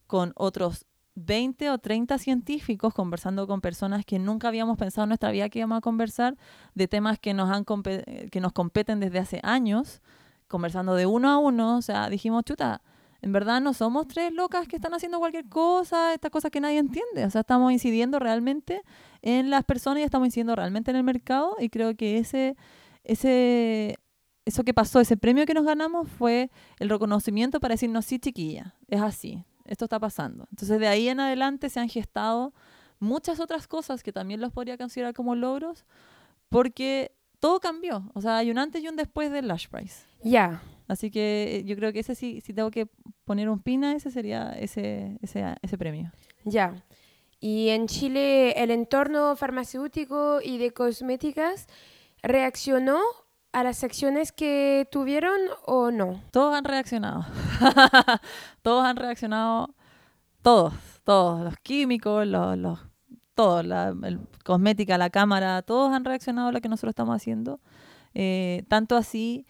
con 0.07 0.33
otros 0.37 0.87
20 1.15 1.71
o 1.71 1.79
30 1.79 2.17
científicos 2.19 2.95
conversando 2.95 3.47
con 3.47 3.61
personas 3.61 4.05
que 4.05 4.19
nunca 4.19 4.49
habíamos 4.49 4.79
pensado 4.79 5.05
en 5.05 5.11
nuestra 5.11 5.31
vida 5.31 5.49
que 5.49 5.59
íbamos 5.59 5.79
a 5.79 5.81
conversar, 5.83 6.37
de 6.75 6.89
temas 6.89 7.19
que 7.19 7.35
nos, 7.35 7.51
han 7.51 7.65
compe- 7.65 8.31
que 8.31 8.41
nos 8.41 8.53
competen 8.53 8.99
desde 9.01 9.19
hace 9.19 9.41
años, 9.43 10.01
conversando 10.49 10.95
de 10.95 11.07
uno 11.07 11.29
a 11.31 11.39
uno. 11.39 11.77
O 11.77 11.83
sea, 11.83 12.09
dijimos, 12.09 12.45
chuta, 12.45 12.83
en 13.21 13.33
verdad 13.33 13.61
no 13.61 13.73
somos 13.75 14.09
tres 14.09 14.33
locas 14.33 14.67
que 14.67 14.77
están 14.77 14.95
haciendo 14.95 15.19
cualquier 15.19 15.49
cosa, 15.49 16.15
estas 16.15 16.31
cosas 16.31 16.51
que 16.51 16.61
nadie 16.61 16.79
entiende. 16.79 17.25
O 17.27 17.31
sea, 17.31 17.43
estamos 17.43 17.71
incidiendo 17.73 18.19
realmente 18.19 18.83
en 19.21 19.51
las 19.51 19.65
personas 19.65 20.01
y 20.01 20.03
estamos 20.05 20.27
incidiendo 20.27 20.57
realmente 20.57 20.91
en 20.91 20.97
el 20.97 21.05
mercado 21.05 21.57
y 21.61 21.69
creo 21.69 21.95
que 21.95 22.19
ese, 22.19 22.57
ese, 23.05 23.97
eso 24.45 24.65
que 24.65 24.75
pasó, 24.75 24.99
ese 25.01 25.17
premio 25.17 25.47
que 25.47 25.55
nos 25.55 25.65
ganamos 25.65 26.09
fue 26.09 26.51
el 26.79 26.89
reconocimiento 26.89 27.61
para 27.61 27.75
decirnos, 27.75 28.07
sí, 28.07 28.19
chiquilla, 28.19 28.75
es 28.89 29.01
así, 29.01 29.45
esto 29.67 29.87
está 29.87 29.99
pasando. 29.99 30.47
Entonces 30.51 30.79
de 30.79 30.89
ahí 30.89 31.09
en 31.09 31.21
adelante 31.21 31.69
se 31.71 31.81
han 31.81 31.89
gestado 31.89 32.53
muchas 32.99 33.41
otras 33.41 33.67
cosas 33.67 34.03
que 34.03 34.13
también 34.13 34.41
los 34.41 34.53
podría 34.53 34.79
considerar 34.79 35.15
como 35.15 35.35
logros 35.35 35.85
porque 36.49 37.13
todo 37.41 37.59
cambió. 37.59 38.11
O 38.15 38.21
sea, 38.21 38.37
hay 38.37 38.51
un 38.51 38.59
antes 38.59 38.83
y 38.83 38.89
un 38.89 38.97
después 38.97 39.33
del 39.33 39.49
Lash 39.49 39.67
Prize. 39.69 40.05
Ya. 40.23 40.63
Así 40.87 41.11
que 41.11 41.57
eh, 41.57 41.65
yo 41.65 41.75
creo 41.77 41.93
que 41.93 42.01
ese 42.01 42.15
sí, 42.15 42.41
si 42.41 42.53
tengo 42.53 42.71
que 42.71 42.87
poner 43.25 43.49
un 43.49 43.61
pin 43.61 43.85
a 43.85 43.95
ese 43.95 44.11
sería 44.11 44.53
ese, 44.53 45.19
ese, 45.23 45.57
ese 45.63 45.79
premio. 45.79 46.13
Ya. 46.45 46.85
Y 47.41 47.71
en 47.71 47.89
Chile 47.89 48.53
el 48.63 48.71
entorno 48.71 49.35
farmacéutico 49.35 50.41
y 50.41 50.59
de 50.59 50.73
cosméticas 50.73 51.67
reaccionó 52.23 53.01
a 53.53 53.63
las 53.63 53.85
acciones 53.85 54.33
que 54.33 54.89
tuvieron 54.91 55.39
o 55.67 55.91
no. 55.91 56.23
Todos 56.31 56.55
han 56.55 56.65
reaccionado. 56.65 57.27
todos 58.63 58.85
han 58.85 58.97
reaccionado. 58.97 59.75
Todos, 60.43 60.75
todos. 61.05 61.45
Los 61.45 61.57
químicos, 61.59 62.27
los, 62.27 62.57
los 62.59 62.81
todos, 63.35 63.65
la 63.65 63.95
el, 64.05 64.21
cosmética, 64.45 64.99
la 64.99 65.11
cámara, 65.11 65.63
todos 65.63 65.93
han 65.93 66.05
reaccionado 66.05 66.49
a 66.49 66.53
lo 66.53 66.61
que 66.61 66.69
nosotros 66.69 66.91
estamos 66.91 67.17
haciendo. 67.17 67.61
Eh, 68.15 68.65
tanto 68.69 68.97
así 68.97 69.47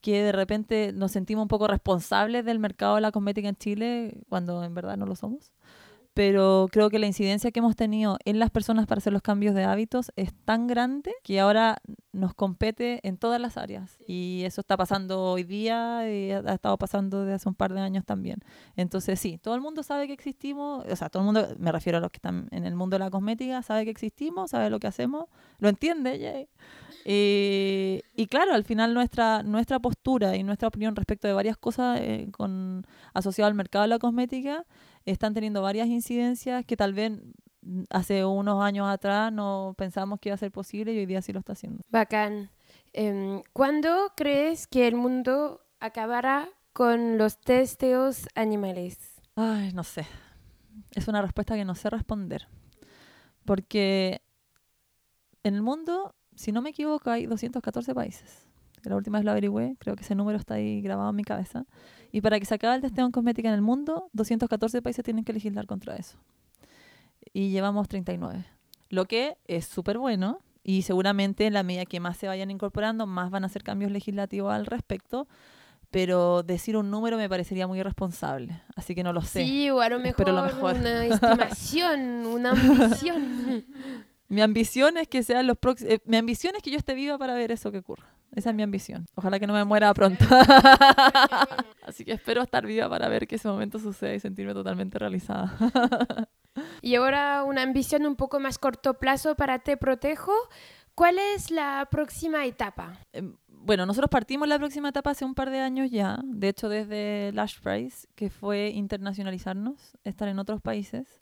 que 0.00 0.22
de 0.22 0.32
repente 0.32 0.92
nos 0.92 1.12
sentimos 1.12 1.42
un 1.42 1.48
poco 1.48 1.68
responsables 1.68 2.44
del 2.44 2.58
mercado 2.58 2.96
de 2.96 3.00
la 3.02 3.12
cosmética 3.12 3.48
en 3.48 3.56
Chile, 3.56 4.20
cuando 4.28 4.64
en 4.64 4.74
verdad 4.74 4.96
no 4.96 5.06
lo 5.06 5.14
somos. 5.14 5.52
Pero 6.14 6.68
creo 6.70 6.90
que 6.90 6.98
la 6.98 7.06
incidencia 7.06 7.50
que 7.50 7.60
hemos 7.60 7.74
tenido 7.74 8.18
en 8.24 8.38
las 8.38 8.50
personas 8.50 8.86
para 8.86 8.98
hacer 8.98 9.12
los 9.12 9.22
cambios 9.22 9.54
de 9.54 9.64
hábitos 9.64 10.12
es 10.16 10.34
tan 10.44 10.66
grande 10.66 11.12
que 11.22 11.40
ahora 11.40 11.78
nos 12.12 12.34
compete 12.34 13.00
en 13.02 13.16
todas 13.16 13.40
las 13.40 13.56
áreas. 13.56 13.96
Y 14.06 14.42
eso 14.44 14.60
está 14.60 14.76
pasando 14.76 15.22
hoy 15.22 15.44
día 15.44 16.10
y 16.10 16.30
ha 16.32 16.42
ha 16.46 16.54
estado 16.54 16.76
pasando 16.76 17.20
desde 17.20 17.34
hace 17.34 17.48
un 17.48 17.54
par 17.54 17.72
de 17.72 17.80
años 17.80 18.04
también. 18.04 18.40
Entonces, 18.76 19.18
sí, 19.18 19.38
todo 19.38 19.54
el 19.54 19.62
mundo 19.62 19.82
sabe 19.82 20.06
que 20.06 20.12
existimos, 20.12 20.84
o 20.86 20.96
sea, 20.96 21.08
todo 21.08 21.22
el 21.22 21.26
mundo, 21.26 21.48
me 21.58 21.72
refiero 21.72 21.98
a 21.98 22.00
los 22.00 22.10
que 22.10 22.18
están 22.18 22.48
en 22.50 22.66
el 22.66 22.74
mundo 22.74 22.96
de 22.96 22.98
la 22.98 23.10
cosmética, 23.10 23.62
sabe 23.62 23.84
que 23.84 23.90
existimos, 23.90 24.50
sabe 24.50 24.68
lo 24.68 24.78
que 24.80 24.88
hacemos, 24.88 25.26
lo 25.58 25.68
entiende, 25.68 26.18
Jay. 26.20 26.48
Y, 27.04 28.02
y 28.14 28.26
claro, 28.26 28.54
al 28.54 28.64
final 28.64 28.94
nuestra, 28.94 29.42
nuestra 29.42 29.80
postura 29.80 30.36
y 30.36 30.44
nuestra 30.44 30.68
opinión 30.68 30.94
respecto 30.94 31.26
de 31.26 31.34
varias 31.34 31.56
cosas 31.56 31.98
eh, 32.00 32.28
con, 32.30 32.86
asociadas 33.12 33.50
al 33.50 33.56
mercado 33.56 33.82
de 33.82 33.88
la 33.88 33.98
cosmética 33.98 34.64
están 35.04 35.34
teniendo 35.34 35.62
varias 35.62 35.88
incidencias 35.88 36.64
que 36.64 36.76
tal 36.76 36.94
vez 36.94 37.12
mm, 37.62 37.82
hace 37.90 38.24
unos 38.24 38.62
años 38.62 38.88
atrás 38.88 39.32
no 39.32 39.74
pensamos 39.76 40.20
que 40.20 40.28
iba 40.28 40.34
a 40.34 40.38
ser 40.38 40.52
posible 40.52 40.92
y 40.92 40.98
hoy 40.98 41.06
día 41.06 41.22
sí 41.22 41.32
lo 41.32 41.40
está 41.40 41.52
haciendo. 41.52 41.82
Bacán. 41.88 42.50
Em, 42.92 43.42
¿Cuándo 43.52 44.12
crees 44.16 44.66
que 44.66 44.86
el 44.86 44.94
mundo 44.94 45.60
acabará 45.80 46.48
con 46.72 47.18
los 47.18 47.40
testeos 47.40 48.28
animales? 48.34 48.98
Ay, 49.34 49.72
no 49.72 49.82
sé. 49.82 50.06
Es 50.94 51.08
una 51.08 51.22
respuesta 51.22 51.54
que 51.54 51.64
no 51.64 51.74
sé 51.74 51.90
responder. 51.90 52.48
Porque 53.44 54.22
en 55.42 55.54
el 55.54 55.62
mundo, 55.62 56.14
si 56.36 56.52
no 56.52 56.62
me 56.62 56.70
equivoco, 56.70 57.10
hay 57.10 57.26
214 57.26 57.94
países. 57.94 58.46
La 58.84 58.96
última 58.96 59.18
vez 59.18 59.24
lo 59.24 59.30
averigüé, 59.30 59.76
creo 59.78 59.96
que 59.96 60.02
ese 60.02 60.14
número 60.14 60.38
está 60.38 60.54
ahí 60.54 60.82
grabado 60.82 61.10
en 61.10 61.16
mi 61.16 61.24
cabeza. 61.24 61.66
Y 62.12 62.20
para 62.20 62.38
que 62.38 62.44
se 62.44 62.54
acabe 62.54 62.76
el 62.76 62.82
testeo 62.82 63.06
en 63.06 63.10
cosmética 63.10 63.48
en 63.48 63.54
el 63.54 63.62
mundo, 63.62 64.10
214 64.12 64.82
países 64.82 65.02
tienen 65.02 65.24
que 65.24 65.32
legislar 65.32 65.66
contra 65.66 65.96
eso. 65.96 66.18
Y 67.32 67.50
llevamos 67.50 67.88
39. 67.88 68.44
Lo 68.90 69.06
que 69.06 69.38
es 69.46 69.64
súper 69.64 69.96
bueno. 69.96 70.40
Y 70.62 70.82
seguramente 70.82 71.46
en 71.46 71.54
la 71.54 71.62
medida 71.64 71.86
que 71.86 71.98
más 71.98 72.18
se 72.18 72.28
vayan 72.28 72.50
incorporando, 72.50 73.06
más 73.06 73.30
van 73.30 73.42
a 73.44 73.46
hacer 73.46 73.64
cambios 73.64 73.90
legislativos 73.90 74.52
al 74.52 74.66
respecto. 74.66 75.26
Pero 75.90 76.42
decir 76.42 76.76
un 76.76 76.90
número 76.90 77.16
me 77.16 77.28
parecería 77.28 77.66
muy 77.66 77.80
irresponsable. 77.80 78.62
Así 78.76 78.94
que 78.94 79.02
no 79.02 79.14
lo 79.14 79.22
sé. 79.22 79.44
Sí, 79.44 79.70
o 79.70 79.80
a 79.80 79.88
lo 79.88 79.98
mejor, 79.98 80.28
lo 80.28 80.42
mejor. 80.42 80.76
una 80.76 81.04
estimación, 81.06 82.26
una 82.26 82.50
ambición. 82.50 83.64
Mi 84.28 84.42
ambición 84.42 84.98
es 84.98 85.08
que 85.08 85.22
sean 85.22 85.46
los 85.46 85.56
próximos. 85.56 85.94
mi 86.04 86.18
ambición 86.18 86.54
es 86.56 86.62
que 86.62 86.70
yo 86.70 86.78
esté 86.78 86.94
viva 86.94 87.16
para 87.16 87.34
ver 87.34 87.50
eso 87.50 87.72
que 87.72 87.78
ocurra. 87.78 88.06
Esa 88.34 88.50
es 88.50 88.56
mi 88.56 88.62
ambición. 88.62 89.06
Ojalá 89.14 89.38
que 89.38 89.46
no 89.46 89.52
me 89.52 89.64
muera 89.64 89.92
pronto. 89.92 90.24
Así 91.86 92.04
que 92.04 92.12
espero 92.12 92.42
estar 92.42 92.66
viva 92.66 92.88
para 92.88 93.08
ver 93.08 93.26
que 93.26 93.36
ese 93.36 93.48
momento 93.48 93.78
suceda 93.78 94.14
y 94.14 94.20
sentirme 94.20 94.54
totalmente 94.54 94.98
realizada. 94.98 95.54
y 96.80 96.94
ahora 96.94 97.44
una 97.44 97.62
ambición 97.62 98.06
un 98.06 98.16
poco 98.16 98.40
más 98.40 98.58
corto 98.58 98.94
plazo 98.94 99.34
para 99.34 99.58
Te 99.58 99.76
Protejo. 99.76 100.32
¿Cuál 100.94 101.18
es 101.18 101.50
la 101.50 101.88
próxima 101.90 102.44
etapa? 102.44 102.98
Em, 103.12 103.36
bueno, 103.48 103.86
nosotros 103.86 104.10
partimos 104.10 104.48
la 104.48 104.58
próxima 104.58 104.88
etapa 104.88 105.10
hace 105.10 105.24
un 105.24 105.34
par 105.34 105.50
de 105.50 105.60
años 105.60 105.90
ya. 105.90 106.18
De 106.24 106.48
hecho, 106.48 106.68
desde 106.68 107.32
Lash 107.32 107.60
Prize, 107.60 108.08
que 108.14 108.28
fue 108.28 108.70
internacionalizarnos, 108.70 109.96
estar 110.04 110.28
en 110.28 110.38
otros 110.38 110.60
países. 110.60 111.21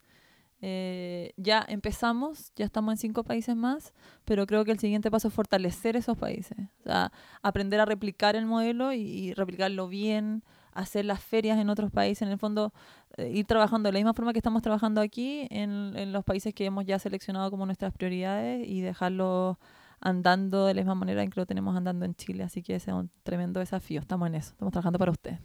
Eh, 0.61 1.33
ya 1.37 1.65
empezamos, 1.67 2.51
ya 2.55 2.65
estamos 2.65 2.93
en 2.93 2.97
cinco 2.97 3.23
países 3.23 3.55
más, 3.55 3.93
pero 4.25 4.45
creo 4.45 4.63
que 4.63 4.71
el 4.71 4.79
siguiente 4.79 5.09
paso 5.09 5.27
es 5.27 5.33
fortalecer 5.33 5.95
esos 5.95 6.17
países. 6.17 6.57
O 6.81 6.83
sea, 6.83 7.11
aprender 7.41 7.79
a 7.79 7.85
replicar 7.85 8.35
el 8.35 8.45
modelo 8.45 8.93
y, 8.93 9.01
y 9.01 9.33
replicarlo 9.33 9.87
bien, 9.87 10.43
hacer 10.73 11.05
las 11.05 11.21
ferias 11.21 11.59
en 11.59 11.69
otros 11.69 11.91
países, 11.91 12.21
en 12.21 12.29
el 12.29 12.37
fondo, 12.37 12.73
eh, 13.17 13.31
ir 13.33 13.45
trabajando 13.45 13.87
de 13.87 13.93
la 13.93 13.99
misma 13.99 14.13
forma 14.13 14.33
que 14.33 14.39
estamos 14.39 14.61
trabajando 14.61 15.01
aquí 15.01 15.47
en, 15.49 15.93
en 15.97 16.13
los 16.13 16.23
países 16.23 16.53
que 16.53 16.65
hemos 16.65 16.85
ya 16.85 16.99
seleccionado 16.99 17.49
como 17.51 17.65
nuestras 17.65 17.93
prioridades 17.93 18.67
y 18.67 18.81
dejarlos 18.81 19.57
andando 19.99 20.65
de 20.65 20.73
la 20.73 20.81
misma 20.81 20.95
manera 20.95 21.21
en 21.23 21.29
que 21.29 21.39
lo 21.39 21.45
tenemos 21.45 21.75
andando 21.75 22.05
en 22.05 22.15
Chile. 22.15 22.43
Así 22.43 22.63
que 22.63 22.75
ese 22.75 22.91
es 22.91 22.95
un 22.95 23.11
tremendo 23.23 23.59
desafío. 23.59 23.99
Estamos 23.99 24.27
en 24.27 24.35
eso, 24.35 24.51
estamos 24.51 24.71
trabajando 24.71 24.99
para 24.99 25.11
usted. 25.11 25.39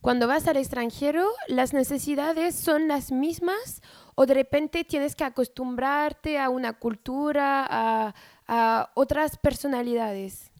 Cuando 0.00 0.28
vas 0.28 0.46
al 0.46 0.56
extranjero, 0.56 1.26
¿las 1.48 1.72
necesidades 1.72 2.54
son 2.54 2.86
las 2.86 3.10
mismas 3.10 3.82
o 4.20 4.26
de 4.26 4.34
repente 4.34 4.82
tienes 4.82 5.14
que 5.14 5.22
acostumbrarte 5.22 6.40
a 6.40 6.50
una 6.50 6.72
cultura, 6.72 7.64
a, 7.70 8.14
a 8.48 8.90
otras 8.94 9.38
personalidades? 9.38 10.50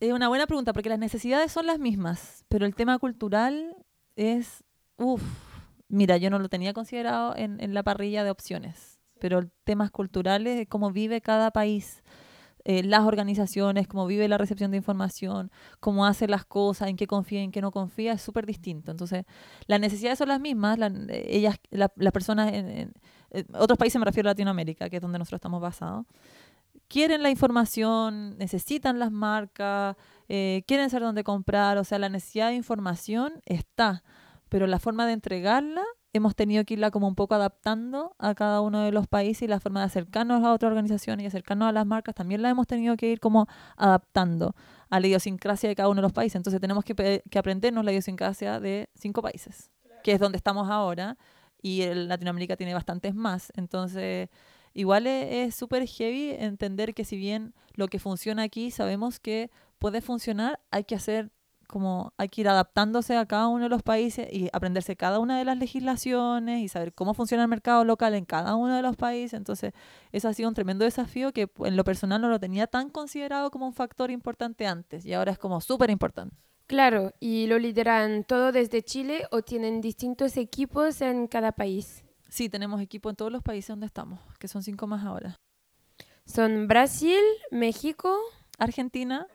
Es 0.00 0.12
una 0.12 0.26
buena 0.26 0.48
pregunta 0.48 0.72
porque 0.72 0.88
las 0.88 0.98
necesidades 0.98 1.52
son 1.52 1.66
las 1.66 1.78
mismas, 1.78 2.44
pero 2.48 2.66
el 2.66 2.74
tema 2.74 2.98
cultural 2.98 3.76
es, 4.16 4.64
uff, 4.96 5.22
mira, 5.86 6.16
yo 6.16 6.30
no 6.30 6.40
lo 6.40 6.48
tenía 6.48 6.72
considerado 6.72 7.36
en, 7.36 7.60
en 7.60 7.74
la 7.74 7.84
parrilla 7.84 8.24
de 8.24 8.32
opciones, 8.32 8.98
pero 9.20 9.48
temas 9.62 9.92
culturales, 9.92 10.66
cómo 10.68 10.90
vive 10.90 11.20
cada 11.20 11.52
país, 11.52 12.02
eh, 12.64 12.82
las 12.82 13.00
organizaciones, 13.06 13.88
cómo 13.88 14.06
vive 14.06 14.28
la 14.28 14.38
recepción 14.38 14.70
de 14.70 14.76
información, 14.76 15.50
cómo 15.80 16.04
hace 16.06 16.28
las 16.28 16.44
cosas, 16.44 16.88
en 16.88 16.96
qué 16.96 17.06
confía, 17.06 17.42
en 17.42 17.50
qué 17.52 17.60
no 17.60 17.70
confía, 17.70 18.12
es 18.12 18.22
súper 18.22 18.46
distinto. 18.46 18.90
Entonces, 18.90 19.24
las 19.66 19.80
necesidades 19.80 20.18
son 20.18 20.28
las 20.28 20.40
mismas, 20.40 20.78
la- 20.78 20.92
ellas, 21.10 21.56
la- 21.70 21.92
las 21.96 22.12
personas 22.12 22.52
en- 22.52 22.92
eh, 23.30 23.44
otros 23.54 23.78
países 23.78 23.98
me 23.98 24.04
refiero 24.04 24.28
a 24.28 24.32
Latinoamérica, 24.32 24.90
que 24.90 24.96
es 24.96 25.02
donde 25.02 25.18
nosotros 25.18 25.38
estamos 25.38 25.60
basados, 25.60 26.06
quieren 26.88 27.22
la 27.22 27.30
información, 27.30 28.36
necesitan 28.38 28.98
las 28.98 29.12
marcas, 29.12 29.96
eh, 30.28 30.62
quieren 30.66 30.90
saber 30.90 31.04
dónde 31.06 31.24
comprar, 31.24 31.78
o 31.78 31.84
sea, 31.84 31.98
la 31.98 32.08
necesidad 32.08 32.48
de 32.48 32.56
información 32.56 33.34
está, 33.46 34.02
pero 34.48 34.66
la 34.66 34.78
forma 34.80 35.06
de 35.06 35.12
entregarla 35.12 35.84
hemos 36.12 36.34
tenido 36.34 36.64
que 36.64 36.74
irla 36.74 36.90
como 36.90 37.06
un 37.06 37.14
poco 37.14 37.34
adaptando 37.34 38.14
a 38.18 38.34
cada 38.34 38.60
uno 38.60 38.82
de 38.82 38.92
los 38.92 39.06
países 39.06 39.42
y 39.42 39.46
la 39.46 39.60
forma 39.60 39.80
de 39.80 39.86
acercarnos 39.86 40.44
a 40.44 40.52
otra 40.52 40.68
organización 40.68 41.20
y 41.20 41.26
acercarnos 41.26 41.68
a 41.68 41.72
las 41.72 41.86
marcas 41.86 42.14
también 42.14 42.42
la 42.42 42.50
hemos 42.50 42.66
tenido 42.66 42.96
que 42.96 43.10
ir 43.10 43.20
como 43.20 43.46
adaptando 43.76 44.54
a 44.88 45.00
la 45.00 45.06
idiosincrasia 45.06 45.68
de 45.68 45.76
cada 45.76 45.88
uno 45.88 46.00
de 46.00 46.02
los 46.02 46.12
países. 46.12 46.36
Entonces 46.36 46.60
tenemos 46.60 46.84
que, 46.84 47.22
que 47.28 47.38
aprendernos 47.38 47.84
la 47.84 47.92
idiosincrasia 47.92 48.58
de 48.58 48.88
cinco 48.94 49.22
países, 49.22 49.70
que 50.02 50.12
es 50.12 50.20
donde 50.20 50.36
estamos 50.36 50.68
ahora 50.68 51.16
y 51.62 51.84
Latinoamérica 51.94 52.56
tiene 52.56 52.74
bastantes 52.74 53.14
más. 53.14 53.52
Entonces 53.56 54.28
igual 54.74 55.06
es 55.06 55.54
súper 55.54 55.86
heavy 55.86 56.30
entender 56.30 56.94
que 56.94 57.04
si 57.04 57.16
bien 57.16 57.54
lo 57.74 57.88
que 57.88 57.98
funciona 57.98 58.42
aquí 58.42 58.70
sabemos 58.70 59.20
que 59.20 59.50
puede 59.78 60.00
funcionar, 60.00 60.60
hay 60.70 60.84
que 60.84 60.94
hacer 60.96 61.30
como 61.70 62.12
hay 62.16 62.28
que 62.28 62.40
ir 62.40 62.48
adaptándose 62.48 63.16
a 63.16 63.26
cada 63.26 63.46
uno 63.46 63.62
de 63.64 63.68
los 63.68 63.84
países 63.84 64.26
y 64.32 64.48
aprenderse 64.52 64.96
cada 64.96 65.20
una 65.20 65.38
de 65.38 65.44
las 65.44 65.56
legislaciones 65.56 66.62
y 66.62 66.68
saber 66.68 66.92
cómo 66.92 67.14
funciona 67.14 67.44
el 67.44 67.48
mercado 67.48 67.84
local 67.84 68.14
en 68.14 68.24
cada 68.24 68.56
uno 68.56 68.74
de 68.74 68.82
los 68.82 68.96
países. 68.96 69.34
Entonces, 69.34 69.72
eso 70.10 70.28
ha 70.28 70.34
sido 70.34 70.48
un 70.48 70.54
tremendo 70.56 70.84
desafío 70.84 71.32
que 71.32 71.48
en 71.64 71.76
lo 71.76 71.84
personal 71.84 72.20
no 72.20 72.28
lo 72.28 72.40
tenía 72.40 72.66
tan 72.66 72.90
considerado 72.90 73.52
como 73.52 73.66
un 73.66 73.72
factor 73.72 74.10
importante 74.10 74.66
antes 74.66 75.06
y 75.06 75.12
ahora 75.14 75.30
es 75.30 75.38
como 75.38 75.60
súper 75.60 75.90
importante. 75.90 76.34
Claro, 76.66 77.12
y 77.20 77.46
lo 77.46 77.58
lideran 77.58 78.24
todo 78.24 78.50
desde 78.50 78.82
Chile 78.82 79.26
o 79.30 79.42
tienen 79.42 79.80
distintos 79.80 80.36
equipos 80.36 81.00
en 81.00 81.28
cada 81.28 81.52
país. 81.52 82.04
Sí, 82.28 82.48
tenemos 82.48 82.80
equipo 82.80 83.10
en 83.10 83.16
todos 83.16 83.30
los 83.30 83.42
países 83.44 83.68
donde 83.68 83.86
estamos, 83.86 84.18
que 84.40 84.48
son 84.48 84.64
cinco 84.64 84.88
más 84.88 85.04
ahora. 85.04 85.36
Son 86.26 86.66
Brasil, 86.66 87.20
México, 87.52 88.18
Argentina, 88.58 89.28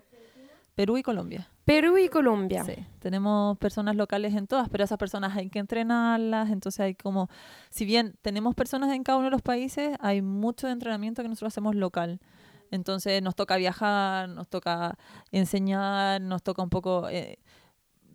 Perú 0.75 0.97
y 0.97 1.03
Colombia. 1.03 1.49
Perú 1.65 1.97
y 1.97 2.09
Colombia. 2.09 2.63
Sí, 2.63 2.75
tenemos 2.99 3.57
personas 3.57 3.95
locales 3.95 4.35
en 4.35 4.45
todas, 4.45 4.69
pero 4.69 4.83
esas 4.83 4.99
personas 4.99 5.35
hay 5.35 5.49
que 5.49 5.57
entrenarlas, 5.57 6.51
entonces 6.51 6.79
hay 6.79 6.93
como, 6.93 7.27
si 7.71 7.85
bien 7.85 8.15
tenemos 8.21 8.53
personas 8.53 8.93
en 8.93 9.03
cada 9.03 9.17
uno 9.17 9.25
de 9.25 9.31
los 9.31 9.41
países, 9.41 9.97
hay 9.99 10.21
mucho 10.21 10.67
entrenamiento 10.69 11.23
que 11.23 11.29
nosotros 11.29 11.53
hacemos 11.53 11.75
local. 11.75 12.19
Entonces 12.71 13.21
nos 13.21 13.35
toca 13.35 13.57
viajar, 13.57 14.29
nos 14.29 14.47
toca 14.47 14.97
enseñar, 15.31 16.21
nos 16.21 16.43
toca 16.43 16.61
un 16.61 16.69
poco 16.69 17.09
eh, 17.09 17.39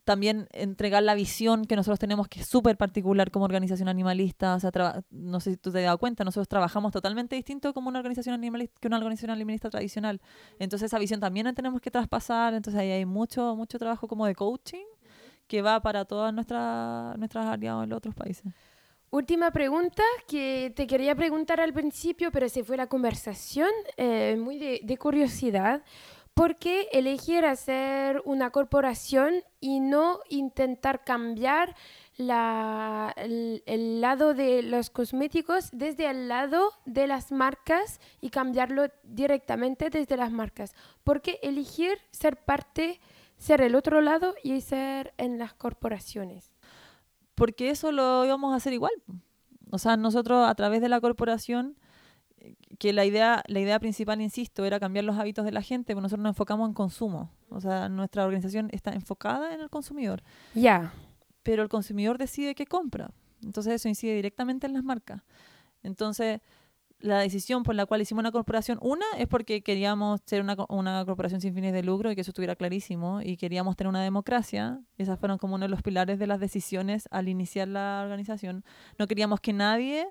también 0.04 0.48
entregar 0.52 1.02
la 1.02 1.14
visión 1.14 1.64
que 1.64 1.76
nosotros 1.76 1.98
tenemos, 1.98 2.28
que 2.28 2.40
es 2.40 2.46
súper 2.46 2.76
particular 2.76 3.30
como 3.30 3.44
organización 3.44 3.88
animalista. 3.88 4.54
O 4.54 4.60
sea, 4.60 4.70
no 5.10 5.40
sé 5.40 5.52
si 5.52 5.56
tú 5.56 5.72
te 5.72 5.78
has 5.78 5.84
dado 5.84 5.98
cuenta, 5.98 6.24
nosotros 6.24 6.48
trabajamos 6.48 6.92
totalmente 6.92 7.36
distinto 7.36 7.72
como 7.74 7.88
una 7.88 7.98
organización 7.98 8.34
animalista 8.34 8.76
que 8.80 8.88
una 8.88 8.98
organización 8.98 9.30
animalista 9.30 9.70
tradicional. 9.70 10.20
Entonces 10.58 10.86
esa 10.86 10.98
visión 10.98 11.20
también 11.20 11.46
la 11.46 11.52
tenemos 11.52 11.80
que 11.80 11.90
traspasar. 11.90 12.54
Entonces 12.54 12.80
ahí 12.80 12.90
hay 12.90 13.04
mucho, 13.04 13.56
mucho 13.56 13.78
trabajo 13.78 14.08
como 14.08 14.26
de 14.26 14.34
coaching 14.34 14.86
que 15.46 15.62
va 15.62 15.80
para 15.80 16.04
todas 16.04 16.32
nuestras, 16.32 17.18
nuestras 17.18 17.46
aliados 17.46 17.84
en 17.84 17.90
los 17.90 17.96
otros 17.96 18.14
países. 18.14 18.52
Última 19.10 19.50
pregunta 19.50 20.04
que 20.28 20.72
te 20.76 20.86
quería 20.86 21.16
preguntar 21.16 21.60
al 21.60 21.72
principio, 21.72 22.30
pero 22.30 22.48
se 22.48 22.62
fue 22.62 22.76
la 22.76 22.86
conversación, 22.86 23.70
eh, 23.96 24.36
muy 24.38 24.56
de, 24.56 24.80
de 24.84 24.96
curiosidad. 24.96 25.82
¿Por 26.34 26.56
qué 26.56 26.88
elegir 26.92 27.44
hacer 27.44 28.22
una 28.24 28.50
corporación 28.50 29.34
y 29.60 29.80
no 29.80 30.20
intentar 30.28 31.04
cambiar 31.04 31.76
el, 32.16 34.00
lado 34.00 34.34
de 34.34 34.62
los 34.62 34.90
cosméticos 34.90 35.70
desde 35.72 36.08
el 36.08 36.28
lado 36.28 36.72
de 36.86 37.06
las 37.06 37.32
marcas 37.32 38.00
y 38.20 38.30
cambiarlo 38.30 38.88
directamente 39.04 39.90
desde 39.90 40.16
las 40.16 40.32
marcas? 40.32 40.74
¿Por 41.04 41.20
qué 41.20 41.38
elegir 41.42 41.98
ser 42.10 42.36
parte, 42.38 43.00
ser 43.36 43.60
el 43.60 43.74
otro 43.74 44.00
lado 44.00 44.34
y 44.42 44.60
ser 44.60 45.12
en 45.18 45.38
las 45.38 45.54
corporaciones? 45.54 46.52
Porque 47.34 47.70
eso 47.70 47.92
lo 47.92 48.24
íbamos 48.24 48.52
a 48.52 48.56
hacer 48.56 48.72
igual. 48.72 48.92
O 49.70 49.78
sea, 49.78 49.96
nosotros 49.96 50.48
a 50.48 50.54
través 50.54 50.80
de 50.80 50.88
la 50.88 51.00
corporación 51.00 51.76
que 52.80 52.94
la 52.94 53.04
idea, 53.04 53.44
la 53.46 53.60
idea 53.60 53.78
principal, 53.78 54.22
insisto, 54.22 54.64
era 54.64 54.80
cambiar 54.80 55.04
los 55.04 55.18
hábitos 55.18 55.44
de 55.44 55.52
la 55.52 55.60
gente, 55.60 55.92
porque 55.92 56.04
nosotros 56.04 56.22
nos 56.22 56.30
enfocamos 56.30 56.66
en 56.66 56.72
consumo. 56.72 57.30
O 57.50 57.60
sea, 57.60 57.90
nuestra 57.90 58.24
organización 58.24 58.70
está 58.72 58.92
enfocada 58.92 59.52
en 59.52 59.60
el 59.60 59.68
consumidor. 59.68 60.22
Ya. 60.54 60.90
Pero 61.42 61.62
el 61.62 61.68
consumidor 61.68 62.16
decide 62.16 62.54
qué 62.54 62.64
compra. 62.64 63.10
Entonces 63.44 63.74
eso 63.74 63.88
incide 63.90 64.14
directamente 64.14 64.66
en 64.66 64.72
las 64.72 64.82
marcas. 64.82 65.20
Entonces, 65.82 66.40
la 67.00 67.18
decisión 67.18 67.64
por 67.64 67.74
la 67.74 67.84
cual 67.84 68.00
hicimos 68.00 68.22
una 68.22 68.32
corporación, 68.32 68.78
una 68.80 69.04
es 69.18 69.28
porque 69.28 69.60
queríamos 69.60 70.22
ser 70.24 70.40
una, 70.40 70.56
una, 70.70 71.04
corporación 71.04 71.42
sin 71.42 71.52
fines 71.52 71.74
de 71.74 71.82
lucro 71.82 72.10
y 72.10 72.14
que 72.14 72.22
eso 72.22 72.30
estuviera 72.30 72.56
clarísimo 72.56 73.20
y 73.20 73.36
queríamos 73.36 73.76
tener 73.76 73.90
una 73.90 74.02
democracia. 74.02 74.80
Esas 74.96 75.20
fueron 75.20 75.36
como 75.36 75.56
uno 75.56 75.66
de 75.66 75.70
los 75.70 75.82
pilares 75.82 76.18
de 76.18 76.26
las 76.26 76.40
decisiones 76.40 77.08
al 77.10 77.28
iniciar 77.28 77.68
la 77.68 78.00
organización. 78.02 78.64
No 78.98 79.06
queríamos 79.06 79.40
que 79.40 79.52
nadie 79.52 80.08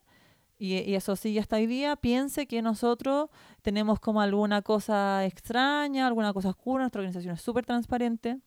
y, 0.59 0.93
eso 0.93 1.15
sí, 1.15 1.39
hasta 1.39 1.55
hoy 1.55 1.67
día 1.67 1.95
piense 1.95 2.45
que 2.45 2.61
nosotros 2.61 3.29
tenemos 3.61 4.01
como 4.01 4.19
alguna 4.19 4.61
cosa 4.61 5.25
extraña, 5.25 6.05
alguna 6.05 6.33
cosa 6.33 6.49
oscura, 6.49 6.83
nuestra 6.83 6.99
organización 6.99 7.35
es 7.35 7.41
súper 7.41 7.65
transparente. 7.65 8.37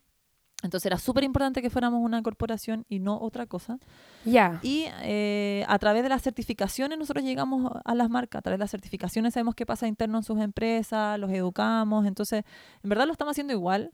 Entonces 0.63 0.87
era 0.87 0.99
súper 0.99 1.25
importante 1.25 1.61
que 1.61 1.71
fuéramos 1.71 2.05
una 2.05 2.23
corporación 2.23 2.85
y 2.89 3.01
no 3.01 3.19
otra 3.19 3.47
cosa. 3.47 3.79
Ya. 4.25 4.61
Y 4.63 4.85
eh, 5.03 5.65
a 5.67 5.79
través 5.79 6.05
de 6.05 6.09
las 6.09 6.23
certificaciones 6.23 6.99
nosotros 6.99 7.25
llegamos 7.25 7.73
a 7.85 7.95
las 7.95 8.11
marcas. 8.11 8.39
A 8.41 8.43
través 8.43 8.59
de 8.59 8.65
las 8.65 8.71
certificaciones 8.71 9.35
sabemos 9.35 9.57
qué 9.57 9.67
pasa 9.67 9.89
interno 9.89 10.19
en 10.19 10.23
sus 10.23 10.39
empresas, 10.39 11.19
los 11.19 11.33
educamos. 11.33 12.07
Entonces, 12.07 12.45
en 12.85 12.91
verdad 12.91 13.07
lo 13.07 13.13
estamos 13.13 13.33
haciendo 13.33 13.53
igual. 13.53 13.91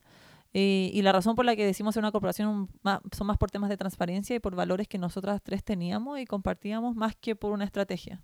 Eh, 0.55 0.91
y 0.93 1.03
la 1.03 1.13
razón 1.13 1.37
por 1.37 1.45
la 1.45 1.55
que 1.57 1.67
decimos 1.67 1.95
ser 1.95 2.03
una 2.03 2.13
corporación 2.13 2.69
son 3.13 3.27
más 3.27 3.37
por 3.37 3.51
temas 3.51 3.69
de 3.69 3.77
transparencia 3.77 4.35
y 4.35 4.41
por 4.41 4.55
valores 4.55 4.89
que 4.89 4.99
nosotras 4.99 5.43
tres 5.43 5.63
teníamos 5.63 6.19
y 6.19 6.25
compartíamos 6.25 6.97
más 6.97 7.15
que 7.17 7.37
por 7.37 7.53
una 7.53 7.65
estrategia. 7.65 8.23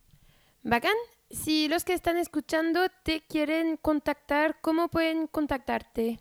Bacán. 0.62 0.94
Si 1.30 1.68
los 1.68 1.84
que 1.84 1.94
están 1.94 2.16
escuchando 2.16 2.80
te 3.02 3.22
quieren 3.22 3.76
contactar, 3.76 4.60
¿cómo 4.60 4.88
pueden 4.88 5.26
contactarte? 5.26 6.20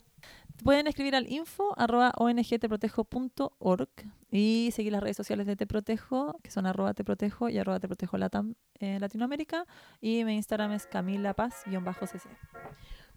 Pueden 0.64 0.88
escribir 0.88 1.16
al 1.16 1.32
info 1.32 1.74
arroba 1.78 2.14
ongteprotejo.org 2.18 3.90
y 4.32 4.72
seguir 4.74 4.92
las 4.94 5.04
redes 5.04 5.18
sociales 5.18 5.46
de 5.46 5.56
Te 5.56 5.68
Protejo, 5.68 6.40
que 6.42 6.52
son 6.52 6.66
arroba 6.66 6.94
Te 6.94 7.04
Protejo 7.04 7.50
y 7.50 7.58
arroba 7.58 7.80
Te 7.80 7.88
Protejo 7.88 8.18
Latam 8.18 8.56
en 8.80 9.02
Latinoamérica. 9.02 9.66
Y 10.00 10.24
mi 10.24 10.36
Instagram 10.36 10.72
es 10.72 10.88
Camila 10.88 11.34
Paz-cc. 11.34 12.30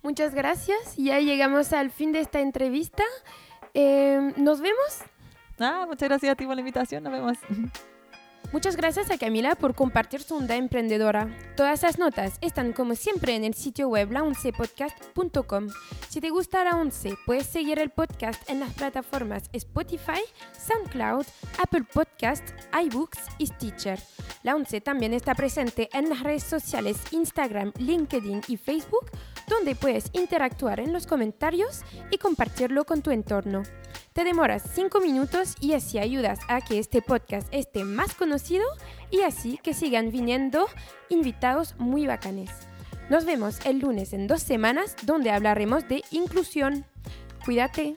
Muchas 0.07 0.37
gracias. 0.37 0.95
Ya 0.97 1.19
llegamos 1.19 1.73
al 1.73 1.91
fin 1.91 2.13
de 2.13 2.21
esta 2.21 2.39
entrevista. 2.39 3.03
Em, 3.75 4.33
¿Nos 4.37 4.61
vemos? 4.61 5.01
Ah, 5.59 5.85
muchas 5.89 6.09
gracias 6.09 6.31
a 6.31 6.37
ti 6.37 6.47
por 6.47 6.55
la 6.55 6.61
invitación. 6.61 7.03
Nos 7.03 7.13
vemos. 7.13 7.39
Muchas 8.53 8.77
gracias 8.77 9.11
a 9.11 9.19
Camila 9.19 9.57
por 9.57 9.75
compartir 9.75 10.23
su 10.23 10.37
onda 10.37 10.55
emprendedora. 10.55 11.29
Todas 11.57 11.83
las 11.83 11.99
notas 11.99 12.39
están 12.41 12.73
como 12.73 12.95
siempre 12.95 13.35
en 13.35 13.43
el 13.43 13.55
sitio 13.55 13.89
web 13.89 14.13
launcepodcast.com. 14.13 15.71
Si 16.09 16.21
te 16.21 16.31
gusta 16.31 16.63
la 16.63 16.77
Once, 16.77 17.13
puedes 17.27 17.49
seguir 17.49 17.81
el 17.81 17.91
podcast 17.91 18.49
en 18.49 18.61
las 18.61 18.73
plataformas 18.75 19.51
Spotify, 19.53 20.23
SoundCloud, 20.53 21.27
Apple 21.61 21.85
Podcasts, 21.93 22.55
iBooks 22.81 23.19
y 23.39 23.49
Stitcher. 23.49 23.99
La 24.45 24.55
Once 24.55 24.81
también 24.81 25.13
está 25.13 25.35
presente 25.35 25.89
en 25.93 26.09
las 26.09 26.23
redes 26.23 26.45
sociales 26.45 26.97
Instagram, 27.11 27.73
LinkedIn 27.79 28.43
y 28.47 28.57
Facebook 28.57 29.11
donde 29.49 29.75
puedes 29.75 30.11
interactuar 30.13 30.81
en 30.81 30.93
los 30.93 31.07
comentarios 31.07 31.83
y 32.11 32.19
compartirlo 32.19 32.85
con 32.85 33.03
tu 33.03 33.11
entorno. 33.11 33.63
Te 34.13 34.25
demoras 34.25 34.63
5 34.75 35.01
minutos 35.01 35.55
y 35.61 35.75
así 35.75 35.99
ayudas 35.99 36.39
a 36.49 36.61
que 36.61 36.79
este 36.79 37.03
podcast 37.03 37.49
esté 37.53 37.85
más 37.85 38.15
conocido 38.15 38.65
y 39.11 39.21
así 39.21 39.59
que 39.63 39.75
sigan 39.75 40.11
viniendo 40.11 40.67
invitados 41.09 41.75
muy 41.79 42.07
bacanes. 42.07 42.51
Nos 43.09 43.25
vemos 43.25 43.65
el 43.65 43.79
lunes 43.79 44.13
en 44.13 44.27
dos 44.27 44.43
semanas 44.43 44.97
donde 45.03 45.31
hablaremos 45.31 45.87
de 45.89 46.03
inclusión. 46.11 46.85
Cuídate. 47.45 47.95